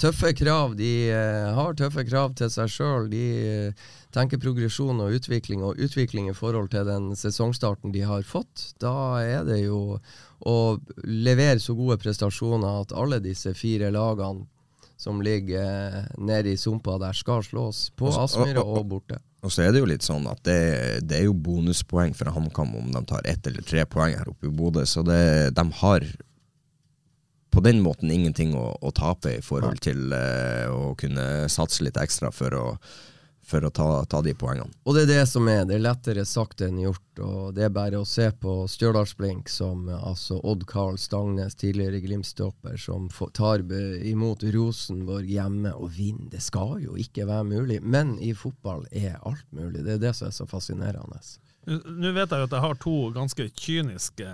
tøffe 0.00 0.32
krav. 0.36 0.76
De 0.78 0.90
uh, 1.12 1.52
har 1.56 1.76
tøffe 1.78 2.04
krav 2.08 2.34
til 2.38 2.50
seg 2.52 2.72
sjøl. 2.72 3.08
De 3.12 3.26
uh, 3.68 3.86
tenker 4.14 4.40
progresjon 4.40 5.00
og 5.02 5.16
utvikling, 5.18 5.64
og 5.64 5.80
utvikling 5.82 6.30
i 6.30 6.36
forhold 6.36 6.70
til 6.72 6.86
den 6.88 7.10
sesongstarten 7.18 7.94
de 7.94 8.04
har 8.08 8.26
fått. 8.26 8.72
Da 8.82 8.94
er 9.22 9.46
det 9.48 9.62
jo 9.64 9.98
å 10.46 10.56
levere 11.04 11.60
så 11.60 11.76
gode 11.76 11.98
prestasjoner 12.02 12.82
at 12.82 12.94
alle 12.96 13.20
disse 13.24 13.54
fire 13.56 13.90
lagene 13.94 14.46
som 14.96 15.20
ligger 15.22 15.60
eh, 15.60 16.04
nede 16.18 16.54
i 16.54 16.56
sumpa 16.56 16.96
der, 16.98 17.12
skal 17.12 17.44
slås. 17.44 17.90
På 17.96 18.08
Aspmyra 18.08 18.64
og 18.64 18.86
borte. 18.88 19.20
Og 19.44 19.52
så 19.52 19.66
er 19.66 19.74
det 19.74 19.82
jo 19.82 19.88
litt 19.88 20.06
sånn 20.06 20.24
at 20.30 20.40
det, 20.48 20.60
det 21.06 21.18
er 21.20 21.26
jo 21.28 21.36
bonuspoeng 21.36 22.14
for 22.16 22.32
HamKam 22.32 22.72
om 22.78 22.88
de 22.94 23.02
tar 23.08 23.26
ett 23.28 23.46
eller 23.46 23.66
tre 23.66 23.84
poeng 23.88 24.16
her 24.16 24.30
oppe 24.30 24.48
i 24.48 24.54
Bodø. 24.54 24.86
Så 24.88 25.04
det, 25.06 25.52
de 25.56 25.64
har 25.80 26.06
på 27.52 27.62
den 27.64 27.82
måten 27.84 28.10
ingenting 28.12 28.56
å, 28.58 28.70
å 28.80 28.92
tape 28.96 29.36
i 29.38 29.44
forhold 29.44 29.80
til 29.84 30.12
uh, 30.12 30.66
å 30.72 30.94
kunne 30.98 31.46
satse 31.52 31.84
litt 31.86 32.00
ekstra 32.00 32.32
for 32.34 32.56
å, 32.56 32.64
for 33.46 33.64
å 33.64 33.70
ta, 33.70 34.04
ta, 34.10 34.20
de 34.22 34.34
poengene. 34.34 34.72
Og 34.84 34.96
det 34.96 35.04
er 35.04 35.10
det 35.12 35.26
som 35.30 35.46
er. 35.48 35.62
Det 35.68 35.76
er 35.76 35.84
lettere 35.84 36.24
sagt 36.26 36.64
enn 36.66 36.80
gjort. 36.82 37.20
og 37.22 37.54
Det 37.54 37.66
er 37.66 37.74
bare 37.74 38.00
å 38.02 38.08
se 38.08 38.26
på 38.42 38.56
Stjørdalsblink, 38.70 39.48
som 39.52 39.86
altså 39.94 40.40
Odd 40.42 40.66
Karl 40.66 40.98
Stangnes, 40.98 41.54
tidligere 41.54 42.02
Glimt-stopper, 42.02 42.74
som 42.80 43.06
tar 43.38 43.62
imot 44.02 44.42
Rosenborg 44.56 45.30
hjemme 45.30 45.74
og 45.78 45.94
vinner. 45.94 46.30
Det 46.34 46.42
skal 46.42 46.80
jo 46.82 46.98
ikke 46.98 47.28
være 47.30 47.50
mulig, 47.52 47.80
men 47.82 48.16
i 48.18 48.32
fotball 48.34 48.86
er 48.90 49.20
alt 49.22 49.46
mulig. 49.54 49.84
Det 49.86 49.94
er 49.94 50.02
det 50.08 50.16
som 50.18 50.26
er 50.30 50.34
så 50.34 50.48
fascinerende. 50.50 51.22
Nå 51.66 52.12
vet 52.14 52.30
jeg 52.30 52.42
jo 52.42 52.46
at 52.46 52.54
jeg 52.54 52.62
har 52.62 52.82
to 52.82 52.96
ganske 53.14 53.46
kyniske 53.58 54.32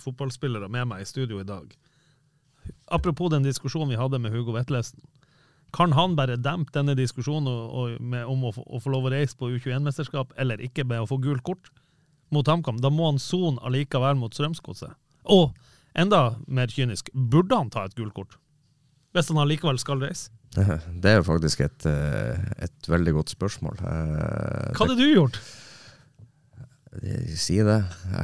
fotballspillere 0.00 0.68
med 0.72 0.88
meg 0.92 1.04
i 1.04 1.08
studio 1.08 1.40
i 1.40 1.48
dag 1.48 1.76
apropos 2.86 3.30
den 3.30 3.42
diskusjonen 3.42 3.88
vi 3.88 3.96
hadde 3.96 4.18
med 4.18 4.32
Hugo 4.32 4.54
Vetlesen. 4.54 5.00
Kan 5.76 5.92
han 5.92 6.14
bare 6.16 6.38
dempe 6.40 6.72
denne 6.72 6.94
diskusjonen 6.96 7.50
og, 7.50 7.64
og 7.76 8.00
med, 8.00 8.24
om 8.24 8.46
å, 8.48 8.52
å, 8.64 8.80
få 8.80 8.92
lov 8.94 9.08
å 9.08 9.12
reise 9.12 9.36
på 9.36 9.50
U21-mesterskap, 9.52 10.32
eller 10.40 10.62
ikke 10.64 10.86
med 10.88 11.04
å 11.04 11.10
få 11.10 11.18
gult 11.20 11.44
kort 11.44 11.68
mot 12.32 12.48
HamKam? 12.48 12.80
Da 12.80 12.88
må 12.92 13.10
han 13.10 13.20
sone 13.20 13.60
allikevel 13.66 14.16
mot 14.16 14.32
Strømsgodset. 14.32 14.96
Og 15.32 15.52
enda 15.96 16.38
mer 16.48 16.72
kynisk, 16.72 17.12
burde 17.12 17.60
han 17.60 17.72
ta 17.74 17.84
et 17.84 17.96
gult 17.98 18.16
kort? 18.16 18.38
Hvis 19.16 19.28
han 19.32 19.42
allikevel 19.44 19.78
skal 19.80 20.00
reise? 20.04 20.32
Det 21.02 21.12
er 21.12 21.20
jo 21.20 21.28
faktisk 21.28 21.62
et, 21.66 21.86
eh, 21.90 22.48
et 22.64 22.88
veldig 22.88 23.16
godt 23.18 23.36
spørsmål. 23.36 23.76
Eh, 23.76 24.72
Hva 24.72 24.86
hadde 24.86 24.96
du 24.96 25.06
gjort? 25.10 25.40
Si 27.36 27.58
det. 27.60 27.80
Ja, 28.08 28.22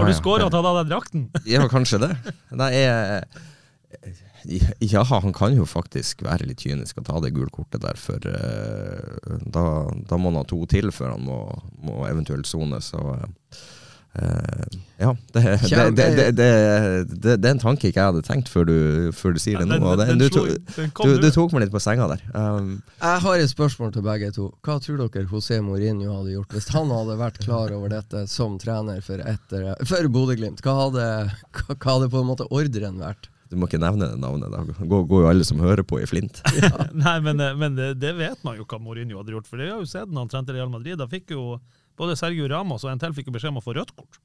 Har 0.00 0.08
du 0.10 0.16
skåra 0.18 0.48
og 0.48 0.50
tatt 0.50 0.66
av 0.66 0.80
deg 0.80 0.88
drakten? 0.90 1.28
ja, 1.46 1.62
kanskje 1.70 2.00
det. 2.02 2.10
Nei, 2.50 2.72
jeg, 2.74 4.24
ja, 4.78 5.02
han 5.02 5.32
kan 5.32 5.56
jo 5.56 5.66
faktisk 5.68 6.24
være 6.24 6.48
litt 6.48 6.64
kynisk 6.64 7.00
og 7.00 7.08
ta 7.08 7.20
det 7.24 7.34
gule 7.36 7.52
kortet 7.52 7.84
der, 7.84 8.00
for 8.00 8.20
uh, 8.20 9.38
da, 9.44 9.64
da, 10.04 10.18
må 10.18 10.32
han 10.32 10.42
ha 10.42 10.48
to 10.48 10.64
til 10.70 10.92
før 10.94 11.16
han 11.16 11.24
må, 11.24 11.40
må 11.84 12.04
eventuelt 12.10 12.48
sone. 12.48 12.80
Så 12.84 13.00
uh, 13.00 13.64
ja. 15.00 15.10
Det, 15.34 15.42
det, 15.96 16.06
det, 16.38 16.48
det, 17.18 17.32
er 17.34 17.50
en 17.50 17.58
tanke 17.62 17.88
ikke 17.88 17.98
jeg 17.98 18.12
hadde 18.12 18.22
tenkt 18.26 18.52
før 18.52 18.68
du, 18.68 18.76
før 19.16 19.34
du 19.34 19.40
sier 19.42 19.58
det 19.58 19.66
nå. 19.66 19.80
Du, 20.20 20.28
du, 20.28 21.16
du, 21.18 21.28
tok 21.34 21.56
meg 21.56 21.64
litt 21.64 21.74
på 21.74 21.82
senga 21.82 22.06
der. 22.12 22.22
Um, 22.36 22.76
jeg 23.00 23.24
har 23.26 23.42
et 23.42 23.50
spørsmål 23.50 23.90
til 23.96 24.06
begge 24.06 24.30
to. 24.36 24.52
Hva 24.64 24.78
tror 24.84 25.02
dere 25.02 25.26
José 25.26 25.58
Mourinho 25.64 26.14
hadde 26.20 26.36
gjort 26.36 26.54
hvis 26.54 26.70
han 26.76 26.94
hadde 26.94 27.18
vært 27.20 27.42
klar 27.42 27.74
over 27.74 27.90
dette 27.96 28.26
som 28.30 28.58
trener 28.62 29.02
for, 29.04 29.24
etter, 29.24 29.72
for 29.82 30.12
Bodø-Glimt? 30.14 30.62
Hva, 30.62 30.90
hva, 30.94 31.12
hva 31.74 31.94
hadde 31.96 32.12
på 32.12 32.22
en 32.22 32.30
måte 32.30 32.50
ordren 32.54 33.02
vært? 33.02 33.32
Du 33.54 33.60
må 33.62 33.68
ikke 33.70 33.80
nevne 33.82 34.10
det 34.10 34.18
navnet. 34.20 34.50
Da 34.50 34.86
går, 34.90 35.06
går 35.10 35.24
jo 35.24 35.30
alle 35.30 35.46
som 35.46 35.62
hører 35.62 35.86
på, 35.86 36.00
i 36.02 36.08
flint. 36.10 36.42
Ja. 36.64 36.88
Nei, 36.96 37.16
men, 37.24 37.40
eh, 37.42 37.56
men 37.58 37.76
det, 37.78 37.88
det, 38.02 38.14
vet 38.18 38.42
man 38.46 38.56
jo 38.58 38.66
hva 38.68 38.78
Mourinho 38.82 39.20
hadde 39.20 39.34
gjort. 39.34 39.48
For 39.50 39.60
det 39.60 39.70
har 39.70 39.82
jo 39.82 39.88
sett 39.88 40.10
når 40.10 40.26
han 40.26 40.32
trente 40.32 40.54
Real 40.56 40.72
Madrid. 40.72 40.98
Da 41.00 41.06
fikk 41.10 41.34
jo 41.34 41.58
både 41.98 42.16
Sergio 42.18 42.48
Ramos 42.50 42.86
og 42.86 42.92
en 42.92 43.02
til 43.02 43.14
fikk 43.16 43.30
jo 43.30 43.36
beskjed 43.36 43.54
om 43.54 43.60
å 43.60 43.64
få 43.64 43.76
rødt 43.76 43.94
kort. 43.94 44.18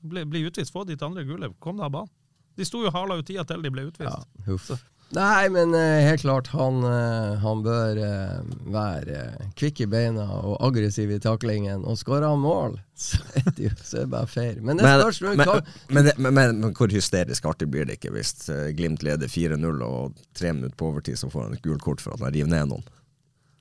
Bli, 0.00 0.24
bli 0.28 0.44
utvist, 0.48 0.72
få 0.72 0.86
ditt 0.88 1.02
andre 1.04 1.26
gule. 1.28 1.52
Kom 1.60 1.80
deg 1.80 1.88
av 1.90 1.94
banen. 1.98 2.12
De 2.56 2.66
sto 2.66 2.82
jo 2.84 2.92
hala 2.92 3.18
jo 3.18 3.26
tida 3.26 3.44
til 3.48 3.62
de 3.64 3.72
ble 3.72 3.86
utvist. 3.88 4.10
Ja, 4.10 4.48
huff. 4.48 4.70
Nei, 5.10 5.48
men 5.50 5.74
uh, 5.74 5.80
helt 6.06 6.22
klart, 6.22 6.46
han, 6.54 6.84
uh, 6.84 7.34
han 7.42 7.62
bør 7.66 7.98
uh, 7.98 8.50
være 8.70 9.24
kvikk 9.58 9.82
i 9.82 9.88
beina 9.90 10.26
og 10.38 10.60
aggressiv 10.62 11.10
i 11.10 11.18
taklingen. 11.22 11.82
Og 11.82 11.98
skårer 11.98 12.28
han 12.30 12.42
mål, 12.44 12.76
så 13.08 13.18
er 13.40 13.48
det 13.56 13.66
jo 13.66 13.72
så 13.80 14.02
er 14.02 14.06
det 14.06 14.12
bare 14.12 14.30
fair. 14.30 14.60
Men, 14.62 14.78
men, 14.78 15.42
men, 15.90 16.12
men, 16.14 16.34
men, 16.38 16.62
hvor 16.78 16.94
hysterisk 16.94 17.48
artig 17.50 17.66
blir 17.72 17.88
det 17.88 17.98
ikke 17.98 18.14
hvis 18.14 18.36
Glimt 18.78 19.02
leder 19.06 19.30
4-0 19.30 19.82
og 19.86 20.14
tre 20.36 20.54
minutter 20.54 20.78
på 20.78 20.92
overtid 20.92 21.18
så 21.18 21.30
får 21.32 21.48
han 21.48 21.58
et 21.58 21.66
gult 21.66 21.82
kort 21.82 22.04
for 22.04 22.14
at 22.14 22.22
han 22.22 22.36
river 22.36 22.54
ned 22.54 22.70
noen? 22.70 22.86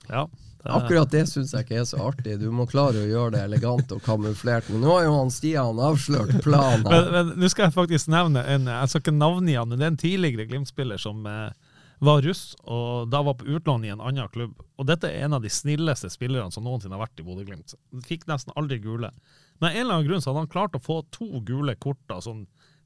Ja. 0.09 0.27
Akkurat 0.67 1.11
det 1.11 1.23
syns 1.29 1.53
jeg 1.55 1.63
ikke 1.63 1.77
er 1.79 1.85
så 1.87 2.01
artig. 2.03 2.35
Du 2.41 2.49
må 2.51 2.65
klare 2.67 2.99
å 2.99 3.07
gjøre 3.07 3.37
det 3.37 3.43
elegant 3.47 3.93
og 3.95 4.01
kamuflert. 4.03 4.67
Men 4.73 4.83
nå 4.83 4.91
har 4.91 5.05
jo 5.05 5.15
han 5.15 5.31
Stian 5.31 5.79
avslørt 5.79 6.35
planen. 6.43 6.83
men 7.13 7.33
nå 7.39 7.49
skal 7.51 7.69
jeg 7.69 7.77
faktisk 7.77 8.11
nevne 8.11 8.43
en 8.43 8.67
Jeg 8.67 8.91
skal 8.91 9.05
ikke 9.05 9.15
navngi 9.15 9.55
han, 9.55 9.71
men 9.71 9.79
det 9.79 9.87
er 9.87 9.93
en 9.93 10.01
tidligere 10.03 10.49
Glimt-spiller 10.49 10.99
som 10.99 11.23
eh, 11.29 11.69
var 12.03 12.23
russ, 12.23 12.55
og 12.63 13.07
da 13.11 13.21
var 13.23 13.37
på 13.39 13.47
utlån 13.55 13.85
i 13.87 13.93
en 13.93 14.03
annen 14.03 14.27
klubb. 14.31 14.59
Og 14.79 14.87
dette 14.87 15.07
er 15.07 15.25
en 15.27 15.35
av 15.39 15.43
de 15.43 15.51
snilleste 15.51 16.11
spillerne 16.11 16.51
som 16.51 16.63
noensinne 16.67 16.95
har 16.95 17.05
vært 17.05 17.19
i 17.19 17.27
Bodø-Glimt. 17.27 17.75
Fikk 18.07 18.27
nesten 18.27 18.55
aldri 18.59 18.79
gule. 18.83 19.11
Men 19.59 19.69
av 19.69 19.75
en 19.75 19.81
eller 19.81 19.97
annen 19.97 20.07
grunn 20.07 20.23
så 20.23 20.31
hadde 20.31 20.45
han 20.45 20.51
klart 20.51 20.75
å 20.75 20.83
få 20.83 21.01
to 21.15 21.43
gule 21.47 21.75
kort 21.79 22.19
sånn 22.23 22.45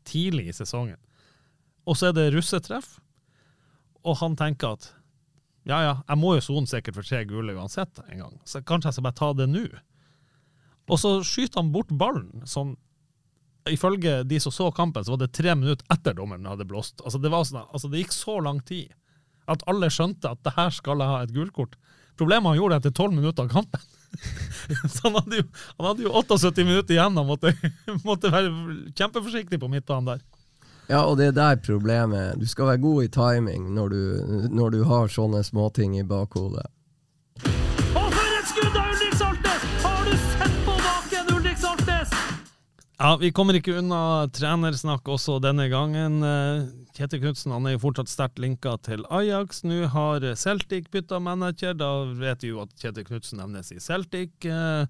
tidlig 0.10 0.50
i 0.50 0.58
sesongen. 0.58 1.02
Og 1.90 1.98
så 2.00 2.10
er 2.10 2.18
det 2.18 2.32
russetreff, 2.34 2.98
og 4.04 4.18
han 4.22 4.38
tenker 4.40 4.78
at 4.78 4.90
ja 5.70 5.80
ja, 5.84 5.94
jeg 6.08 6.20
må 6.20 6.34
jo 6.36 6.44
sone 6.44 6.68
sikkert 6.70 6.98
for 7.00 7.08
tre 7.08 7.24
gule 7.28 7.56
uansett 7.56 8.02
en 8.10 8.24
gang, 8.26 8.40
så 8.48 8.62
kanskje 8.62 8.90
jeg 8.90 8.98
skal 8.98 9.06
bare 9.08 9.20
ta 9.20 9.30
det 9.38 9.48
nå. 9.52 9.68
Og 10.92 11.00
så 11.00 11.14
skyter 11.24 11.62
han 11.62 11.72
bort 11.76 11.94
ballen 11.96 12.44
sånn 12.50 12.76
Ifølge 13.72 14.26
de 14.28 14.36
som 14.44 14.52
så 14.52 14.66
kampen, 14.76 15.06
så 15.08 15.14
var 15.14 15.22
det 15.22 15.30
tre 15.38 15.54
minutter 15.56 15.88
etter 15.94 16.12
dommeren 16.18 16.50
hadde 16.52 16.66
blåst. 16.68 16.98
Altså 17.00 17.16
det, 17.24 17.30
sånn, 17.32 17.62
altså 17.64 17.88
det, 17.88 18.02
gikk 18.02 18.12
så 18.12 18.34
lang 18.44 18.58
tid 18.68 18.92
at 19.48 19.64
alle 19.72 19.88
skjønte 19.88 20.34
at 20.36 20.42
det 20.44 20.52
her 20.58 20.74
skal 20.76 21.00
jeg 21.00 21.08
ha 21.08 21.22
et 21.24 21.32
gulkort. 21.32 21.78
Problemet 22.20 22.52
han 22.52 22.60
gjorde 22.60 22.82
etter 22.82 22.92
tolv 22.98 23.16
minutter 23.16 23.48
av 23.48 23.54
kampen. 23.54 23.86
så 24.94 25.08
han 25.08 25.16
hadde, 25.16 25.40
jo, 25.40 25.48
han 25.78 25.88
hadde 25.88 26.04
jo 26.04 26.12
78 26.12 26.68
minutter 26.68 26.98
igjen 26.98 27.22
og 27.24 27.30
måtte, 27.32 27.54
måtte 28.10 28.34
være 28.36 28.52
kjempeforsiktig 29.00 29.62
på 29.64 29.72
midtbanen 29.72 30.12
der. 30.12 30.28
Ja, 30.92 31.06
og 31.08 31.16
det 31.18 31.30
er 31.32 31.36
der 31.38 31.56
problemet 31.64 32.40
Du 32.42 32.46
skal 32.50 32.74
være 32.74 32.82
god 32.84 33.04
i 33.06 33.12
timing 33.14 33.70
når 33.76 33.94
du, 33.94 34.02
når 34.52 34.74
du 34.76 34.82
har 34.90 35.08
sånne 35.12 35.44
småting 35.48 35.96
i 36.00 36.04
bakhodet. 36.04 36.66
Og 37.96 38.10
for 38.12 38.36
et 38.40 38.50
skudd 38.52 38.76
av 38.76 38.90
Ulrik 38.92 39.16
Saltnes! 39.16 39.64
Har 39.86 40.04
du 40.10 40.16
sett 40.26 40.58
på 40.66 40.76
baken, 40.84 41.32
Ulrik 41.38 41.62
Saltnes? 41.62 42.12
Ja, 43.00 43.14
Vi 43.22 43.32
kommer 43.36 43.58
ikke 43.58 43.78
unna 43.80 44.02
trenersnakk 44.36 45.08
også 45.16 45.40
denne 45.44 45.70
gangen. 45.72 46.20
Eh, 46.24 46.68
Kjetil 46.94 47.24
Knutsen 47.24 47.56
han 47.56 47.66
er 47.68 47.78
jo 47.78 47.84
fortsatt 47.88 48.12
sterkt 48.12 48.44
linka 48.44 48.76
til 48.86 49.08
Ajax. 49.10 49.64
Nå 49.64 49.88
har 49.96 50.28
Celtic 50.40 50.92
bytta 50.94 51.20
manager. 51.24 51.74
Da 51.80 51.94
vet 52.20 52.44
vi 52.44 52.52
jo 52.54 52.62
at 52.68 52.76
Kjetil 52.80 53.08
Knutsen 53.08 53.42
nevnes 53.42 53.72
i 53.74 53.80
Celtic. 53.82 54.36
Eh, 54.46 54.86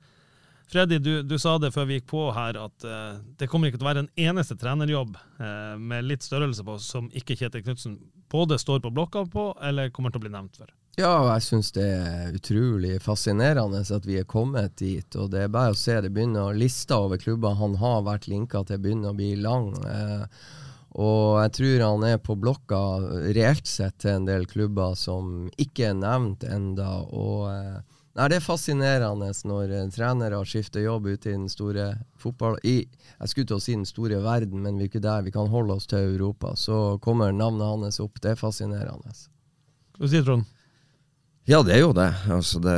Freddy, 0.72 0.98
du, 1.04 1.12
du, 1.28 1.36
sa 1.40 1.58
det 1.62 1.74
før 1.76 1.86
vi 1.90 2.00
gikk 2.00 2.08
på 2.10 2.28
her, 2.34 2.58
at 2.58 2.86
uh, 2.88 3.20
det 3.38 3.50
kommer 3.52 3.70
ikke 3.70 3.82
til 3.82 3.86
å 3.86 3.92
være 3.92 4.06
en 4.06 4.14
eneste 4.30 4.58
trenerjobb 4.58 5.18
uh, 5.42 5.76
med 5.78 6.08
litt 6.08 6.26
størrelse 6.26 6.66
på 6.66 6.78
som 6.82 7.12
ikke 7.14 7.38
Kjetil 7.38 7.66
Knutsen 7.66 8.00
både 8.34 8.58
står 8.58 8.80
på 8.82 8.94
blokka 8.94 9.28
på, 9.30 9.52
eller 9.62 9.92
kommer 9.94 10.14
til 10.14 10.24
å 10.24 10.26
bli 10.26 10.34
nevnt 10.34 10.58
for. 10.58 10.72
Ja, 10.94 11.14
jeg 11.32 11.42
syns 11.42 11.72
det 11.74 11.86
er 11.90 12.36
utrolig 12.38 13.00
fascinerende 13.02 13.80
at 13.82 14.04
vi 14.06 14.20
er 14.22 14.28
kommet 14.30 14.76
dit. 14.78 15.16
og 15.18 15.32
Det 15.34 15.46
er 15.46 15.54
bare 15.54 15.74
å 15.74 15.78
se 15.78 15.96
det 16.06 16.12
begynner 16.14 16.54
lista 16.54 17.00
over 17.02 17.18
klubber 17.18 17.58
han 17.58 17.80
har 17.82 18.04
vært 18.06 18.28
linka 18.30 18.62
til, 18.70 18.82
begynner 18.82 19.10
å 19.10 19.18
bli 19.18 19.32
lang. 19.42 19.72
Eh, 19.90 20.26
og 21.02 21.40
jeg 21.42 21.54
tror 21.58 21.86
han 21.88 22.06
er 22.12 22.20
på 22.22 22.38
blokka 22.38 22.82
reelt 23.34 23.66
sett 23.66 23.98
til 24.04 24.20
en 24.20 24.30
del 24.30 24.46
klubber 24.46 24.94
som 24.94 25.48
ikke 25.58 25.90
er 25.90 25.98
nevnt 25.98 26.46
enda, 26.46 26.92
og 27.10 27.50
eh, 27.50 27.82
Nei, 28.14 28.28
Det 28.30 28.38
er 28.38 28.46
fascinerende 28.46 29.32
når 29.50 29.72
trenere 29.94 30.42
skifter 30.46 30.84
jobb 30.86 31.08
ute 31.10 31.32
i 31.32 31.34
den 31.34 31.50
store 31.50 31.88
fotball... 32.22 32.60
I, 32.62 32.84
jeg 33.20 33.32
skulle 33.32 33.50
til 33.50 33.58
å 33.58 33.64
si 33.64 33.74
den 33.74 33.88
store 33.90 34.20
verden, 34.22 34.62
men 34.62 34.78
vi 34.78 34.86
er 34.86 34.92
ikke 34.92 35.02
der. 35.02 35.24
Vi 35.26 35.34
kan 35.34 35.50
holde 35.50 35.74
oss 35.74 35.90
til 35.90 36.14
Europa. 36.14 36.54
Så 36.54 37.00
kommer 37.02 37.34
navnet 37.34 37.66
hans 37.66 37.98
opp. 38.04 38.22
Det 38.22 38.36
er 38.36 38.38
fascinerende. 38.38 39.16
Hva 39.98 40.12
sier 40.12 40.28
Trond? 40.28 40.46
Ja, 41.50 41.64
det 41.66 41.74
er 41.76 41.82
jo 41.82 41.94
det. 41.98 42.12
Altså, 42.32 42.62
det 42.62 42.78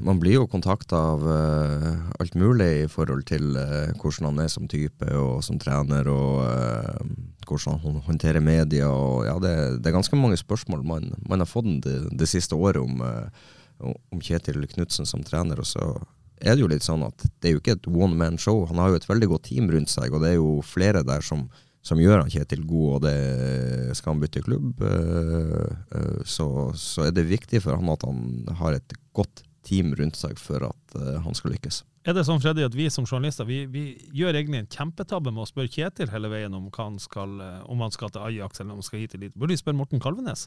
Man 0.00 0.18
blir 0.20 0.36
jo 0.36 0.48
kontakta 0.50 0.98
av 1.14 1.22
uh, 1.24 1.92
alt 2.20 2.34
mulig 2.36 2.68
i 2.82 2.88
forhold 2.90 3.24
til 3.28 3.56
uh, 3.56 3.94
hvordan 3.96 4.28
han 4.28 4.42
er 4.44 4.50
som 4.52 4.68
type 4.68 5.08
og 5.16 5.40
som 5.46 5.58
trener, 5.62 6.08
og 6.12 6.42
hvordan 7.48 7.80
han 7.80 8.02
håndterer 8.04 8.44
media. 8.44 8.90
Og, 8.90 9.24
ja, 9.28 9.38
det, 9.40 9.54
det, 9.80 9.88
er 9.88 9.96
ganske 9.96 10.18
mange 10.20 10.36
spørsmål 10.40 10.84
man, 10.84 11.08
man 11.28 11.40
har 11.40 11.48
fått 11.48 11.70
det, 11.86 11.96
det 12.12 12.28
siste 12.28 12.58
året 12.58 12.82
om, 12.82 13.00
uh, 13.00 13.88
om 14.12 14.20
Kjetil 14.20 14.66
Knutsen 14.74 15.08
som 15.08 15.24
trener. 15.24 15.60
og 15.60 15.68
så 15.68 15.94
er 16.40 16.56
det 16.56 16.64
jo 16.64 16.70
litt 16.70 16.84
sånn 16.84 17.04
at 17.06 17.24
det 17.40 17.48
er 17.48 17.56
jo 17.56 17.62
ikke 17.62 17.78
et 17.78 17.88
one 17.88 18.16
man 18.18 18.36
show. 18.40 18.66
Han 18.68 18.80
har 18.82 18.92
jo 18.92 19.00
et 19.00 19.08
veldig 19.08 19.30
godt 19.30 19.48
team 19.48 19.70
rundt 19.72 19.92
seg, 19.92 20.12
og 20.12 20.24
det 20.24 20.34
er 20.34 20.38
jo 20.40 20.58
flere 20.66 21.04
der 21.06 21.24
som, 21.24 21.46
som 21.86 22.00
gjør 22.00 22.22
han 22.22 22.32
Kjetil 22.32 22.66
god, 22.68 22.88
og 22.98 23.06
det 23.06 23.96
skal 23.96 24.14
han 24.14 24.22
bytte 24.22 24.44
klubb, 24.44 24.84
uh, 24.84 25.66
uh, 25.96 26.22
så, 26.28 26.48
så, 26.76 27.08
er 27.08 27.16
det 27.16 27.28
viktig 27.30 27.62
for 27.64 27.78
han 27.78 27.92
at 27.94 28.04
han 28.06 28.56
har 28.60 28.76
et 28.76 28.96
godt 29.16 29.45
team 29.66 29.92
rundt 29.98 30.18
seg 30.18 30.38
for 30.40 30.64
at 30.70 30.96
han 31.24 31.36
skal 31.36 31.52
lykkes. 31.56 31.82
Er 32.06 32.14
det 32.14 32.22
sånn, 32.22 32.38
Freddy, 32.38 32.62
at 32.62 32.74
vi 32.76 32.84
som 32.92 33.02
journalister 33.02 33.46
vi, 33.48 33.64
vi 33.66 33.88
gjør 34.14 34.36
egentlig 34.38 34.60
en 34.62 34.68
kjempetabbe 34.70 35.32
med 35.34 35.42
å 35.42 35.48
spørre 35.48 35.72
Kjetil 35.74 36.12
hele 36.12 36.30
veien 36.30 36.54
om, 36.54 36.68
hva 36.70 36.84
han 36.86 37.00
skal, 37.02 37.32
eh, 37.42 37.64
om 37.66 37.82
han 37.82 37.94
skal 37.94 38.12
til 38.14 38.22
Ajax 38.22 38.62
eller 38.62 38.76
om 38.76 38.78
han 38.78 38.86
skal 38.86 39.02
hit 39.02 39.16
eller 39.16 39.26
dit? 39.26 39.34
Burde 39.34 39.56
vi 39.56 39.58
spørre 39.58 39.78
Morten 39.80 40.02
Kalvenes? 40.02 40.44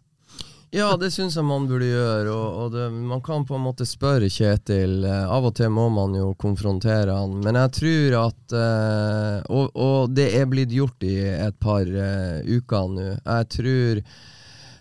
Ja, 0.72 0.94
det 1.02 1.10
syns 1.12 1.36
jeg 1.36 1.44
man 1.44 1.68
burde 1.68 1.90
gjøre. 1.90 2.32
Og, 2.32 2.62
og 2.62 2.72
det, 2.78 2.86
man 3.12 3.20
kan 3.26 3.44
på 3.50 3.58
en 3.58 3.66
måte 3.66 3.90
spørre 3.90 4.32
Kjetil. 4.32 5.04
Eh, 5.04 5.36
av 5.36 5.50
og 5.50 5.58
til 5.60 5.74
må 5.76 5.90
man 5.92 6.16
jo 6.16 6.32
konfrontere 6.40 7.20
han. 7.20 7.36
Men 7.44 7.60
jeg 7.60 7.76
tror 7.82 8.18
at 8.22 8.56
eh, 8.56 9.38
og, 9.52 9.76
og, 9.76 10.16
det 10.16 10.30
er 10.40 10.48
blitt 10.48 10.72
gjort 10.72 11.04
i 11.04 11.18
et 11.34 11.60
par 11.60 11.84
eh, 11.84 12.40
uker 12.48 12.94
nå. 12.96 13.10
Jeg 13.20 13.52
tror 13.58 14.06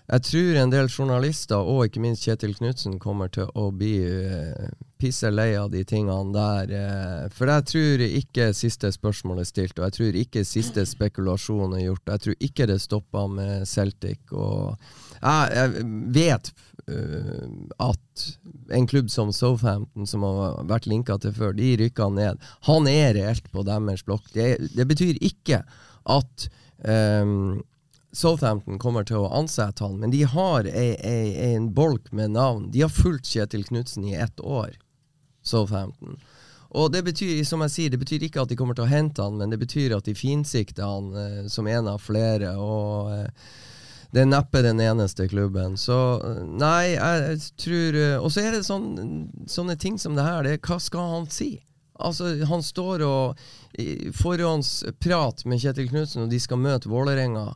jeg 0.08 0.24
tror 0.24 0.56
en 0.56 0.70
del 0.72 0.86
journalister, 0.88 1.60
og 1.60 1.84
ikke 1.84 2.00
minst 2.00 2.24
Kjetil 2.24 2.54
Knutsen, 2.56 2.94
kommer 3.02 3.28
til 3.28 3.50
å 3.52 3.66
bli 3.76 3.98
uh, 4.08 4.70
pisse 4.96 5.28
lei 5.28 5.50
av 5.60 5.68
de 5.74 5.82
tingene 5.84 6.32
der. 6.32 6.72
Uh, 6.72 7.26
for 7.34 7.52
jeg 7.52 7.66
tror 7.68 8.04
ikke 8.06 8.46
siste 8.56 8.88
spørsmål 8.94 9.42
er 9.42 9.50
stilt, 9.50 9.76
og 9.76 9.84
jeg 9.84 9.96
tror 9.98 10.18
ikke 10.22 10.46
siste 10.48 10.86
spekulasjon 10.88 11.76
er 11.76 11.84
gjort. 11.90 12.14
Jeg 12.14 12.24
tror 12.24 12.48
ikke 12.48 12.70
det 12.72 12.80
stoppa 12.80 13.26
med 13.28 13.68
Celtic. 13.68 14.24
Og 14.32 14.80
jeg, 15.20 15.52
jeg 15.60 15.86
vet 16.16 16.52
uh, 16.88 17.46
at 17.90 18.28
en 18.80 18.88
klubb 18.88 19.12
som 19.12 19.28
Southampton, 19.36 20.08
som 20.08 20.24
har 20.24 20.60
vært 20.72 20.88
linka 20.88 21.20
til 21.20 21.36
før, 21.36 21.52
de 21.52 21.74
rykka 21.84 22.08
ned. 22.16 22.40
Han 22.70 22.88
er 22.88 23.12
reelt 23.20 23.52
på 23.52 23.68
deres 23.68 24.08
blokk. 24.08 24.32
Det, 24.32 24.54
det 24.72 24.88
betyr 24.88 25.20
ikke 25.20 25.66
at 26.08 26.48
um, 26.88 27.58
Southampton 28.12 28.78
kommer 28.80 29.04
til 29.04 29.20
å 29.20 29.30
ansette 29.36 29.84
han, 29.84 29.98
men 30.00 30.12
de 30.14 30.22
har 30.24 30.66
ei, 30.66 30.94
ei, 31.04 31.54
en 31.54 31.70
bolk 31.76 32.08
med 32.12 32.32
navn. 32.36 32.70
De 32.72 32.82
har 32.86 32.92
fulgt 32.92 33.28
Kjetil 33.28 33.66
Knutsen 33.68 34.06
i 34.08 34.16
ett 34.16 34.40
år, 34.40 34.78
Southampton. 35.44 36.16
Og 36.68 36.92
det 36.92 37.02
betyr 37.04 37.44
som 37.48 37.62
jeg 37.64 37.72
sier, 37.72 37.92
det 37.92 38.00
betyr 38.00 38.26
ikke 38.26 38.42
at 38.44 38.50
de 38.50 38.56
kommer 38.56 38.76
til 38.76 38.84
å 38.84 38.90
hente 38.90 39.24
han, 39.24 39.38
men 39.40 39.52
det 39.52 39.60
betyr 39.60 39.96
at 39.96 40.08
de 40.08 40.16
finsikter 40.16 40.84
han 40.84 41.12
eh, 41.16 41.48
som 41.52 41.66
en 41.66 41.94
av 41.94 42.04
flere. 42.04 42.56
og... 42.56 43.12
Eh, 43.16 43.56
det 44.08 44.22
er 44.22 44.28
neppe 44.30 44.62
den 44.64 44.80
eneste 44.80 45.26
klubben. 45.28 45.76
Så 45.76 45.96
eh, 46.24 46.44
nei, 46.48 46.94
jeg 46.94 47.40
tror 47.60 47.98
eh, 48.00 48.14
Og 48.16 48.32
så 48.32 48.40
er 48.46 48.54
det 48.56 48.62
sånn, 48.64 48.86
sånne 49.44 49.76
ting 49.76 49.98
som 50.00 50.16
det 50.16 50.24
her. 50.24 50.46
Det, 50.46 50.54
hva 50.64 50.78
skal 50.80 51.10
han 51.12 51.26
si? 51.32 51.58
Altså, 51.98 52.30
Han 52.48 52.62
står 52.64 53.04
og 53.04 53.42
forhåndsprat 54.16 55.44
med 55.50 55.60
Kjetil 55.60 55.90
Knutsen, 55.90 56.24
og 56.24 56.32
de 56.32 56.40
skal 56.40 56.60
møte 56.62 56.88
Vålerenga. 56.88 57.50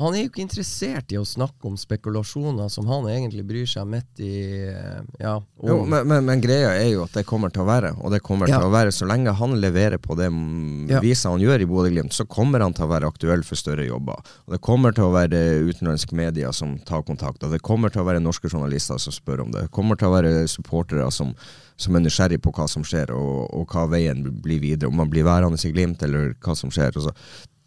Han 0.00 0.14
er 0.16 0.24
jo 0.24 0.30
ikke 0.30 0.40
interessert 0.42 1.12
i 1.12 1.18
å 1.20 1.24
snakke 1.26 1.68
om 1.68 1.74
spekulasjoner 1.78 2.70
som 2.72 2.88
han 2.88 3.04
egentlig 3.12 3.44
bryr 3.46 3.68
seg 3.68 3.86
midt 3.92 4.22
i 4.24 4.32
eh, 4.72 5.02
ja, 5.20 5.34
jo, 5.62 5.76
men, 5.84 6.06
men, 6.08 6.24
men, 6.26 6.40
greia 6.42 6.72
er 6.78 6.88
jo 6.94 7.04
at 7.04 7.12
det 7.18 7.26
kommer 7.28 7.52
til 7.52 7.62
å 7.62 7.68
være, 7.68 7.92
og 8.00 8.14
det 8.14 8.22
kommer 8.24 8.50
ja. 8.50 8.56
til 8.56 8.70
å 8.70 8.72
være 8.72 8.94
så 8.94 9.06
lenge 9.10 9.34
han 9.36 9.58
leverer 9.60 10.00
på 10.02 10.16
det 10.18 10.30
ja. 10.30 11.02
viset 11.04 11.28
han 11.28 11.44
gjør 11.44 11.62
i 11.62 11.68
Bodø-Glimt, 11.68 12.16
så 12.16 12.24
kommer 12.24 12.64
han 12.64 12.74
til 12.76 12.86
å 12.86 12.90
være 12.94 13.12
aktuell 13.12 13.44
for 13.46 13.60
større 13.60 13.84
jobber. 13.86 14.24
Og 14.48 14.56
Det 14.56 14.62
kommer 14.64 14.96
til 14.96 15.06
å 15.06 15.14
være 15.14 15.42
utenlandske 15.68 16.16
medier 16.18 16.56
som 16.56 16.74
tar 16.88 17.04
kontakt, 17.06 17.44
og 17.44 17.52
det 17.52 17.62
kommer 17.62 17.92
til 17.92 18.02
å 18.02 18.08
være 18.08 18.24
norske 18.24 18.50
journalister 18.50 18.98
som 19.02 19.14
spør 19.14 19.44
om 19.44 19.54
det. 19.54 19.68
Det 19.68 19.76
kommer 19.76 20.00
til 20.00 20.08
å 20.08 20.16
være 20.16 20.34
supportere 20.50 21.06
som, 21.14 21.36
som 21.76 22.00
er 22.00 22.06
nysgjerrig 22.06 22.40
på 22.42 22.54
hva 22.56 22.66
som 22.70 22.82
skjer, 22.86 23.12
og, 23.14 23.44
og, 23.52 23.68
hva 23.70 23.86
veien 23.92 24.24
blir 24.42 24.64
videre. 24.64 24.90
Om 24.90 25.02
man 25.04 25.12
blir 25.12 25.28
værende 25.28 25.60
i 25.60 25.74
Glimt, 25.76 26.02
eller 26.02 26.32
hva 26.40 26.56
som 26.58 26.72
skjer. 26.72 26.96
Altså, 26.96 27.14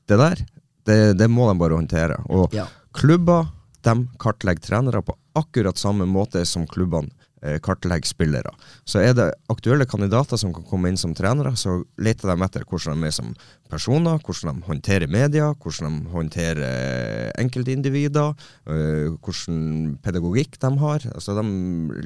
det 0.10 0.20
der 0.20 0.46
det, 0.86 1.18
det, 1.20 1.28
må 1.32 1.50
de 1.50 1.60
bare 1.60 1.78
håndtere. 1.78 2.22
Og 2.30 2.54
ja. 2.56 2.68
klubber 2.96 3.50
de 3.86 4.00
kartlegger 4.22 4.66
trenere 4.66 5.04
på 5.06 5.16
akkurat 5.38 5.78
samme 5.78 6.08
måte 6.10 6.46
som 6.48 6.66
klubbene 6.68 7.12
eh, 7.46 7.60
kartlegger 7.64 8.08
spillere. 8.08 8.54
Så 8.88 9.02
er 9.04 9.14
det 9.18 9.28
aktuelle 9.52 9.86
kandidater 9.90 10.40
som 10.42 10.54
kan 10.56 10.66
komme 10.66 10.90
inn 10.90 11.00
som 11.00 11.14
trenere, 11.18 11.56
så 11.60 11.78
leter 12.02 12.32
de 12.32 12.48
etter 12.48 12.66
hvordan 12.66 13.04
de 13.04 13.10
er 13.10 13.16
som 13.16 13.34
personer, 13.70 14.22
hvordan 14.26 14.62
de 14.62 14.70
håndterer 14.70 15.12
media, 15.12 15.52
hvordan 15.54 16.00
de 16.02 16.14
håndterer 16.16 16.64
eh, 16.66 17.30
enkeltindivider, 17.44 18.34
øh, 18.70 19.18
hvordan 19.20 19.98
pedagogikk 20.06 20.60
de 20.62 20.74
har. 20.82 21.10
Altså 21.14 21.38
De 21.38 21.46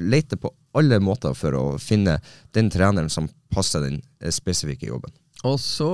leter 0.00 0.40
på 0.40 0.52
alle 0.76 1.00
måter 1.02 1.34
for 1.34 1.56
å 1.56 1.64
finne 1.82 2.20
den 2.56 2.70
treneren 2.70 3.10
som 3.12 3.28
passer 3.52 3.86
den 3.86 4.00
eh, 4.20 4.32
spesifikke 4.34 4.90
jobben. 4.90 5.14
Og 5.48 5.56
så 5.56 5.88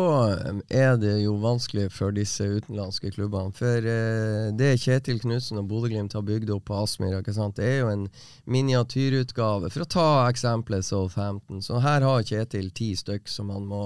er 0.75 0.97
det 0.99 1.21
jo 1.23 1.37
vanskelig 1.39 1.85
for 1.95 2.11
disse 2.11 2.43
utenlandske 2.43 3.13
klubbene. 3.15 3.55
For 3.55 3.85
eh, 3.87 4.49
det 4.59 4.73
Kjetil 4.83 5.21
Knutsen 5.23 5.61
og 5.61 5.69
Bodø-Glimt 5.71 6.17
har 6.19 6.25
bygd 6.27 6.51
opp 6.51 6.65
på 6.67 6.81
Aspmyra, 6.81 7.21
det 7.23 7.63
er 7.63 7.77
jo 7.85 7.93
en 7.93 8.09
miniatyrutgave. 8.51 9.71
For 9.71 9.85
å 9.85 9.89
ta 9.95 10.09
eksempelet 10.33 10.89
Southampton. 10.89 11.63
Så 11.63 11.79
her 11.85 12.03
har 12.03 12.27
Kjetil 12.27 12.73
ti 12.75 12.91
stykk 12.99 13.31
som 13.31 13.55
han 13.55 13.71
må 13.71 13.85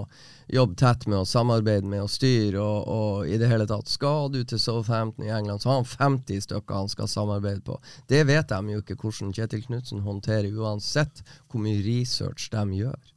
jobbe 0.49 0.81
tett 0.81 1.05
med 1.05 1.21
og 1.21 1.29
samarbeide 1.29 1.93
med 1.93 2.07
og 2.07 2.11
styre. 2.17 2.57
Og, 2.65 2.89
og, 2.89 3.29
i 3.29 3.37
det 3.37 3.53
hele 3.53 3.69
tatt, 3.69 3.93
skal 3.93 4.33
du 4.33 4.41
til 4.41 4.65
Southampton 4.65 5.29
i 5.29 5.35
England, 5.35 5.61
så 5.61 5.75
har 5.75 5.83
han 5.83 5.93
50 5.93 6.49
stykker 6.49 6.85
han 6.87 6.89
skal 6.89 7.13
samarbeide 7.19 7.61
på. 7.69 7.77
Det 8.09 8.25
vet 8.33 8.49
de 8.49 8.79
jo 8.79 8.81
ikke 8.81 8.97
hvordan 9.05 9.37
Kjetil 9.37 9.69
Knutsen 9.69 10.09
håndterer, 10.09 10.49
uansett 10.57 11.21
hvor 11.51 11.61
mye 11.69 11.85
research 11.85 12.49
de 12.49 12.69
gjør. 12.81 13.11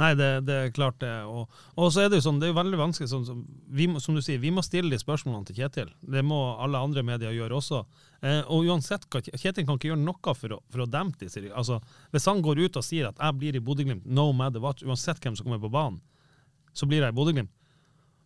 Nei, 0.00 0.14
det, 0.16 0.28
det, 0.48 0.54
er 0.56 0.70
klart 0.72 0.96
det. 1.02 1.10
Og, 1.28 1.50
og, 1.76 1.88
så 1.92 2.04
er 2.04 2.08
det 2.08 2.20
jo 2.20 2.24
sånn, 2.24 2.38
det 2.40 2.48
er 2.48 2.52
jo 2.54 2.58
veldig 2.58 2.78
vanskelig, 2.80 3.10
sånn, 3.10 3.26
som, 3.28 3.42
vi, 3.68 3.88
som 4.00 4.16
du 4.16 4.22
sier, 4.24 4.40
vi 4.40 4.52
må 4.54 4.64
stille 4.64 4.92
de 4.92 5.00
spørsmålene 5.00 5.48
til 5.48 5.58
Kjetil. 5.60 5.90
Det 6.00 6.22
må 6.24 6.38
alle 6.64 6.80
andre 6.80 7.04
medier 7.04 7.34
gjøre 7.36 7.58
også. 7.58 7.82
Eh, 8.24 8.40
og 8.46 8.70
uansett, 8.72 9.04
Kjetil 9.10 9.66
kan 9.68 9.76
ikke 9.76 9.90
gjøre 9.90 10.00
noe 10.00 10.36
for 10.38 10.56
å, 10.56 10.60
for 10.72 10.84
å 10.84 10.88
dempe 10.88 11.26
disse. 11.26 11.44
Altså, 11.50 11.82
hvis 12.14 12.28
han 12.30 12.40
går 12.44 12.64
ut 12.64 12.80
og 12.80 12.86
sier 12.86 13.10
at 13.10 13.20
'jeg 13.20 13.38
blir 13.38 13.56
i 13.56 13.64
Bodø-Glimt 13.64 14.06
no 14.06 14.30
matter 14.32 14.64
what', 14.64 14.84
uansett 14.86 15.20
hvem 15.20 15.36
som 15.36 15.44
kommer 15.44 15.60
på 15.60 15.72
banen, 15.72 16.00
så 16.72 16.88
blir 16.88 17.04
jeg 17.04 17.12
i 17.12 17.18
Bodø-Glimt. 17.18 17.52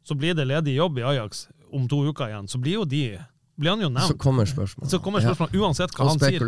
Så 0.07 0.15
blir 0.15 0.35
det 0.35 0.47
ledig 0.47 0.77
jobb 0.77 0.99
i 0.99 1.03
Ajax 1.03 1.49
om 1.73 1.89
to 1.89 2.05
uker 2.07 2.31
igjen. 2.31 2.47
Så 2.47 2.59
blir 2.63 2.79
jo 2.79 2.85
de 2.85 3.19
blir 3.57 3.71
han 3.71 3.81
jo 3.81 3.89
nevnt. 3.89 4.13
Så 4.13 4.19
kommer 4.19 4.47
spørsmålet. 4.47 4.91
Så 4.91 4.99
kommer 5.03 5.21
spørsmålet 5.25 5.55
ja. 5.55 5.61
Uansett 5.65 5.95
hva 5.97 6.09
han 6.11 6.21
sier. 6.21 6.45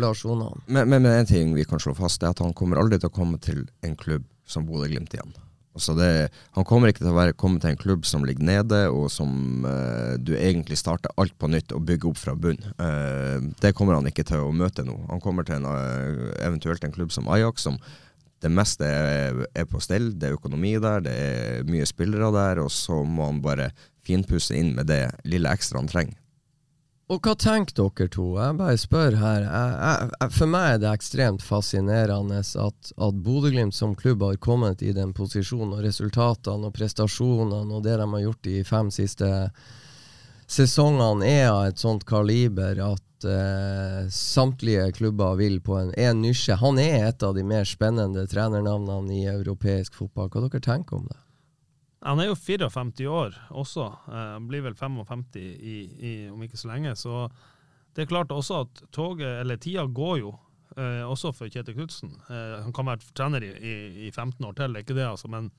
Men, 0.67 0.89
men, 0.89 1.01
men 1.01 1.11
en 1.11 1.25
ting 1.25 1.55
vi 1.57 1.65
kan 1.65 1.81
slå 1.81 1.95
fast, 1.97 2.23
er 2.23 2.29
at 2.29 2.39
han 2.39 2.53
kommer 2.53 2.79
aldri 2.79 2.99
til 3.01 3.09
å 3.09 3.13
komme 3.13 3.39
til 3.41 3.65
en 3.83 3.97
klubb 3.99 4.27
som 4.49 4.65
Bodø-Glimt 4.67 5.13
igjen. 5.15 5.35
Altså 5.77 5.93
det, 5.95 6.09
han 6.57 6.65
kommer 6.67 6.89
ikke 6.89 7.03
til 7.03 7.11
å 7.11 7.15
være, 7.15 7.35
komme 7.39 7.61
til 7.61 7.71
en 7.71 7.79
klubb 7.79 8.07
som 8.09 8.25
ligger 8.27 8.43
nede, 8.47 8.81
og 8.91 9.05
som 9.13 9.63
uh, 9.63 10.17
du 10.17 10.33
egentlig 10.35 10.79
starter 10.81 11.13
alt 11.21 11.35
på 11.39 11.47
nytt 11.51 11.71
og 11.75 11.85
bygger 11.87 12.09
opp 12.09 12.19
fra 12.19 12.33
bunn. 12.35 12.59
Uh, 12.81 13.53
det 13.61 13.75
kommer 13.77 13.95
han 13.95 14.09
ikke 14.09 14.25
til 14.27 14.43
å 14.43 14.51
møte 14.55 14.83
nå. 14.83 14.97
Han 15.11 15.23
kommer 15.23 15.47
til 15.47 15.59
en, 15.59 15.69
uh, 15.69 16.33
eventuelt 16.41 16.83
en 16.83 16.95
klubb 16.95 17.13
som 17.15 17.29
Ajax, 17.31 17.67
som 17.69 17.77
det 18.43 18.51
meste 18.51 18.87
er, 18.87 19.43
er 19.55 19.67
på 19.69 19.81
stell. 19.83 20.11
Det 20.17 20.29
er 20.29 20.39
økonomi 20.39 20.73
der, 20.81 21.05
det 21.05 21.15
er 21.15 21.69
mye 21.69 21.87
spillere 21.87 22.31
der, 22.35 22.63
og 22.63 22.73
så 22.73 23.03
må 23.05 23.29
han 23.29 23.43
bare 23.43 23.69
finpusse 24.07 24.57
inn 24.57 24.73
med 24.75 24.89
det 24.89 25.03
lille 25.29 25.51
ekstra 25.53 25.79
han 25.79 25.91
trenger. 25.91 26.17
Og 27.09 27.25
hva 27.25 27.33
tenker 27.33 27.73
dere 27.73 28.05
to? 28.13 28.23
Jeg 28.37 28.55
bare 28.59 28.77
spør 28.77 29.15
her. 29.17 29.41
Jeg, 29.41 30.09
jeg, 30.13 30.31
for 30.35 30.51
meg 30.53 30.75
er 30.75 30.81
det 30.83 30.89
ekstremt 30.91 31.41
fascinerende 31.41 32.37
at, 32.37 32.91
at 32.93 33.21
Bodø-Glimt 33.25 33.73
som 33.73 33.95
klubb 33.97 34.21
har 34.27 34.37
kommet 34.37 34.83
i 34.85 34.93
den 34.93 35.15
posisjonen, 35.17 35.73
og 35.73 35.87
resultatene 35.87 36.69
og 36.69 36.75
prestasjonene 36.77 37.65
og 37.65 37.81
det 37.87 37.95
de 37.97 38.05
har 38.11 38.25
gjort 38.27 38.43
de 38.45 38.59
fem 38.67 38.91
siste 38.93 39.29
sesongene, 40.49 41.25
er 41.25 41.47
av 41.49 41.63
et 41.71 41.81
sånt 41.81 42.05
kaliber 42.09 42.77
at 42.91 43.25
eh, 43.25 44.05
samtlige 44.13 44.91
klubber 44.99 45.33
vil 45.41 45.57
på 45.65 45.79
en, 45.81 45.89
en 45.97 46.21
nysje. 46.21 46.59
Han 46.61 46.77
er 46.77 47.07
et 47.07 47.25
av 47.25 47.33
de 47.33 47.41
mer 47.41 47.65
spennende 47.65 48.27
trenernavnene 48.29 49.17
i 49.17 49.25
europeisk 49.33 49.97
fotball. 49.97 50.29
Hva 50.29 50.45
dere 50.45 50.61
tenker 50.61 51.01
om 51.01 51.09
det? 51.09 51.17
Han 52.05 52.21
er 52.21 52.29
jo 52.29 52.35
54 52.35 53.07
år 53.11 53.33
også. 53.51 53.85
Eh, 54.07 54.27
han 54.35 54.47
blir 54.47 54.63
vel 54.63 54.75
55 54.75 55.25
i, 55.39 55.77
i, 55.99 56.11
om 56.31 56.43
ikke 56.45 56.59
så 56.59 56.71
lenge. 56.71 56.95
Så 56.95 57.25
det 57.95 58.05
er 58.05 58.11
klart 58.11 58.31
også 58.31 58.63
at 58.63 58.83
toget, 58.95 59.41
eller 59.41 59.59
tida 59.59 59.83
går 59.85 60.21
jo, 60.21 60.31
eh, 60.77 61.03
også 61.03 61.33
for 61.35 61.51
Kjetil 61.51 61.75
Knutsen. 61.75 62.13
Eh, 62.29 62.55
han 62.63 62.75
kan 62.75 62.87
være 62.87 63.11
trener 63.17 63.43
i, 63.43 63.51
i, 63.51 63.75
i, 64.07 64.11
15 64.11 64.45
år 64.45 64.55
til, 64.55 64.71
det 64.71 64.79
er 64.79 64.87
ikke 64.87 64.99
det, 64.99 65.09
altså. 65.09 65.31
Men 65.31 65.51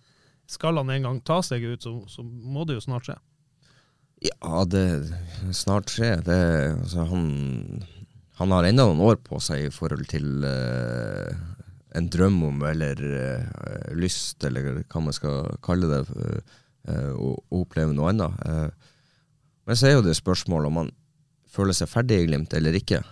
skal 0.49 0.81
han 0.81 0.91
en 0.91 1.09
gang 1.09 1.21
ta 1.27 1.43
seg 1.45 1.67
ut, 1.67 1.85
så, 1.85 1.99
så 2.09 2.25
må 2.25 2.65
det 2.65 2.79
jo 2.79 2.87
snart 2.89 3.11
skje. 3.11 3.19
Ja, 4.21 4.65
det 4.69 4.85
snart 5.57 5.93
skje. 5.93 6.15
Det, 6.25 6.41
altså, 6.75 7.05
han, 7.09 7.85
han 8.41 8.53
har 8.57 8.69
enda 8.69 8.89
noen 8.89 9.05
år 9.05 9.21
på 9.25 9.41
seg 9.45 9.69
i 9.69 9.73
forhold 9.73 10.09
til 10.11 10.45
uh, 10.45 11.37
en 11.95 12.09
drøm 12.13 12.43
om, 12.47 12.63
eller 12.67 13.01
uh, 13.01 13.95
lyst, 13.99 14.43
eller 14.47 14.83
hva 14.83 15.03
man 15.03 15.17
skal 15.17 15.51
kalle 15.65 15.91
det, 15.91 16.03
uh, 16.11 17.13
å, 17.15 17.35
oppleve 17.61 17.95
noe 17.95 18.13
annet. 18.13 18.79
Men 19.69 19.77
så 19.77 19.89
er 19.89 19.99
jo 19.99 20.07
det 20.07 20.17
spørsmålet 20.19 20.71
om 20.71 20.79
han 20.81 20.95
føler 21.51 21.77
seg 21.77 21.91
ferdig 21.91 22.23
i 22.23 22.29
Glimt 22.31 22.55
eller 22.57 22.79
ikke. 22.79 23.03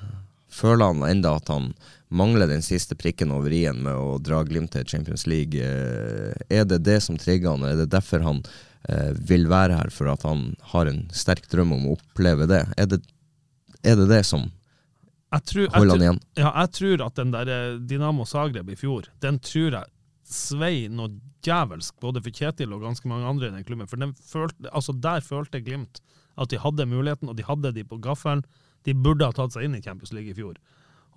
Føler 0.51 0.89
han 0.89 1.05
enda 1.07 1.35
at 1.37 1.51
han 1.53 1.73
mangler 2.09 2.49
den 2.49 2.65
siste 2.65 2.97
prikken 2.99 3.35
over 3.35 3.53
i-en 3.53 3.83
med 3.85 3.93
å 3.93 4.17
dra 4.25 4.41
Glimt 4.49 4.73
til 4.73 4.87
Champions 4.89 5.27
League? 5.29 5.61
er 5.61 6.65
det 6.65 6.81
det 6.87 6.97
som 7.05 7.21
trigger 7.21 7.53
han? 7.53 7.67
Er 7.69 7.83
det 7.83 7.91
derfor 7.93 8.25
han 8.25 8.41
vil 9.29 9.47
være 9.53 9.77
her, 9.83 9.93
for 9.93 10.09
at 10.11 10.25
han 10.25 10.55
har 10.73 10.89
en 10.89 11.05
sterk 11.13 11.51
drøm 11.53 11.77
om 11.77 11.91
å 11.91 11.99
oppleve 11.99 12.49
det? 12.49 12.65
Er 12.81 12.89
det 12.89 13.03
er 13.83 13.99
det, 13.99 14.09
det 14.11 14.25
som 14.27 14.49
jeg 15.29 15.45
tror, 15.51 15.71
Hold 15.75 15.93
han 15.93 16.05
igjen. 16.05 16.21
Ja, 16.41 16.51
jeg 16.63 16.73
tror 16.79 17.05
at 17.05 17.19
den 17.19 17.33
der 17.35 17.51
eh, 17.53 17.79
Dinamo 17.91 18.25
Zagreb 18.29 18.71
i 18.73 18.77
fjor, 18.79 19.11
den 19.25 19.41
tror 19.45 19.77
jeg 19.77 19.91
svei 20.29 20.89
noe 20.93 21.13
djevelsk, 21.45 21.97
både 22.03 22.23
for 22.25 22.35
Kjetil 22.35 22.73
og 22.77 22.85
ganske 22.85 23.09
mange 23.09 23.29
andre 23.29 23.49
i 23.49 23.55
den 23.55 23.67
klubben. 23.67 23.89
For 23.89 24.01
den 24.01 24.15
følte, 24.17 24.69
altså 24.73 24.95
der 24.97 25.25
følte 25.25 25.61
Glimt 25.65 26.01
at 26.39 26.53
de 26.53 26.61
hadde 26.63 26.87
muligheten, 26.87 27.31
og 27.31 27.37
de 27.39 27.47
hadde 27.47 27.73
de 27.75 27.85
på 27.89 27.99
gaffelen. 28.03 28.45
De 28.87 28.95
burde 28.95 29.27
ha 29.27 29.35
tatt 29.35 29.57
seg 29.57 29.67
inn 29.67 29.77
i 29.79 29.83
Campus 29.85 30.13
League 30.15 30.31
i 30.31 30.37
fjor. 30.37 30.59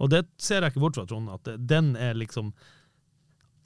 Og 0.01 0.09
det 0.09 0.23
ser 0.41 0.63
jeg 0.63 0.73
ikke 0.73 0.83
bort 0.83 0.97
fra, 0.97 1.05
Trond, 1.05 1.29
at 1.29 1.51
den 1.69 1.93
er 1.99 2.17
liksom 2.17 2.53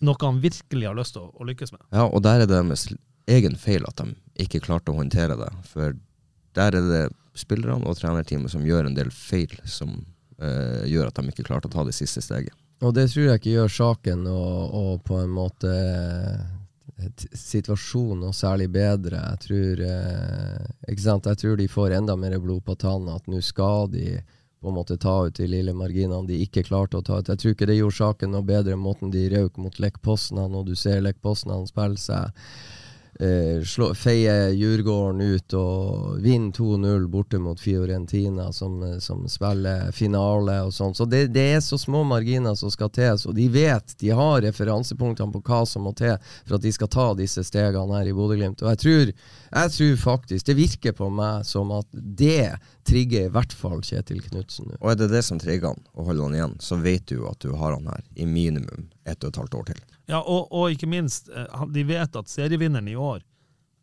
noe 0.03 0.19
han 0.19 0.41
virkelig 0.43 0.89
har 0.89 0.97
lyst 0.97 1.15
til 1.15 1.23
å, 1.23 1.31
å 1.31 1.47
lykkes 1.47 1.71
med. 1.71 1.85
Ja, 1.95 2.07
og 2.09 2.25
der 2.25 2.43
er 2.43 2.49
det 2.49 2.57
deres 2.57 2.89
egen 3.31 3.55
feil 3.57 3.85
at 3.87 4.01
de 4.01 4.17
ikke 4.43 4.61
klarte 4.65 4.91
å 4.91 4.99
håndtere 4.99 5.37
det. 5.39 5.51
For 5.69 5.95
der 6.57 6.75
er 6.75 6.89
det 6.91 7.05
spillerne 7.39 7.87
og 7.87 7.97
trenerteamet 7.99 8.51
som 8.51 8.65
gjør 8.67 8.89
en 8.89 8.97
del 8.97 9.11
feil 9.15 9.55
som 9.67 10.01
gjør 10.37 11.07
at 11.07 11.19
de 11.19 11.31
ikke 11.31 11.45
klarte 11.47 11.69
å 11.69 11.73
ta 11.73 11.85
det 11.87 11.95
siste 11.95 12.23
steget. 12.23 12.53
Og 12.83 12.93
det 12.95 13.07
tror 13.11 13.29
jeg 13.29 13.39
ikke 13.39 13.55
gjør 13.55 13.71
saken 13.71 14.27
og, 14.27 14.75
og 14.75 15.03
på 15.07 15.17
en 15.21 15.31
måte 15.31 15.71
eh, 15.71 17.11
situasjonen 17.31 18.25
noe 18.25 18.35
særlig 18.35 18.67
bedre. 18.73 19.21
Jeg 19.31 19.43
tror, 19.45 19.83
eh, 19.87 20.65
ikke 20.91 21.05
sant? 21.05 21.29
jeg 21.31 21.41
tror 21.41 21.59
de 21.59 21.69
får 21.71 21.95
enda 22.01 22.17
mer 22.19 22.35
blod 22.43 22.65
på 22.67 22.75
tann. 22.79 23.07
At 23.11 23.29
nå 23.31 23.39
skal 23.45 23.89
de 23.93 24.19
på 24.59 24.71
en 24.71 24.75
måte 24.75 24.97
ta 24.99 25.15
ut 25.27 25.37
de 25.37 25.47
lille 25.47 25.75
marginene 25.77 26.27
de 26.27 26.41
ikke 26.43 26.65
klarte 26.67 26.99
å 26.99 27.05
ta 27.05 27.21
ut. 27.21 27.31
Jeg 27.31 27.41
tror 27.41 27.55
ikke 27.55 27.69
det 27.69 27.79
gjorde 27.79 27.99
saken 27.99 28.35
noe 28.35 28.47
bedre 28.47 28.75
måten 28.79 29.13
de 29.13 29.27
røk 29.31 29.59
mot 29.61 29.79
Lech 29.79 29.99
Poznan, 30.03 30.55
og 30.57 30.67
du 30.67 30.75
ser 30.79 31.03
Lech 31.05 31.19
Poznan 31.23 31.67
spille 31.69 32.01
seg 32.01 32.33
eh, 33.19 33.93
feie 33.95 34.49
Djurgården 34.51 35.21
ut 35.21 35.53
og 35.53 36.17
vinne 36.23 36.51
2-0 36.51 37.07
borte 37.07 37.39
mot 37.39 37.59
Fiorentina, 37.59 38.51
som, 38.53 38.83
eh, 38.83 38.97
som 38.99 39.27
spiller 39.29 39.91
finale 39.91 40.59
og 40.65 40.73
sånn. 40.73 40.95
Så 40.95 41.05
det, 41.05 41.27
det 41.35 41.45
er 41.55 41.63
så 41.63 41.77
små 41.77 42.03
marginer 42.03 42.55
som 42.55 42.71
skal 42.71 42.89
til, 42.89 43.17
så 43.19 43.31
de 43.35 43.47
vet, 43.49 43.95
de 43.99 44.11
har 44.15 44.41
referansepunktene 44.45 45.33
på 45.33 45.43
hva 45.45 45.63
som 45.69 45.87
må 45.87 45.95
til 45.97 46.17
for 46.45 46.57
at 46.57 46.65
de 46.65 46.73
skal 46.75 46.91
ta 46.91 47.07
disse 47.17 47.43
stegene 47.47 47.99
her 47.99 48.11
i 48.11 48.15
Bodø-Glimt. 48.15 48.63
Og 48.63 48.73
jeg 48.73 48.83
tror, 48.83 49.13
jeg 49.55 49.75
tror 49.77 49.97
faktisk, 50.03 50.45
det 50.45 50.59
virker 50.59 50.97
på 50.97 51.09
meg 51.13 51.45
som 51.47 51.71
at 51.75 51.87
det 51.91 52.55
trigger 52.85 53.27
i 53.27 53.33
hvert 53.33 53.53
fall 53.55 53.81
Kjetil 53.85 54.21
Knutsen. 54.27 54.75
Og 54.81 54.91
er 54.91 54.99
det 54.99 55.11
det 55.13 55.23
som 55.25 55.39
trigger 55.41 55.73
han 55.73 55.83
og 55.95 56.11
holder 56.11 56.29
han 56.29 56.39
igjen, 56.39 56.57
så 56.61 56.79
vet 56.81 57.07
du 57.09 57.23
at 57.29 57.39
du 57.41 57.55
har 57.55 57.77
han 57.77 57.87
her 57.89 58.03
i 58.15 58.27
minimum 58.29 58.89
ett 59.05 59.23
og 59.23 59.31
et 59.31 59.39
halvt 59.43 59.61
år 59.61 59.69
til. 59.71 59.85
Ja, 60.07 60.19
og, 60.21 60.51
og 60.53 60.71
ikke 60.71 60.87
minst, 60.87 61.29
eh, 61.29 61.65
de 61.73 61.83
vet 61.87 62.15
at 62.15 62.29
serievinneren 62.29 62.87
i 62.87 62.95
år 62.95 63.23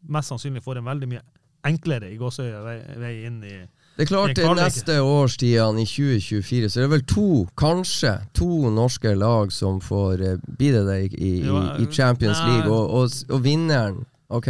mest 0.08 0.32
sannsynlig 0.32 0.62
får 0.62 0.78
en 0.80 0.84
veldig 0.90 1.08
mye 1.08 1.22
enklere 1.66 2.08
i 2.10 2.16
gåsøya 2.18 2.60
vei, 2.64 2.76
vei 2.98 3.12
inn 3.26 3.36
i 3.46 3.52
Det 3.96 4.02
er 4.02 4.08
klart, 4.08 4.34
Det 4.36 4.48
neste 4.56 4.96
årstidene 5.04 5.82
i 5.82 5.86
2024, 5.86 6.70
så 6.70 6.80
det 6.80 6.86
er 6.86 6.92
vel 6.94 7.04
to, 7.06 7.26
kanskje 7.60 8.14
to 8.34 8.70
norske 8.70 9.12
lag 9.14 9.52
som 9.52 9.80
får 9.80 10.16
bidra 10.18 10.38
Blir 10.58 10.72
det 10.72 10.84
det 10.88 11.20
i, 11.20 11.32
i, 11.42 11.60
i 11.84 11.86
Champions. 11.92 12.38
League? 12.46 12.70
Og, 12.72 12.90
og, 12.90 13.10
og 13.28 13.44
vinneren, 13.44 14.04
ok? 14.28 14.48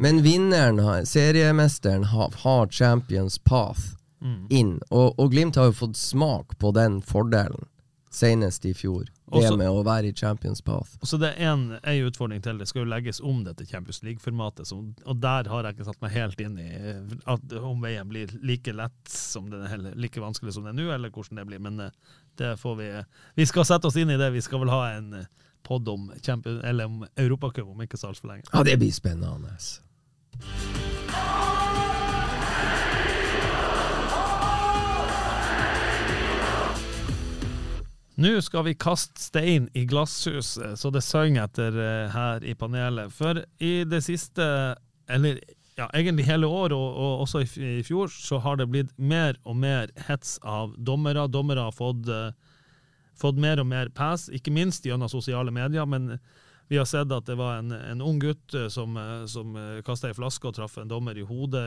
Men 0.00 0.22
vinneren, 0.24 0.80
seriemesteren, 1.06 2.04
har, 2.04 2.32
har 2.42 2.66
Champions 2.70 3.38
Path 3.38 3.94
Mm. 4.24 4.46
inn. 4.50 4.80
Og, 4.90 5.18
og 5.20 5.30
Glimt 5.34 5.56
har 5.60 5.66
jo 5.68 5.72
fått 5.76 5.98
smak 6.00 6.54
på 6.58 6.70
den 6.72 7.02
fordelen 7.04 7.66
senest 8.14 8.64
i 8.64 8.72
fjor. 8.72 9.04
Det 9.24 9.40
Også- 9.40 9.56
med 9.56 9.68
å 9.72 9.82
være 9.84 10.10
i 10.10 10.12
Champions 10.12 10.60
Path. 10.60 10.98
Så 11.02 11.16
det 11.16 11.30
er 11.38 11.52
en, 11.54 11.78
en 11.82 12.08
utfordring 12.10 12.42
til. 12.44 12.58
Det 12.60 12.66
skal 12.68 12.84
jo 12.84 12.90
legges 12.90 13.20
om 13.24 13.38
dette 13.44 13.64
Champions 13.64 14.02
League-formatet, 14.04 14.68
og 14.72 15.20
der 15.22 15.48
har 15.48 15.64
jeg 15.64 15.78
ikke 15.78 15.86
satt 15.88 16.02
meg 16.04 16.12
helt 16.12 16.40
inn 16.44 16.58
i 16.60 16.68
at, 17.24 17.54
om 17.56 17.80
veien 17.80 18.08
blir 18.10 18.28
like 18.44 18.72
lett 18.76 19.08
som 19.08 19.48
den 19.48 19.64
er, 19.64 19.94
like 19.96 20.20
vanskelig 20.20 20.52
som 20.52 20.68
det 20.68 20.74
er 20.74 20.78
nå, 20.82 20.90
eller 20.92 21.08
hvordan 21.14 21.40
det 21.40 21.46
blir. 21.48 21.58
Men 21.64 21.80
eh, 21.80 21.90
det 22.36 22.58
får 22.60 22.76
vi 22.76 22.90
Vi 23.40 23.46
skal 23.48 23.64
sette 23.64 23.88
oss 23.88 23.96
inn 23.96 24.10
i 24.12 24.20
det. 24.20 24.30
Vi 24.36 24.44
skal 24.44 24.60
vel 24.60 24.68
ha 24.74 24.82
en 24.92 25.12
eh, 25.14 25.26
pod 25.64 25.88
om, 25.88 26.10
Champions, 26.20 26.60
eller 26.64 26.84
om 26.84 27.06
Europacup 27.16 27.64
om 27.64 27.80
ikke 27.80 27.96
så 27.96 28.12
altfor 28.12 28.28
lenge. 28.28 28.44
Ja, 28.52 28.62
det 28.62 28.76
blir 28.78 28.92
spennende. 28.92 29.56
Nå 38.14 38.30
skal 38.46 38.62
vi 38.68 38.76
kaste 38.78 39.18
stein 39.18 39.66
i 39.74 39.82
glasshuset, 39.90 40.78
så 40.78 40.90
det 40.94 41.02
synger 41.02 41.48
etter 41.48 41.78
eh, 41.82 42.12
her 42.14 42.44
i 42.46 42.54
panelet. 42.54 43.10
For 43.10 43.40
i 43.58 43.72
det 43.90 44.04
siste, 44.06 44.44
eller 45.10 45.40
ja, 45.74 45.88
egentlig 45.90 46.28
hele 46.28 46.46
året, 46.46 46.76
og, 46.78 46.94
og 46.94 47.24
også 47.24 47.42
i, 47.42 47.82
fjor, 47.82 48.12
så 48.14 48.38
har 48.44 48.60
det 48.60 48.68
blitt 48.70 48.92
mer 48.96 49.34
og 49.42 49.58
mer 49.58 49.90
hets 50.06 50.36
av 50.46 50.76
dommere. 50.78 51.26
Dommere 51.26 51.66
har 51.66 51.74
fått, 51.74 52.06
uh, 52.06 52.30
fått 53.18 53.40
mer 53.42 53.58
og 53.58 53.66
mer 53.72 53.90
pass, 53.90 54.28
ikke 54.30 54.54
minst 54.54 54.86
gjennom 54.86 55.10
sosiale 55.10 55.50
medier. 55.50 55.82
Men 55.82 56.20
vi 56.70 56.78
har 56.78 56.86
sett 56.86 57.10
at 57.10 57.26
det 57.26 57.34
var 57.40 57.58
en, 57.58 57.74
en 57.74 58.04
ung 58.04 58.22
gutt 58.22 58.54
eh, 58.54 58.70
som, 58.70 58.94
som 59.26 59.58
kasta 59.84 60.12
ei 60.12 60.14
flaske 60.14 60.46
og 60.48 60.54
traff 60.54 60.78
en 60.78 60.88
dommer 60.88 61.18
i 61.18 61.26
hodet 61.26 61.66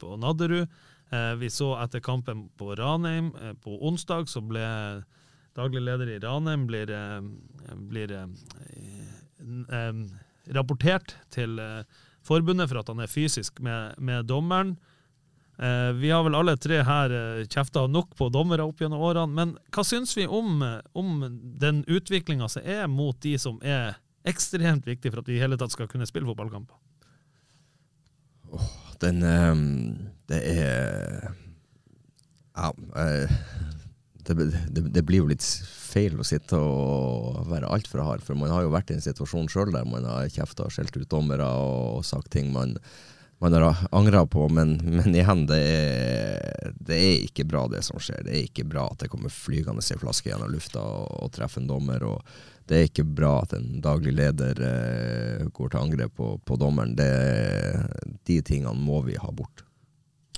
på 0.00 0.16
Nadderud. 0.24 0.72
Uh, 1.12 1.36
Vi 1.36 1.52
så 1.52 1.74
etter 1.84 2.00
kampen 2.00 2.48
på 2.56 2.72
Ranheim 2.80 3.28
uh, 3.36 3.52
på 3.60 3.76
onsdag, 3.84 4.32
så 4.32 4.40
ble 4.40 4.64
daglig 5.56 5.82
leder 5.86 6.10
i 6.12 6.18
Ranheim 6.22 6.66
blir, 6.68 6.90
eh, 6.92 7.76
blir 7.90 8.12
eh, 8.12 8.26
eh, 9.72 10.02
rapportert 10.56 11.16
til 11.34 11.56
forbundet 12.26 12.68
for 12.70 12.80
at 12.82 12.90
han 12.92 13.00
er 13.02 13.10
fysisk 13.10 13.60
med, 13.64 13.96
med 13.98 14.26
dommeren. 14.28 14.76
Vi 15.56 16.10
har 16.12 16.20
vel 16.26 16.34
alle 16.36 16.52
tre 16.60 16.82
her 16.84 17.12
eh, 17.16 17.46
kjefta 17.48 17.86
nok 17.88 18.10
på 18.18 18.26
dommere 18.28 18.66
opp 18.68 18.82
gjennom 18.82 19.00
årene, 19.00 19.32
men 19.32 19.54
hva 19.72 19.84
syns 19.88 20.12
vi 20.18 20.26
om, 20.28 20.60
om 20.92 21.22
den 21.56 21.78
utviklinga 21.88 22.48
som 22.52 22.66
er 22.68 22.84
mot 22.92 23.16
de 23.24 23.38
som 23.40 23.56
er 23.64 23.96
ekstremt 24.28 24.84
viktige 24.84 25.14
for 25.14 25.22
at 25.22 25.30
vi 25.30 25.38
i 25.38 25.40
hele 25.40 25.56
tatt 25.56 25.72
skal 25.72 25.88
kunne 25.88 26.04
spille 26.08 26.28
fotballkamper? 26.28 26.76
Den 29.00 29.22
um, 29.24 29.64
Det 30.28 30.42
er 30.58 31.32
Ja. 32.56 32.70
eh, 33.00 33.32
det, 34.28 34.46
det, 34.68 34.86
det 34.94 35.02
blir 35.06 35.24
jo 35.24 35.30
litt 35.30 35.44
feil 35.44 36.18
å 36.20 36.26
sitte 36.26 36.58
og 36.60 37.42
være 37.50 37.70
altfor 37.72 38.04
hard, 38.04 38.24
for 38.24 38.38
man 38.38 38.52
har 38.52 38.66
jo 38.66 38.72
vært 38.74 38.92
i 38.92 38.96
en 38.98 39.04
situasjon 39.04 39.50
sjøl 39.52 39.72
der 39.74 39.86
man 39.88 40.06
har 40.08 40.30
kjefta 40.32 40.66
og 40.66 40.74
skjelt 40.74 40.96
ut 40.98 41.08
dommere 41.12 41.46
og 41.46 42.04
sagt 42.06 42.32
ting 42.34 42.50
man, 42.54 42.76
man 43.42 43.56
har 43.56 43.84
angra 43.96 44.24
på, 44.26 44.48
men, 44.52 44.76
men 44.82 45.14
igjen, 45.14 45.46
det 45.50 45.60
er, 45.60 46.74
det 46.80 46.98
er 46.98 47.24
ikke 47.28 47.46
bra 47.48 47.66
det 47.72 47.84
som 47.86 48.00
skjer. 48.02 48.24
Det 48.26 48.34
er 48.34 48.44
ikke 48.48 48.66
bra 48.68 48.88
at 48.90 49.04
det 49.04 49.10
kommer 49.12 49.32
flygende 49.32 49.84
ei 49.84 50.00
flaske 50.00 50.32
gjennom 50.32 50.52
lufta 50.52 50.82
og, 50.82 51.10
og 51.20 51.32
treffer 51.36 51.62
en 51.62 51.70
dommer. 51.70 52.06
og 52.06 52.22
det 52.66 52.78
er 52.78 52.88
ikke 52.88 53.04
bra 53.06 53.36
at 53.44 53.54
en 53.54 53.76
daglig 53.82 54.16
leder 54.16 54.58
eh, 54.66 55.44
går 55.54 55.70
til 55.70 55.82
angrep 55.84 56.16
på, 56.18 56.32
på 56.42 56.58
dommeren. 56.58 56.96
Det, 56.98 57.12
de 58.26 58.40
tingene 58.42 58.74
må 58.74 59.04
vi 59.06 59.20
ha 59.20 59.30
bort. 59.30 59.65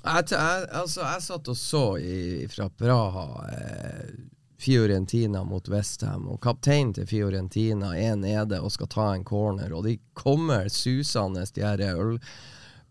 Jeg, 0.09 0.25
jeg, 0.33 0.69
altså, 0.73 1.03
jeg 1.05 1.23
satt 1.23 1.49
og 1.53 1.57
så 1.61 1.85
i, 2.01 2.47
fra 2.49 2.71
Praha 2.73 3.25
eh, 3.53 4.13
Fiorentina 4.59 5.45
mot 5.45 5.69
Westham, 5.69 6.25
og 6.33 6.41
kapteinen 6.43 6.95
til 6.97 7.07
Fiorentina 7.07 7.93
er 7.99 8.17
nede 8.17 8.63
og 8.65 8.73
skal 8.75 8.89
ta 8.91 9.09
en 9.15 9.27
corner, 9.29 9.75
og 9.77 9.85
de 9.85 9.99
kommer 10.19 10.71
susende, 10.73 11.45
de 11.55 11.67
her 11.67 11.85
øl, 11.93 12.17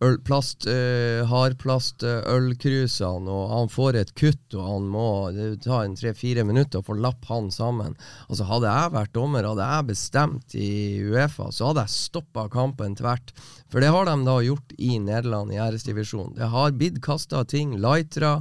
øl, 0.04 0.18
plast, 0.22 0.68
uh, 0.70 1.26
hardplast 1.30 2.04
eh, 2.06 2.22
og 2.28 3.44
han 3.54 3.70
får 3.74 3.98
et 3.98 4.14
kutt, 4.18 4.54
og 4.54 4.64
han 4.68 4.88
må 4.94 5.08
det 5.34 5.64
ta 5.66 5.82
en 5.84 5.98
tre-fire 5.98 6.46
minutter 6.48 6.80
å 6.80 6.86
få 6.86 6.98
lapp 7.02 7.26
han 7.32 7.50
sammen. 7.52 7.98
Altså 8.28 8.48
Hadde 8.50 8.72
jeg 8.72 8.96
vært 8.96 9.14
dommer, 9.18 9.48
hadde 9.48 9.68
jeg 9.74 9.90
bestemt 9.92 10.56
i 10.56 10.72
Uefa, 11.10 11.50
så 11.52 11.72
hadde 11.72 11.88
jeg 11.88 11.96
stoppa 11.98 12.48
kampen 12.54 12.98
tvert. 13.00 13.34
For 13.72 13.84
det 13.84 13.92
har 13.92 14.08
de 14.08 14.18
da 14.28 14.40
gjort 14.46 14.76
i 14.78 14.98
Nederland, 15.02 15.52
i 15.52 15.62
æresdivisjonen. 15.62 16.38
Det 16.38 16.52
har 16.54 16.76
blitt 16.78 17.02
kasta 17.04 17.44
ting. 17.44 17.76
Leitra. 17.82 18.38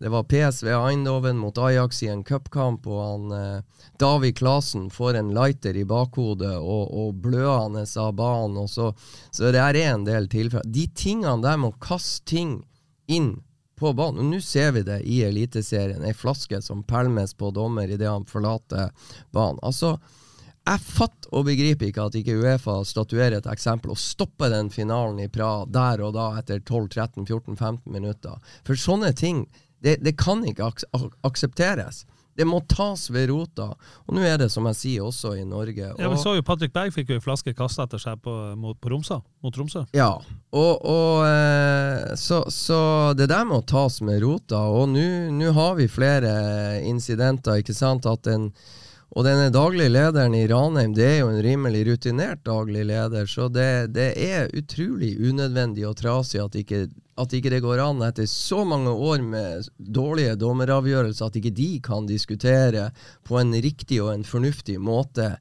Det 0.00 0.08
var 0.08 0.24
PSV 0.24 0.68
Eindhoven 0.72 1.36
mot 1.36 1.58
Ajax 1.58 2.02
i 2.02 2.08
en 2.08 2.22
cupkamp, 2.24 2.86
og 2.88 3.00
han 3.04 3.32
eh, 3.36 3.82
David 4.00 4.38
Klasen 4.38 4.86
får 4.90 5.18
en 5.18 5.34
lighter 5.36 5.76
i 5.76 5.84
bakhodet 5.84 6.54
og, 6.56 6.86
og 6.88 7.18
bløende 7.20 7.84
av 7.84 8.14
banen. 8.16 8.56
Og 8.62 8.70
så, 8.72 8.94
så 9.28 9.52
det 9.52 9.60
er 9.60 9.76
en 9.82 10.06
del 10.08 10.30
tilfeller. 10.32 10.64
De 10.64 10.86
tingene 10.96 11.44
der 11.44 11.60
med 11.60 11.74
å 11.74 11.82
kaste 11.84 12.24
ting 12.32 12.56
inn 13.12 13.34
på 13.76 13.92
banen. 13.92 14.24
Og 14.24 14.32
nå 14.32 14.40
ser 14.40 14.72
vi 14.78 14.86
det 14.88 15.02
i 15.04 15.20
Eliteserien. 15.28 16.00
Ei 16.08 16.16
flaske 16.16 16.62
som 16.64 16.80
pælmes 16.80 17.36
på 17.36 17.52
dommer 17.52 17.92
idet 17.92 18.08
han 18.08 18.24
forlater 18.24 18.88
banen. 19.36 19.60
Altså, 19.60 19.98
jeg 20.64 20.80
fatter 20.80 21.36
og 21.36 21.48
begriper 21.52 21.92
ikke 21.92 22.08
at 22.08 22.16
ikke 22.16 22.40
Uefa 22.40 22.80
statuerer 22.88 23.42
et 23.42 23.52
eksempel 23.52 23.92
og 23.92 24.00
stopper 24.00 24.48
den 24.56 24.72
finalen 24.72 25.20
i 25.20 25.28
Praha 25.32 25.66
der 25.68 26.08
og 26.08 26.16
da 26.16 26.30
etter 26.40 26.64
12-13-14-15 26.64 27.82
minutter. 27.92 28.54
For 28.64 28.80
sånne 28.80 29.12
ting, 29.12 29.44
det, 29.84 29.98
det 30.04 30.16
kan 30.20 30.44
ikke 30.46 30.70
ak 30.70 30.84
aksepteres. 31.26 32.04
Det 32.36 32.46
må 32.46 32.60
tas 32.70 33.08
ved 33.12 33.28
rota. 33.28 33.66
Og 34.06 34.14
nå 34.16 34.22
er 34.24 34.38
det, 34.40 34.46
som 34.52 34.64
jeg 34.70 34.78
sier, 34.78 35.04
også 35.04 35.34
i 35.36 35.42
Norge. 35.44 35.90
Ja, 35.98 36.08
Vi 36.08 36.20
så 36.20 36.36
jo 36.38 36.44
Patrick 36.46 36.72
Berg 36.72 36.94
fikk 36.94 37.10
jo 37.10 37.18
ei 37.18 37.24
flaske 37.24 37.52
kasta 37.58 37.84
etter 37.84 38.00
seg 38.00 38.20
på, 38.24 38.32
mot, 38.56 38.78
på 38.80 38.92
Romsa, 38.92 39.18
mot 39.44 39.52
Tromsø. 39.52 39.82
Ja, 39.96 40.12
og, 40.54 40.86
og 40.88 41.26
eh, 41.26 42.14
så, 42.16 42.44
så 42.48 42.80
det 43.18 43.28
der 43.32 43.44
må 43.48 43.60
tas 43.68 43.98
med 44.06 44.22
rota. 44.24 44.62
Og 44.72 44.88
nå 44.94 45.52
har 45.58 45.74
vi 45.80 45.90
flere 45.90 46.32
incidenter, 46.86 47.60
ikke 47.60 47.76
sant. 47.76 48.08
At 48.08 48.30
en 48.30 48.48
Og 49.10 49.26
denne 49.26 49.50
daglige 49.50 49.90
lederen 49.90 50.36
i 50.38 50.46
Ranheim 50.46 50.92
det 50.94 51.06
er 51.08 51.16
jo 51.24 51.32
en 51.32 51.42
rimelig 51.42 51.82
rutinert 51.88 52.44
daglig 52.46 52.84
leder, 52.86 53.26
så 53.26 53.48
det, 53.50 53.90
det 53.96 54.12
er 54.14 54.52
utrolig 54.54 55.16
unødvendig 55.18 55.88
og 55.88 55.96
trasig 55.98 56.38
at 56.38 56.54
ikke, 56.60 56.84
at 57.18 57.34
ikke 57.34 57.50
det 57.50 57.60
går 57.64 57.82
an 57.82 58.04
etter 58.06 58.28
så 58.30 58.62
mange 58.62 58.92
år 58.94 59.26
med 59.26 59.66
dårlige 59.82 60.36
dommeravgjørelser 60.38 61.26
at 61.26 61.40
ikke 61.40 61.54
de 61.58 61.68
kan 61.82 62.06
diskutere 62.06 62.92
på 63.26 63.40
en 63.42 63.50
riktig 63.58 63.98
og 63.98 64.12
en 64.14 64.22
fornuftig 64.22 64.78
måte 64.78 65.32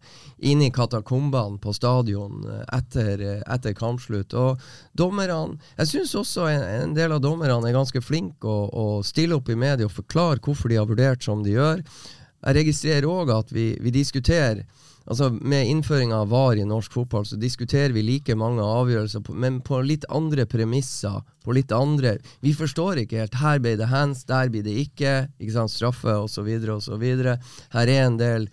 inni 0.42 0.72
i 0.72 0.74
katakombene 0.74 1.62
på 1.62 1.70
stadion 1.78 2.42
etter, 2.74 3.22
etter 3.46 3.78
kampslutt. 3.78 4.34
Og 4.34 4.58
dommerne 4.98 5.60
Jeg 5.78 5.94
syns 5.94 6.18
også 6.18 6.50
en, 6.50 6.64
en, 6.88 6.98
del 6.98 7.14
av 7.14 7.22
dommerne 7.22 7.70
er 7.70 7.78
ganske 7.78 8.02
flinke 8.02 8.50
å, 8.50 8.66
å 8.66 8.86
stille 9.06 9.38
opp 9.38 9.54
i 9.54 9.60
media 9.60 9.86
og 9.86 9.94
forklare 9.94 10.42
hvorfor 10.42 10.74
de 10.74 10.82
har 10.82 10.90
vurdert 10.90 11.22
som 11.22 11.46
de 11.46 11.54
gjør. 11.54 11.86
Jeg 12.40 12.56
registrerer 12.56 13.08
òg 13.10 13.34
at 13.36 13.52
vi, 13.52 13.74
vi, 13.82 13.92
diskuterer 13.92 14.64
altså 15.10 15.32
Med 15.34 15.66
innføringa 15.66 16.20
av 16.22 16.30
VAR 16.30 16.60
i 16.62 16.66
norsk 16.68 16.94
fotball, 16.94 17.24
så 17.26 17.38
diskuterer 17.40 17.96
vi 17.96 18.04
like 18.06 18.36
mange 18.38 18.62
avgjørelser, 18.62 19.24
men 19.34 19.58
på 19.66 19.80
litt 19.82 20.06
andre 20.14 20.46
premisser. 20.46 21.24
På 21.42 21.56
litt 21.58 21.74
andre 21.74 22.20
Vi 22.46 22.54
forstår 22.54 23.02
ikke 23.04 23.24
helt. 23.24 23.40
Her 23.42 23.62
ble 23.64 23.74
det 23.80 23.90
hands, 23.90 24.26
der 24.30 24.52
blir 24.54 24.64
det 24.68 24.76
ikke. 24.86 25.32
ikke 25.40 25.56
sant, 25.56 25.74
Straffe 25.74 26.14
osv. 26.14 26.52
osv. 26.76 27.08
Her 27.74 27.94
er 27.96 28.04
en 28.04 28.20
del 28.22 28.46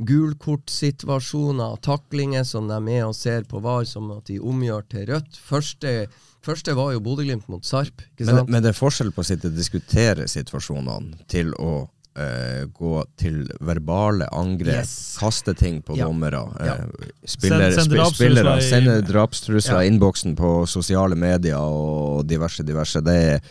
gulkortsituasjoner, 0.00 1.76
taklinger 1.84 2.42
som 2.48 2.66
de 2.66 2.74
er 2.74 2.82
med 2.82 3.04
og 3.04 3.14
ser 3.14 3.46
på 3.46 3.60
VAR, 3.62 3.86
som 3.86 4.10
at 4.16 4.26
de 4.32 4.40
omgjør 4.40 4.88
til 4.90 5.06
rødt. 5.12 5.38
Første 5.38 5.94
Første 6.40 6.72
var 6.72 6.94
jo 6.94 7.02
Bodø-Glimt 7.04 7.48
mot 7.52 7.64
Sarp. 7.68 8.00
Men, 8.18 8.46
men, 8.48 8.62
det 8.64 8.72
er 8.72 8.76
forskjell 8.78 9.12
på 9.12 9.20
å 9.20 9.28
sitte 9.28 9.50
og 9.50 9.58
diskutere 9.58 10.24
situasjonene 10.30 11.26
til 11.28 11.52
å 11.60 11.84
uh, 12.20 12.68
gå 12.76 13.04
til 13.20 13.42
verbale 13.64 14.28
angrep, 14.36 14.82
yes. 14.82 15.16
kaste 15.20 15.54
ting 15.56 15.80
på 15.86 15.96
ja. 15.98 16.06
dommere. 16.06 16.44
Ja. 16.60 16.76
Uh, 16.84 17.08
spiller, 17.24 17.70
send, 17.72 17.96
send 17.96 18.14
spillere 18.14 18.54
sende 18.64 19.00
drapstrusler 19.08 19.82
i 19.82 19.90
innboksen 19.90 20.36
på 20.38 20.54
sosiale 20.70 21.18
medier 21.18 21.58
og 21.58 22.26
diverse, 22.28 22.66
diverse. 22.66 23.02
Det 23.04 23.18
er 23.32 23.42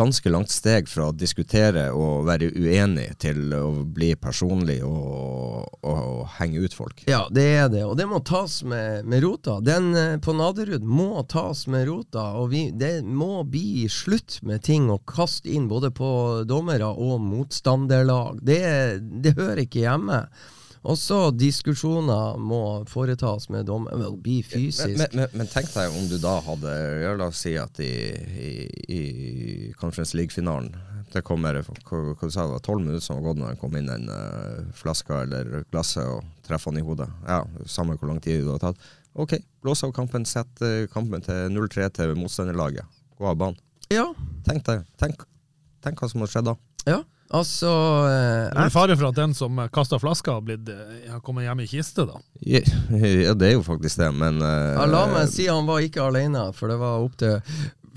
ganske 0.00 0.32
langt 0.32 0.52
steg 0.52 0.88
fra 0.88 1.10
å 1.10 1.16
diskutere 1.16 1.90
og 1.92 2.24
være 2.28 2.50
uenig 2.56 3.10
til 3.20 3.52
å 3.56 3.68
bli 3.84 4.14
personlig 4.20 4.78
og, 4.86 5.66
og, 5.84 5.90
og 5.90 6.22
henge 6.38 6.64
ut 6.64 6.76
folk. 6.76 7.04
Ja, 7.10 7.26
det 7.32 7.46
er 7.58 7.68
det, 7.72 7.84
og 7.84 7.98
det 8.00 8.08
må 8.08 8.22
tas 8.24 8.60
med, 8.64 9.04
med 9.08 9.24
rota. 9.24 9.58
Den 9.64 9.90
eh, 9.96 10.16
på 10.22 10.34
Naderud 10.36 10.86
må 10.86 11.24
tas 11.28 11.66
med 11.70 11.86
rota, 11.90 12.30
og 12.40 12.50
vi, 12.54 12.68
det 12.72 13.00
må 13.04 13.42
bli 13.48 13.88
slutt 13.92 14.40
med 14.46 14.64
ting 14.66 14.88
å 14.92 15.00
kaste 15.04 15.50
inn 15.52 15.68
både 15.70 15.92
på 15.94 16.10
dommere 16.48 16.88
og 16.90 17.20
motstanderlag. 17.24 18.40
Det, 18.46 18.62
det 19.20 19.36
hører 19.36 19.64
ikke 19.66 19.84
hjemme. 19.84 20.24
Også 20.80 21.28
diskusjoner 21.36 22.38
må 22.40 22.60
foretas 22.88 23.50
med 23.52 23.66
dommer. 23.68 23.92
Well, 24.00 24.14
bli 24.16 24.38
fysisk. 24.40 24.96
Men, 24.96 25.10
men, 25.12 25.34
men, 25.36 25.50
tenk 25.50 25.68
deg 25.74 25.92
om 25.92 26.06
du 26.08 26.16
da 26.22 26.38
hadde 26.46 26.76
ja, 27.02 27.10
La 27.20 27.28
oss 27.28 27.42
si 27.44 27.52
at 27.60 27.82
i, 27.84 27.90
i, 28.16 28.52
i 28.88 29.02
Conference 29.80 30.16
League-finalen 30.16 30.72
det 31.10 31.24
kommer 31.26 31.58
hva, 31.58 31.74
hva 31.90 32.14
du 32.14 32.30
sa, 32.30 32.44
det 32.46 32.54
var 32.54 32.62
tolv 32.64 32.84
minutter 32.84 33.02
som 33.04 33.18
var 33.18 33.30
gått 33.30 33.40
når 33.40 33.52
han 33.52 33.60
kom 33.60 33.76
inn 33.76 33.90
en 33.90 34.08
uh, 34.08 34.70
flaske 34.78 35.16
eller 35.24 35.64
glasset 35.72 36.06
og 36.06 36.24
treffer 36.46 36.70
han 36.70 36.80
i 36.80 36.86
hodet. 36.86 37.08
Ja, 37.26 37.42
Samme 37.68 37.96
hvor 37.98 38.12
lang 38.12 38.20
tid 38.22 38.44
det 38.44 38.54
har 38.54 38.62
tatt. 38.62 38.90
OK, 39.18 39.34
blås 39.64 39.82
av 39.84 39.92
kampen, 39.96 40.24
sett 40.28 40.62
uh, 40.62 40.86
kampen 40.92 41.24
til 41.26 41.50
0-3 41.50 41.90
til 41.98 42.14
motstanderlaget. 42.18 42.86
Gå 43.18 43.26
av 43.26 43.40
banen. 43.40 43.58
Ja. 43.90 44.06
Tenk 44.46 44.62
deg, 44.68 44.86
tenk, 45.02 45.26
tenk 45.82 45.98
hva 45.98 46.08
som 46.12 46.22
har 46.22 46.30
skjedd 46.30 46.52
da. 46.52 46.56
Ja. 46.86 47.00
Altså 47.30 47.70
eh, 48.10 48.46
Det 48.50 48.64
er 48.64 48.72
fare 48.74 48.96
for 48.98 49.10
at 49.12 49.18
den 49.18 49.34
som 49.38 49.58
kasta 49.74 50.00
flaska, 50.02 50.38
har, 50.38 50.46
blitt, 50.46 50.68
eh, 50.68 51.10
har 51.12 51.20
kommet 51.22 51.46
hjem 51.46 51.62
i 51.62 51.68
kiste, 51.70 52.06
da? 52.08 52.18
Ja, 52.42 52.62
det 53.38 53.46
er 53.46 53.54
jo 53.54 53.66
faktisk 53.66 54.00
det, 54.02 54.10
men 54.18 54.42
uh, 54.42 54.74
ja, 54.74 54.86
La 54.90 55.04
meg 55.12 55.30
si 55.30 55.46
han 55.46 55.68
var 55.68 55.84
ikke 55.84 56.08
alene, 56.08 56.48
for 56.56 56.72
det 56.72 56.80
var 56.80 57.04
opptil 57.04 57.38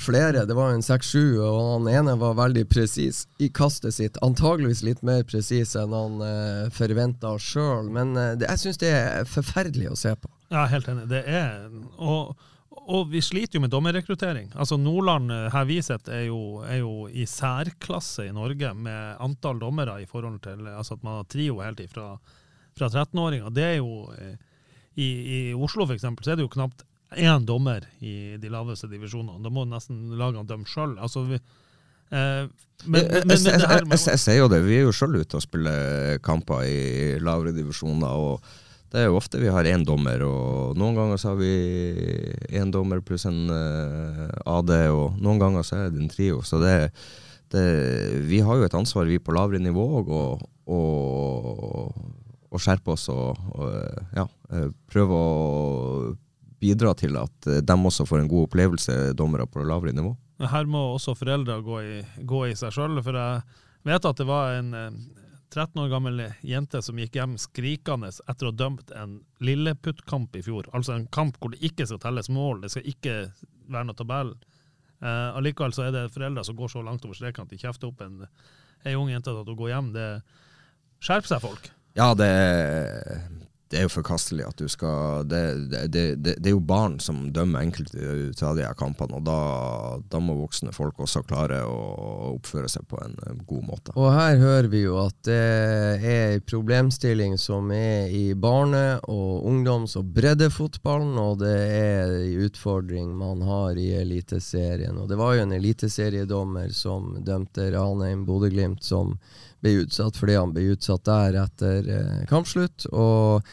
flere. 0.03 0.45
Det 0.45 0.55
var 0.57 0.73
en 0.73 0.85
seks-sju, 0.85 1.39
og 1.41 1.59
han 1.71 1.89
ene 1.91 2.15
var 2.21 2.37
veldig 2.37 2.65
presis 2.69 3.23
i 3.41 3.49
kastet 3.53 3.95
sitt. 3.97 4.17
Antageligvis 4.25 4.83
litt 4.85 5.03
mer 5.05 5.23
presis 5.25 5.73
enn 5.79 5.95
han 5.97 6.21
uh, 6.21 6.69
forventa 6.73 7.33
sjøl, 7.41 7.89
men 7.93 8.13
uh, 8.17 8.33
det, 8.37 8.49
jeg 8.51 8.65
syns 8.67 8.81
det 8.83 8.93
er 8.93 9.29
forferdelig 9.29 9.93
å 9.93 9.99
se 9.99 10.13
på. 10.13 10.29
Ja, 10.53 10.67
helt 10.69 10.89
enig. 10.91 11.07
Det 11.09 11.23
er 11.25 11.69
og 11.97 12.35
og 12.83 13.09
vi 13.11 13.21
sliter 13.23 13.57
jo 13.57 13.63
med 13.63 13.71
dommerrekruttering. 13.71 14.51
Altså 14.59 14.77
Nordland 14.77 15.31
eh, 15.31 15.49
her 15.53 15.67
vi 15.69 15.79
sitter, 15.85 16.13
er, 16.19 16.31
er, 16.67 16.79
jo 16.81 17.07
i 17.07 17.25
særklasse 17.29 18.27
i 18.27 18.35
Norge 18.35 18.73
med 18.75 19.19
antall 19.23 19.61
dommere 19.61 20.01
i 20.03 20.07
forhold 20.09 20.41
til 20.43 20.67
altså 20.67 20.97
at 20.97 21.03
man 21.05 21.21
har 21.21 21.29
trio 21.31 21.61
helt 21.63 21.83
ifra 21.83 22.15
fra 22.73 22.89
13-åringer. 22.89 23.49
Det 23.53 23.63
er 23.63 23.75
jo 23.77 24.07
eh, 24.17 24.35
i, 24.95 25.07
i 25.07 25.39
Oslo 25.53 25.87
eksempel, 25.93 26.25
så 26.25 26.33
er 26.33 26.39
det 26.39 26.47
jo 26.47 26.53
knapt 26.53 26.85
én 27.13 27.45
dommer 27.45 27.85
i 28.01 28.35
de 28.41 28.49
laveste 28.49 28.89
divisjonene. 28.89 29.41
Da 29.43 29.51
må 29.53 29.65
nesten 29.69 30.15
lagene 30.17 30.47
dømme 30.49 30.69
sjøl. 30.69 30.95
Altså, 30.97 31.25
vi, 31.29 31.37
eh, 32.09 32.49
men, 32.85 33.11
men, 33.29 33.37
jeg, 33.37 34.19
ser 34.19 34.39
jo 34.39 34.49
det. 34.51 34.63
Vi 34.65 34.79
er 34.79 34.87
jo 34.87 34.95
sjøl 34.95 35.19
ute 35.21 35.37
og 35.37 35.45
spiller 35.45 36.17
kamper 36.25 36.65
i 36.65 37.21
lavere 37.21 37.53
divisjoner. 37.55 38.09
og 38.09 38.61
det 38.93 39.01
er 39.01 39.07
jo 39.09 39.17
ofte 39.17 39.39
vi 39.41 39.49
har 39.49 39.65
én 39.65 39.81
dommer, 39.87 40.21
og 40.21 40.77
noen 40.77 40.93
ganger 40.93 41.17
så 41.17 41.31
har 41.31 41.39
vi 41.39 41.49
én 42.53 42.69
dommer 42.69 42.99
pluss 43.01 43.25
en 43.25 43.49
eh, 43.49 44.27
AD, 44.45 44.69
og 44.93 45.15
noen 45.17 45.39
ganger 45.41 45.65
så 45.65 45.79
er 45.79 45.87
det 45.89 46.03
en 46.03 46.11
trio. 46.11 46.43
Så 46.45 46.59
det, 46.61 46.75
det, 47.49 47.63
vi 48.29 48.43
har 48.45 48.59
jo 48.59 48.67
et 48.67 48.77
ansvar, 48.77 49.09
vi 49.09 49.17
på 49.17 49.33
lavere 49.33 49.57
nivå, 49.65 49.87
og 50.69 52.61
skjerpe 52.61 52.93
oss 52.93 53.07
og, 53.09 53.33
og 53.57 53.65
ja, 54.13 54.27
eh, 54.53 54.69
prøve 54.93 55.17
å 55.17 56.13
bidra 56.61 56.93
til 56.93 57.17
at 57.17 57.49
de 57.65 57.79
også 57.89 58.05
får 58.05 58.21
en 58.21 58.29
god 58.29 58.45
opplevelse, 58.45 58.99
dommere 59.17 59.49
på 59.49 59.65
lavere 59.65 59.95
nivå. 59.97 60.13
Her 60.53 60.69
må 60.69 60.85
også 60.93 61.17
foreldre 61.17 61.57
gå 61.65 61.81
i, 61.81 61.97
gå 62.29 62.45
i 62.51 62.55
seg 62.59 62.77
sjøl, 62.77 63.01
for 63.01 63.17
jeg 63.17 63.89
vet 63.89 64.05
at 64.05 64.21
det 64.21 64.29
var 64.29 64.53
en 64.61 64.69
13 65.53 65.81
år 65.83 65.91
gammel 65.91 66.21
jente 66.41 66.81
som 66.81 66.97
gikk 66.99 67.17
hjem 67.19 67.35
skrikende 67.41 68.09
etter 68.09 68.47
å 68.47 68.51
ha 68.51 68.57
dømt 68.57 68.93
en 68.97 69.19
lilleputtkamp 69.43 70.35
i 70.39 70.43
fjor. 70.45 70.69
Altså 70.73 70.95
en 70.95 71.05
kamp 71.13 71.37
hvor 71.39 71.53
det 71.53 71.61
ikke 71.65 71.87
skal 71.89 72.01
telles 72.01 72.31
mål, 72.33 72.63
det 72.63 72.73
skal 72.73 72.89
ikke 72.89 73.15
være 73.69 73.89
noe 73.89 73.99
tabell. 73.99 74.33
Eh, 75.03 75.29
allikevel 75.37 75.75
så 75.75 75.87
er 75.87 75.95
det 75.95 76.09
foreldre 76.15 76.45
som 76.47 76.57
går 76.57 76.73
så 76.73 76.83
langt 76.85 77.05
over 77.05 77.17
streken 77.17 77.45
at 77.45 77.53
de 77.53 77.61
kjefter 77.61 77.91
opp 77.91 78.01
en, 78.05 78.23
en 78.83 78.99
ung 78.99 79.13
jente 79.13 79.29
til 79.29 79.53
å 79.53 79.59
gå 79.59 79.69
hjem. 79.69 79.93
Det 79.95 80.09
skjerper 81.03 81.33
seg, 81.35 81.43
folk! 81.43 81.71
Ja, 81.93 82.09
det, 82.17 82.29
det 83.73 83.79
er 83.81 83.87
jo 83.87 83.93
forkastelig 83.95 84.45
at 84.45 84.59
du 84.61 84.67
skal 84.69 85.25
det, 85.25 85.41
det, 85.71 85.79
det, 85.89 86.03
det, 86.37 86.45
er 86.45 86.53
jo 86.53 86.61
barn 86.61 86.99
som 87.01 87.23
dømmer 87.33 87.65
enkelte 87.65 88.45
av 88.45 88.57
de 88.57 88.65
her 88.67 88.75
kampene, 88.77 89.17
og 89.17 89.25
da, 89.25 89.37
da, 90.13 90.19
må 90.21 90.35
voksne 90.37 90.73
folk 90.75 90.99
også 91.01 91.23
klare 91.25 91.63
å 91.65 91.77
oppføre 92.35 92.69
seg 92.69 92.85
på 92.89 92.99
en 93.01 93.17
god 93.49 93.63
måte. 93.65 93.95
Og 93.97 94.11
her 94.13 94.37
hører 94.37 94.69
vi 94.69 94.83
jo 94.83 94.99
at 95.01 95.17
det 95.25 95.39
er 95.39 96.35
en 96.35 96.43
problemstilling 96.45 97.37
som 97.41 97.71
er 97.73 98.13
i 98.13 98.25
barne- 98.37 98.99
og 99.09 99.47
ungdoms- 99.49 99.97
og 99.97 100.11
breddefotballen, 100.13 101.17
og 101.17 101.41
det 101.41 101.55
er 101.63 102.13
en 102.19 102.45
utfordring 102.45 103.09
man 103.17 103.41
har 103.47 103.79
i 103.79 103.89
Eliteserien. 104.03 104.99
Og 105.01 105.09
det 105.09 105.17
var 105.17 105.33
jo 105.33 105.47
en 105.47 105.57
eliteseriedommer 105.57 106.69
som 106.77 107.15
dømte 107.25 107.71
Ranheim 107.73 108.27
Bodø-Glimt 108.29 108.85
som 108.85 109.17
ble 109.63 109.77
utsatt 109.83 110.19
fordi 110.19 110.39
han 110.39 110.55
blir 110.55 110.75
utsatt 110.75 111.05
der 111.07 111.39
etter 111.45 111.93
eh, 111.97 112.25
kampslutt. 112.29 112.89
og 112.91 113.47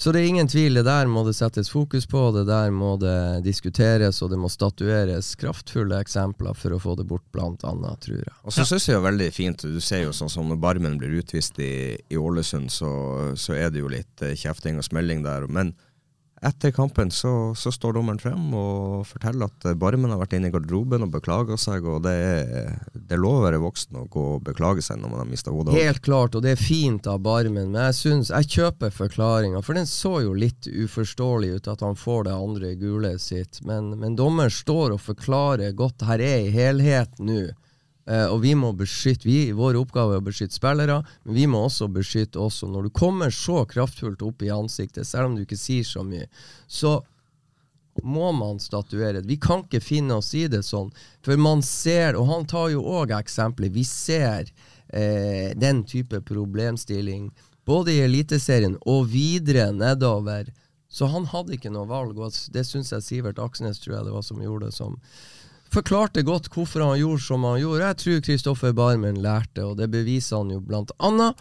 så 0.00 0.14
det 0.16 0.22
er 0.22 0.30
ingen 0.30 0.48
tvil, 0.48 0.78
det 0.78 0.86
der 0.86 1.10
må 1.12 1.26
det 1.26 1.34
settes 1.36 1.68
fokus 1.68 2.06
på, 2.08 2.22
det 2.32 2.46
der 2.48 2.70
må 2.72 2.94
det 2.96 3.42
diskuteres, 3.44 4.22
og 4.24 4.30
det 4.32 4.38
må 4.40 4.48
statueres 4.48 5.34
kraftfulle 5.36 5.98
eksempler 6.00 6.56
for 6.56 6.72
å 6.72 6.78
få 6.80 6.94
det 6.96 7.04
bort, 7.10 7.26
blant 7.36 7.66
annet, 7.68 8.00
tror 8.06 8.22
jeg. 8.22 8.32
Og 8.40 8.56
så 8.56 8.64
syns 8.64 8.88
jeg 8.88 8.96
er 8.96 9.04
veldig 9.04 9.28
fint, 9.36 9.60
du 9.60 9.76
ser 9.84 10.06
jo 10.06 10.14
sånn 10.16 10.32
som 10.32 10.48
når 10.48 10.62
Barmen 10.62 10.96
blir 10.96 11.18
utvist 11.20 11.60
i, 11.60 11.98
i 12.00 12.16
Ålesund, 12.16 12.72
så, 12.72 12.88
så, 13.36 13.52
er 13.60 13.68
det 13.74 13.84
jo 13.84 13.92
litt 13.92 14.24
eh, 14.24 14.32
kjefting 14.40 14.80
og 14.80 14.88
smelling 14.88 15.20
der. 15.26 15.44
men 15.52 15.74
etter 16.40 16.70
kampen 16.70 17.10
så, 17.10 17.52
så, 17.56 17.72
står 17.72 17.98
dommeren 17.98 18.18
frem 18.20 18.54
og 18.56 19.04
forteller 19.08 19.50
at 19.50 19.66
Barmen 19.76 20.12
har 20.12 20.20
vært 20.22 20.38
inne 20.38 20.48
i 20.48 20.54
garderoben 20.54 21.04
og 21.04 21.12
beklaga 21.12 21.58
seg, 21.60 21.84
og 21.84 22.00
det 22.06 22.14
er, 22.16 22.70
det 22.94 23.16
er, 23.18 23.24
å 23.28 23.42
være 23.44 23.60
voksen 23.60 23.98
og 24.00 24.08
gå 24.14 24.24
og 24.36 24.44
beklage 24.46 24.84
seg 24.84 25.02
når 25.02 25.12
man 25.12 25.22
har 25.22 25.28
mista 25.28 25.52
hodet. 25.52 25.76
Helt 25.76 26.00
klart, 26.06 26.38
og 26.38 26.44
det 26.46 26.54
er 26.54 26.62
fint 26.62 27.08
av 27.10 27.20
Barmen, 27.24 27.74
men 27.74 27.80
jeg 27.90 27.98
synes, 27.98 28.32
jeg 28.32 28.52
kjøper 28.56 28.94
forklaringa, 28.94 29.60
for 29.64 29.76
den 29.76 29.88
så 29.90 30.16
jo 30.24 30.32
litt 30.36 30.68
uforståelig 30.70 31.58
ut 31.58 31.72
at 31.74 31.84
han 31.84 31.98
får 31.98 32.28
det 32.30 32.36
andre 32.36 32.74
gule 32.80 33.14
sitt, 33.20 33.60
men, 33.68 33.92
men 34.00 34.16
dommeren 34.16 34.52
står 34.54 34.96
og 34.96 35.04
forklarer 35.10 35.76
godt, 35.76 36.08
her 36.08 36.24
er 36.24 36.46
i 36.46 36.54
helhet 36.54 37.20
nå. 37.20 37.50
Uh, 38.10 38.26
og 38.32 38.40
vi 38.42 38.56
må 38.58 38.72
beskytte 38.74 39.28
vi, 39.28 39.52
Vår 39.54 39.78
oppgave 39.78 40.16
er 40.16 40.22
å 40.22 40.26
beskytte 40.26 40.56
spillere, 40.56 40.96
men 41.22 41.36
vi 41.36 41.46
må 41.46 41.62
også 41.68 41.86
beskytte 41.94 42.40
oss. 42.42 42.62
Og 42.66 42.72
når 42.74 42.88
du 42.88 42.96
kommer 42.96 43.30
så 43.34 43.62
kraftfullt 43.70 44.24
opp 44.26 44.42
i 44.42 44.50
ansiktet, 44.50 45.06
selv 45.06 45.30
om 45.30 45.36
du 45.38 45.44
ikke 45.44 45.60
sier 45.60 45.86
så 45.86 46.02
mye, 46.06 46.26
så 46.66 46.98
må 48.02 48.32
man 48.32 48.58
statuere. 48.62 49.22
Vi 49.26 49.36
kan 49.42 49.62
ikke 49.62 49.82
finne 49.84 50.16
oss 50.18 50.32
i 50.34 50.46
det 50.50 50.64
sånn. 50.66 50.90
For 51.26 51.38
man 51.38 51.62
ser, 51.66 52.18
og 52.18 52.26
han 52.30 52.48
tar 52.50 52.72
jo 52.74 52.82
òg 52.82 53.14
eksempler, 53.14 53.70
vi 53.70 53.84
ser 53.86 54.50
uh, 54.50 55.54
den 55.54 55.84
type 55.86 56.22
problemstilling 56.26 57.30
både 57.68 57.94
i 57.94 58.02
Eliteserien 58.08 58.78
og 58.88 59.10
videre 59.12 59.68
nedover. 59.76 60.50
Så 60.90 61.06
han 61.12 61.28
hadde 61.30 61.54
ikke 61.54 61.70
noe 61.70 61.86
valg, 61.86 62.18
og 62.18 62.34
det 62.50 62.64
syns 62.66 62.90
jeg 62.90 63.06
Sivert 63.06 63.38
Aksnes 63.38 63.78
tror 63.78 64.00
jeg 64.00 64.08
det 64.08 64.14
var 64.16 64.24
som 64.26 64.40
gjorde 64.42 64.70
det, 64.70 64.74
som 64.74 64.96
forklarte 65.72 66.24
godt 66.26 66.50
hvorfor 66.52 66.84
han 66.84 66.98
gjorde 67.00 67.24
som 67.24 67.46
han 67.48 67.60
gjorde. 67.62 67.86
Jeg 67.86 68.00
tror 68.02 68.22
Kristoffer 68.26 68.76
Barmen 68.76 69.22
lærte, 69.22 69.64
og 69.66 69.78
det 69.80 69.90
beviser 69.92 70.42
han 70.42 70.52
jo 70.54 70.60
blant 70.64 70.92
annet 70.98 71.40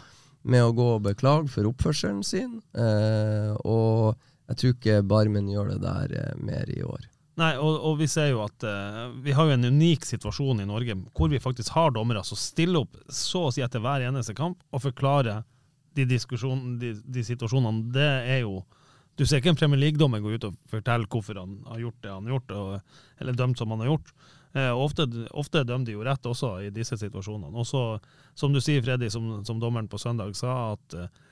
med 0.50 0.64
å 0.64 0.74
gå 0.76 0.90
og 0.96 1.06
beklage 1.08 1.50
for 1.52 1.68
oppførselen 1.70 2.24
sin. 2.26 2.60
Eh, 2.74 3.54
og 3.68 4.16
jeg 4.50 4.60
tror 4.60 4.76
ikke 4.76 5.00
Barmen 5.08 5.50
gjør 5.52 5.74
det 5.74 5.80
der 5.84 6.16
eh, 6.22 6.36
mer 6.42 6.70
i 6.72 6.82
år. 6.86 7.08
Nei, 7.40 7.54
og, 7.56 7.78
og, 7.88 7.94
vi 8.02 8.08
ser 8.12 8.34
jo 8.34 8.42
at 8.44 8.66
eh, 8.68 9.04
vi 9.24 9.36
har 9.36 9.48
jo 9.48 9.56
en 9.56 9.70
unik 9.72 10.08
situasjon 10.08 10.60
i 10.64 10.68
Norge 10.68 10.98
hvor 11.16 11.30
vi 11.32 11.40
faktisk 11.40 11.72
har 11.78 11.94
dommere 11.96 12.24
som 12.28 12.40
stiller 12.40 12.84
opp 12.84 12.98
så 13.08 13.46
å 13.48 13.54
si 13.56 13.64
etter 13.64 13.84
hver 13.84 14.04
eneste 14.10 14.36
kamp 14.36 14.60
og 14.74 14.84
forklarer 14.84 15.46
de, 15.96 16.06
de, 16.08 16.92
de 17.00 17.24
situasjonene. 17.26 17.88
Det 17.96 18.12
er 18.36 18.44
jo 18.44 18.60
Du 19.20 19.26
ser 19.28 19.42
ikke 19.42 19.52
en 19.52 19.58
Premier 19.60 19.80
League-dommer 19.82 20.22
gå 20.24 20.32
ut 20.32 20.46
og 20.48 20.60
fortelle 20.72 21.08
hvorfor 21.12 21.36
han 21.42 21.58
har 21.68 21.80
gjort 21.82 22.04
det 22.04 22.12
han 22.12 22.28
har 22.28 22.34
gjort, 22.38 22.52
og, 22.56 23.00
eller 23.20 23.36
dømt 23.36 23.60
som 23.60 23.74
han 23.74 23.82
har 23.84 23.90
gjort. 23.90 24.14
Uh, 24.56 24.74
ofte, 24.74 25.06
ofte 25.38 25.62
dømmer 25.62 25.86
de 25.86 25.94
jo 25.94 26.04
rett 26.06 26.26
også 26.26 26.56
i 26.66 26.70
disse 26.74 26.98
situasjonene. 26.98 27.54
Og 27.54 27.68
så, 27.70 27.84
som 28.38 28.54
du 28.54 28.62
sier, 28.64 28.82
Freddy, 28.82 29.12
som, 29.14 29.44
som 29.46 29.60
dommeren 29.62 29.90
på 29.92 30.00
søndag 30.02 30.34
sa, 30.38 30.74
at 30.74 30.98
uh, 30.98 31.28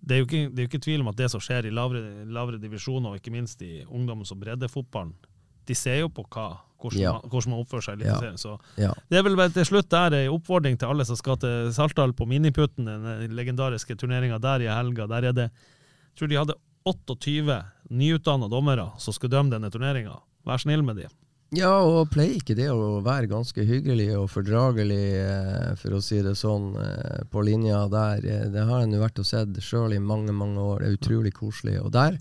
det 0.00 0.16
er, 0.16 0.24
ikke, 0.24 0.46
det 0.48 0.62
er 0.62 0.66
jo 0.66 0.70
ikke 0.70 0.84
tvil 0.86 1.02
om 1.02 1.10
at 1.10 1.18
det 1.18 1.28
som 1.32 1.42
skjer 1.42 1.66
i 1.68 1.74
lavere, 1.74 2.24
lavere 2.30 2.60
divisjoner, 2.62 3.10
og 3.12 3.20
ikke 3.20 3.34
minst 3.34 3.60
i 3.66 3.82
ungdoms- 3.84 4.32
og 4.32 4.40
breddefotballen, 4.40 5.12
de 5.68 5.76
ser 5.76 6.00
jo 6.00 6.08
på 6.14 6.24
hva, 6.32 6.46
hvordan, 6.80 7.00
ja. 7.02 7.12
man, 7.16 7.28
hvordan 7.30 7.52
man 7.52 7.64
oppfører 7.64 7.84
seg 7.84 7.92
i 7.92 8.00
Eliteserien. 8.00 8.38
Ja. 8.38 8.42
Så 8.42 8.80
ja. 8.80 8.94
det 9.10 9.18
er 9.18 9.26
vel 9.26 9.38
til 9.54 9.68
slutt 9.68 9.90
der 9.92 10.16
en 10.22 10.32
oppfordring 10.38 10.78
til 10.80 10.94
alle 10.94 11.06
som 11.06 11.18
skal 11.18 11.38
til 11.42 11.70
Saltdal 11.76 12.14
på 12.16 12.26
Miniputten, 12.30 12.88
den 12.88 13.36
legendariske 13.36 13.98
turneringa 14.00 14.40
der 14.42 14.64
i 14.64 14.70
helga. 14.72 15.06
Der 15.10 15.30
er 15.30 15.36
det 15.36 15.50
Jeg 15.50 16.18
tror 16.18 16.30
de 16.30 16.40
hadde 16.40 16.58
28 16.90 17.58
nyutdanna 17.90 18.48
dommere 18.48 18.88
som 18.98 19.14
skulle 19.14 19.36
dømme 19.36 19.52
denne 19.52 19.70
turneringa. 19.70 20.16
Vær 20.48 20.62
snill 20.62 20.82
med 20.82 21.02
de. 21.02 21.10
Ja, 21.50 21.72
og 21.82 22.12
pleier 22.12 22.36
ikke 22.38 22.54
det 22.54 22.68
å 22.70 23.00
være 23.02 23.26
ganske 23.30 23.64
hyggelig 23.66 24.12
og 24.14 24.28
fordragelig, 24.30 25.06
eh, 25.18 25.72
for 25.80 25.96
å 25.96 26.02
si 26.04 26.20
det 26.22 26.36
sånn, 26.38 26.76
eh, 26.78 27.24
på 27.26 27.42
linja 27.42 27.88
der. 27.90 28.22
Eh, 28.22 28.46
det 28.54 28.66
har 28.68 28.84
en 28.84 28.94
jo 28.94 29.00
vært 29.02 29.18
og 29.18 29.26
sett 29.26 29.58
sjøl 29.58 29.96
i 29.96 29.98
mange, 29.98 30.30
mange 30.30 30.62
år. 30.62 30.78
Det 30.78 30.86
er 30.86 30.98
utrolig 31.00 31.34
koselig. 31.34 31.80
Og 31.82 31.90
der 31.90 32.20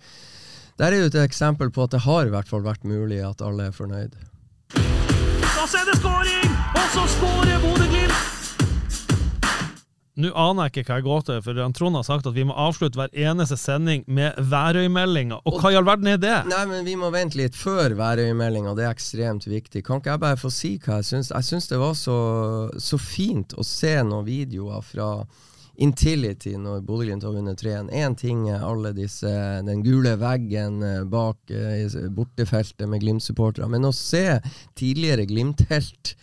der 0.80 0.94
er 0.94 1.02
jo 1.02 1.12
et 1.12 1.16
eksempel 1.28 1.70
på 1.70 1.84
at 1.84 1.92
det 1.92 2.06
har 2.08 2.26
i 2.26 2.32
hvert 2.32 2.48
fall 2.48 2.64
vært 2.64 2.88
mulig 2.88 3.20
at 3.20 3.42
alle 3.44 3.68
er 3.68 3.76
fornøyd. 3.76 4.16
Da 4.74 5.66
ser 5.68 5.86
det 5.86 6.00
skåring, 6.00 6.50
og 6.72 6.86
så 6.96 7.06
skårer 7.20 7.60
Bodø-Glimt! 7.60 8.39
Nå 10.20 10.34
aner 10.36 10.68
jeg 10.68 10.82
ikke 10.84 10.90
hva 10.90 10.98
jeg 11.00 11.06
går 11.06 11.22
til, 11.28 11.42
for 11.46 11.60
Trond 11.78 11.96
har 11.96 12.04
sagt 12.08 12.28
at 12.28 12.36
vi 12.36 12.44
må 12.48 12.56
avslutte 12.60 13.00
hver 13.00 13.14
eneste 13.16 13.56
sending 13.60 14.02
med 14.12 14.36
Værøy-meldinga. 14.52 15.38
Og 15.48 15.60
hva 15.62 15.72
i 15.72 15.78
all 15.80 15.88
verden 15.88 16.10
er 16.12 16.20
det? 16.20 16.36
Nei, 16.50 16.64
men 16.68 16.88
Vi 16.88 16.98
må 17.00 17.12
vente 17.14 17.40
litt 17.40 17.56
før 17.56 17.96
værøymeldinga, 18.00 18.74
det 18.76 18.88
er 18.88 18.96
ekstremt 18.96 19.48
viktig. 19.48 19.84
Kan 19.88 20.02
ikke 20.02 20.16
jeg 20.16 20.24
bare 20.26 20.40
få 20.40 20.52
si 20.52 20.74
hva 20.84 21.00
jeg 21.00 21.10
syns? 21.12 21.32
Jeg 21.32 21.48
syns 21.48 21.70
det 21.72 21.80
var 21.80 21.96
så, 21.96 22.18
så 22.82 23.00
fint 23.00 23.56
å 23.56 23.64
se 23.64 23.94
noen 24.04 24.28
videoer 24.28 24.84
fra 24.84 25.10
Intility 25.80 26.58
når 26.60 26.82
Bodø-Glimt 26.84 27.24
har 27.24 27.36
vunnet 27.36 27.62
3-1. 27.62 27.92
Én 27.96 28.16
ting 28.20 28.42
er 28.52 28.66
alle 28.68 28.92
disse, 28.98 29.30
den 29.64 29.84
gule 29.86 30.18
veggen 30.20 30.84
eh, 30.84 31.04
bak 31.08 31.54
eh, 31.56 31.88
bortefeltet 32.12 32.90
med 32.92 33.06
Glimt-supportere, 33.06 33.70
men 33.72 33.88
å 33.88 33.96
se 33.96 34.42
tidligere 34.80 35.30
Glimt-helt 35.30 36.18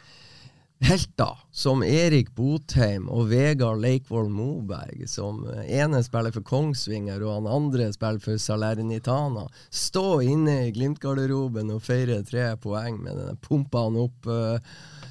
helter 0.86 1.38
som 1.50 1.82
Erik 1.82 2.28
Botheim 2.38 3.08
og 3.10 3.30
Vegard 3.32 3.80
Leikvoll 3.82 4.28
Moberg, 4.30 5.02
som 5.10 5.42
eh, 5.50 5.66
ene 5.80 6.02
spiller 6.06 6.34
for 6.34 6.46
Kongsvinger 6.46 7.24
og 7.26 7.32
han 7.34 7.48
andre 7.50 7.88
spiller 7.94 8.22
for 8.22 8.40
Salernitana, 8.40 9.46
stå 9.74 10.20
inne 10.22 10.58
i 10.66 10.74
Glimt-garderoben 10.76 11.74
og 11.74 11.82
feire 11.86 12.20
tre 12.28 12.52
poeng 12.62 13.00
med 13.02 13.18
den 13.18 13.40
pumpa 13.42 13.86
han 13.88 13.98
opp. 14.06 14.30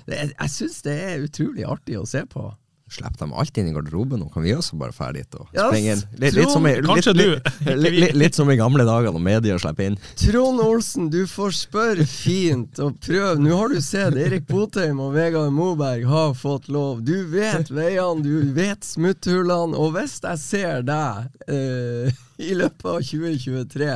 Jeg 0.08 0.52
syns 0.54 0.80
det 0.86 0.96
er 1.10 1.26
utrolig 1.26 1.68
artig 1.68 2.00
å 2.00 2.08
se 2.08 2.24
på. 2.30 2.48
Slipp 2.86 3.18
dem 3.18 3.32
alt 3.34 3.58
inn 3.58 3.72
i 3.72 3.72
garderoben, 3.74 4.20
nå 4.22 4.28
kan 4.30 4.44
vi 4.46 4.52
også 4.54 4.78
bare 4.78 4.94
dra 4.94 5.08
dit 5.16 5.38
og 5.40 5.48
springe 5.50 5.96
inn. 5.96 6.02
Litt, 6.22 6.36
litt, 6.38 6.52
som 6.54 6.68
i, 6.70 6.74
litt, 6.86 8.14
litt, 8.22 8.38
som 8.38 8.52
i 8.54 8.58
gamle 8.60 8.86
dager 8.86 9.10
når 9.16 9.24
media 9.26 9.56
slipper 9.58 9.88
inn. 9.90 9.98
Trond 10.22 10.62
Olsen, 10.62 11.08
du 11.10 11.24
får 11.26 11.56
spørre 11.58 12.06
fint 12.06 12.78
og 12.86 13.00
prøve. 13.02 13.40
Nå 13.42 13.58
har 13.58 13.74
du 13.74 13.82
sett 13.82 14.20
Erik 14.22 14.46
Botheim 14.52 15.02
og 15.02 15.16
Vegard 15.18 15.50
Moberg 15.56 16.06
har 16.12 16.38
fått 16.38 16.70
lov. 16.70 17.02
Du 17.02 17.18
vet 17.34 17.74
veiene, 17.74 18.22
du 18.22 18.54
vet 18.54 18.86
smutthullene, 18.86 19.74
og 19.74 19.98
hvis 19.98 20.20
jeg 20.22 20.44
ser 20.46 20.86
deg 20.86 21.26
uh, 21.50 22.24
i 22.52 22.54
løpet 22.54 22.86
av 22.86 23.02
2023 23.02 23.92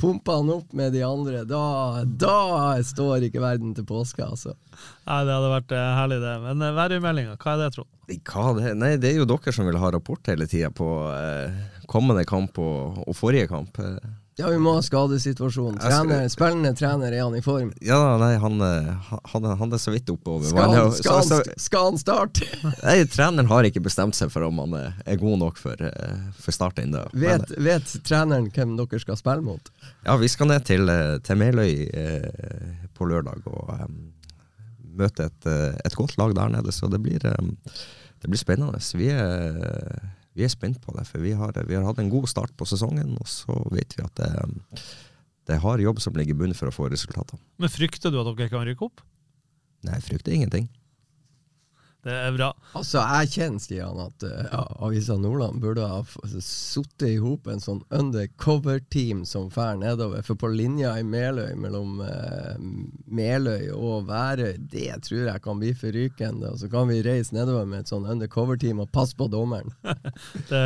pumpa 0.00 0.36
han 0.38 0.50
opp 0.52 0.72
med 0.76 0.92
de 0.92 1.02
andre, 1.06 1.44
da, 1.48 2.02
da 2.04 2.36
står 2.84 3.28
ikke 3.28 3.42
verden 3.42 3.72
til 3.76 3.86
påske, 3.88 4.24
altså. 4.24 4.52
Nei, 5.06 5.22
det 5.24 5.32
hadde 5.36 5.52
vært 5.54 5.72
uh, 5.72 5.84
herlig, 6.00 6.20
det. 6.24 6.34
Men 6.44 6.64
uh, 6.64 6.74
værmeldinga, 6.76 7.38
hva 7.40 7.54
er 7.54 7.62
det, 7.62 7.70
Trond? 7.76 7.90
Hva 8.28 8.52
det? 8.58 8.74
Nei, 8.78 8.92
det 9.00 9.12
er 9.12 9.20
jo 9.22 9.28
dere 9.28 9.54
som 9.56 9.68
vil 9.68 9.80
ha 9.80 9.90
rapport 9.94 10.30
hele 10.30 10.46
tida 10.50 10.70
på 10.74 10.86
eh, 11.10 11.56
kommende 11.90 12.22
kamp 12.28 12.60
og, 12.62 13.00
og 13.02 13.16
forrige 13.18 13.48
kamp. 13.50 13.80
Ja, 14.38 14.50
vi 14.52 14.58
må 14.60 14.74
ha 14.76 14.82
skadesituasjonen. 14.84 15.78
Trener, 15.80 16.26
spillende 16.28 16.74
trener, 16.76 17.14
er 17.14 17.22
han 17.24 17.36
i 17.38 17.40
form? 17.40 17.70
Ja, 17.80 18.18
nei, 18.20 18.34
han, 18.36 18.60
han, 18.60 19.46
han 19.62 19.72
er 19.72 19.80
så 19.80 19.94
vidt 19.94 20.10
oppover. 20.12 20.44
Skal 20.44 20.74
han, 20.74 20.90
skal 20.92 21.22
han, 21.22 21.54
skal 21.64 21.86
han 21.88 21.96
starte? 22.02 22.48
nei, 22.82 22.98
treneren 23.08 23.48
har 23.48 23.64
ikke 23.64 23.80
bestemt 23.86 24.18
seg 24.18 24.28
for 24.34 24.44
om 24.44 24.60
han 24.60 24.76
er 24.76 25.16
god 25.22 25.40
nok 25.40 25.60
for, 25.60 25.80
for 26.36 26.52
start 26.52 26.82
ennå. 26.84 27.06
Vet, 27.16 27.54
vet, 27.64 27.94
treneren 28.04 28.50
hvem 28.52 28.76
dere 28.76 29.00
skal 29.00 29.16
spille 29.16 29.46
mot? 29.46 29.72
Ja, 30.04 30.18
vi 30.20 30.28
skal 30.28 30.52
ned 30.52 30.68
til, 30.68 30.92
til 31.24 31.40
Meløy 31.40 31.88
eh, 31.88 32.84
på 32.92 33.08
lørdag 33.08 33.40
og 33.48 33.72
um, 33.72 33.96
møte 35.00 35.30
et, 35.30 35.48
et, 35.80 35.96
godt 35.96 36.18
lag 36.20 36.36
der 36.36 36.52
nede, 36.58 36.76
så 36.76 36.92
det 36.92 37.00
blir, 37.00 37.24
um, 37.40 37.54
det 38.20 38.28
blir 38.28 38.44
spennende. 38.44 38.84
Vi 39.00 39.08
er 39.16 39.96
vi 40.36 40.44
er 40.44 40.52
spent 40.52 40.80
på 40.84 40.92
det, 40.96 41.06
for 41.08 41.24
vi 41.24 41.32
har, 41.36 41.56
vi 41.66 41.76
har, 41.76 41.84
hatt 41.86 42.00
en 42.02 42.12
god 42.12 42.28
start 42.30 42.52
på 42.58 42.68
sesongen, 42.68 43.14
og 43.16 43.28
så 43.30 43.56
vet 43.72 43.96
vi 43.96 44.04
at 44.04 44.20
det, 44.20 44.82
det 45.48 45.60
hard 45.62 45.80
jobb 45.80 46.02
som 46.04 46.16
ligger 46.18 46.36
i 46.36 46.40
bunnen 46.42 46.58
for 46.58 46.68
å 46.68 46.74
få 46.74 46.90
resultater. 46.92 47.40
Men 47.62 47.72
frykter 47.72 48.12
du 48.12 48.20
at 48.20 48.28
dere 48.28 48.52
kan 48.52 48.66
rykke 48.68 48.88
opp? 48.88 49.04
Nei, 49.86 49.96
jeg 49.96 50.06
frykter 50.10 50.36
ingenting. 50.36 50.68
Det 52.06 52.14
er 52.14 52.34
bra. 52.36 52.52
Altså, 52.78 53.00
Jeg 53.02 53.30
kjenner 53.32 53.62
Stian, 53.62 53.96
at 53.98 54.22
uh, 54.22 54.44
ja, 54.46 54.60
Avisa 54.86 55.16
Nordland 55.18 55.58
burde 55.58 55.88
ha 55.90 56.04
sittet 56.38 57.08
i 57.08 57.16
hop 57.18 57.48
en 57.50 57.62
sånn 57.62 57.80
undercover-team 57.90 59.24
som 59.26 59.48
fær 59.50 59.74
nedover. 59.80 60.22
For 60.26 60.38
på 60.38 60.52
linja 60.52 60.92
i 61.00 61.02
Meløy 61.02 61.56
mellom 61.58 61.98
uh, 62.06 62.54
Meløy 63.10 63.72
og 63.74 64.06
Værøy, 64.06 64.54
det 64.70 65.00
tror 65.08 65.24
jeg 65.32 65.44
kan 65.48 65.58
bli 65.58 65.74
forrykende. 65.74 66.54
Og 66.54 66.62
så 66.62 66.70
kan 66.70 66.86
vi 66.92 67.02
reise 67.02 67.34
nedover 67.34 67.66
med 67.66 67.82
et 67.82 67.90
sånn 67.90 68.06
undercover-team 68.14 68.86
og 68.86 68.92
passe 68.94 69.18
på 69.18 69.26
dommeren. 69.32 69.74
det, 70.52 70.64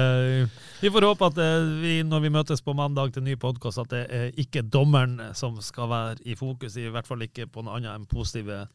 vi 0.84 0.92
får 0.92 1.08
håpe 1.08 1.32
at 1.32 1.40
uh, 1.40 1.74
vi, 1.80 2.02
når 2.04 2.28
vi 2.28 2.36
møtes 2.36 2.60
på 2.66 2.76
mandag 2.76 3.16
til 3.16 3.24
ny 3.24 3.40
podkast, 3.40 3.80
at 3.80 3.96
det 3.96 4.06
er 4.12 4.40
ikke 4.44 4.68
dommeren 4.68 5.30
som 5.32 5.56
skal 5.64 5.88
være 5.88 6.20
i 6.28 6.36
fokus, 6.36 6.76
i 6.76 6.90
hvert 6.92 7.08
fall 7.08 7.24
ikke 7.24 7.48
på 7.48 7.64
noe 7.64 7.80
annet 7.80 7.96
enn 7.96 8.10
positive 8.10 8.66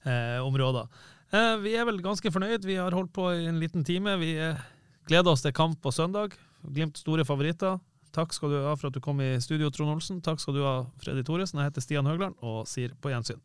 områder. 0.00 0.86
Eh, 1.30 1.56
vi 1.62 1.76
er 1.78 1.86
vel 1.86 2.00
ganske 2.02 2.30
fornøyd. 2.32 2.66
Vi 2.66 2.78
har 2.80 2.94
holdt 2.96 3.12
på 3.14 3.28
i 3.30 3.46
en 3.46 3.60
liten 3.62 3.84
time. 3.86 4.16
Vi 4.18 4.32
eh, 4.34 4.58
gleder 5.06 5.30
oss 5.30 5.44
til 5.44 5.54
kamp 5.54 5.78
på 5.82 5.92
søndag. 5.94 6.34
Glimt 6.66 6.98
store 6.98 7.24
favoritter. 7.24 7.78
Takk 8.10 8.34
skal 8.34 8.50
du 8.50 8.58
ha 8.64 8.74
for 8.74 8.90
at 8.90 8.96
du 8.96 9.00
kom 9.02 9.20
i 9.22 9.36
studio, 9.38 9.70
Trond 9.70 9.94
Olsen. 9.94 10.18
Takk 10.26 10.42
skal 10.42 10.58
du 10.58 10.64
ha, 10.66 10.80
Freddy 11.02 11.22
Thoresen. 11.22 11.60
Jeg 11.62 11.70
heter 11.70 11.84
Stian 11.84 12.10
Høgland 12.10 12.34
og 12.42 12.66
sier 12.66 12.96
på 12.98 13.12
gjensyn. 13.12 13.38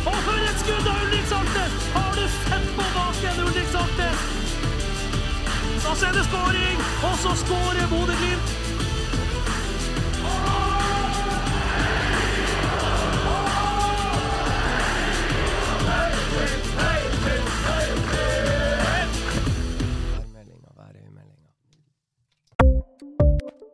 Og 0.00 0.16
for 0.24 0.42
et 0.42 0.62
skudd 0.62 0.86
av 0.88 1.02
Ulrik 1.04 1.26
Saltnes! 1.28 1.76
Har 1.94 2.16
du 2.16 2.24
sett 2.34 2.70
på 2.78 2.86
baken, 2.96 3.42
Ulrik 3.44 3.68
Saltnes? 3.74 4.24
Da 5.84 5.92
ser 6.00 6.16
det 6.16 6.24
skåring, 6.26 6.82
og 7.06 7.14
så 7.20 7.36
skårer 7.44 7.86
Bodø-Glimt! 7.92 8.59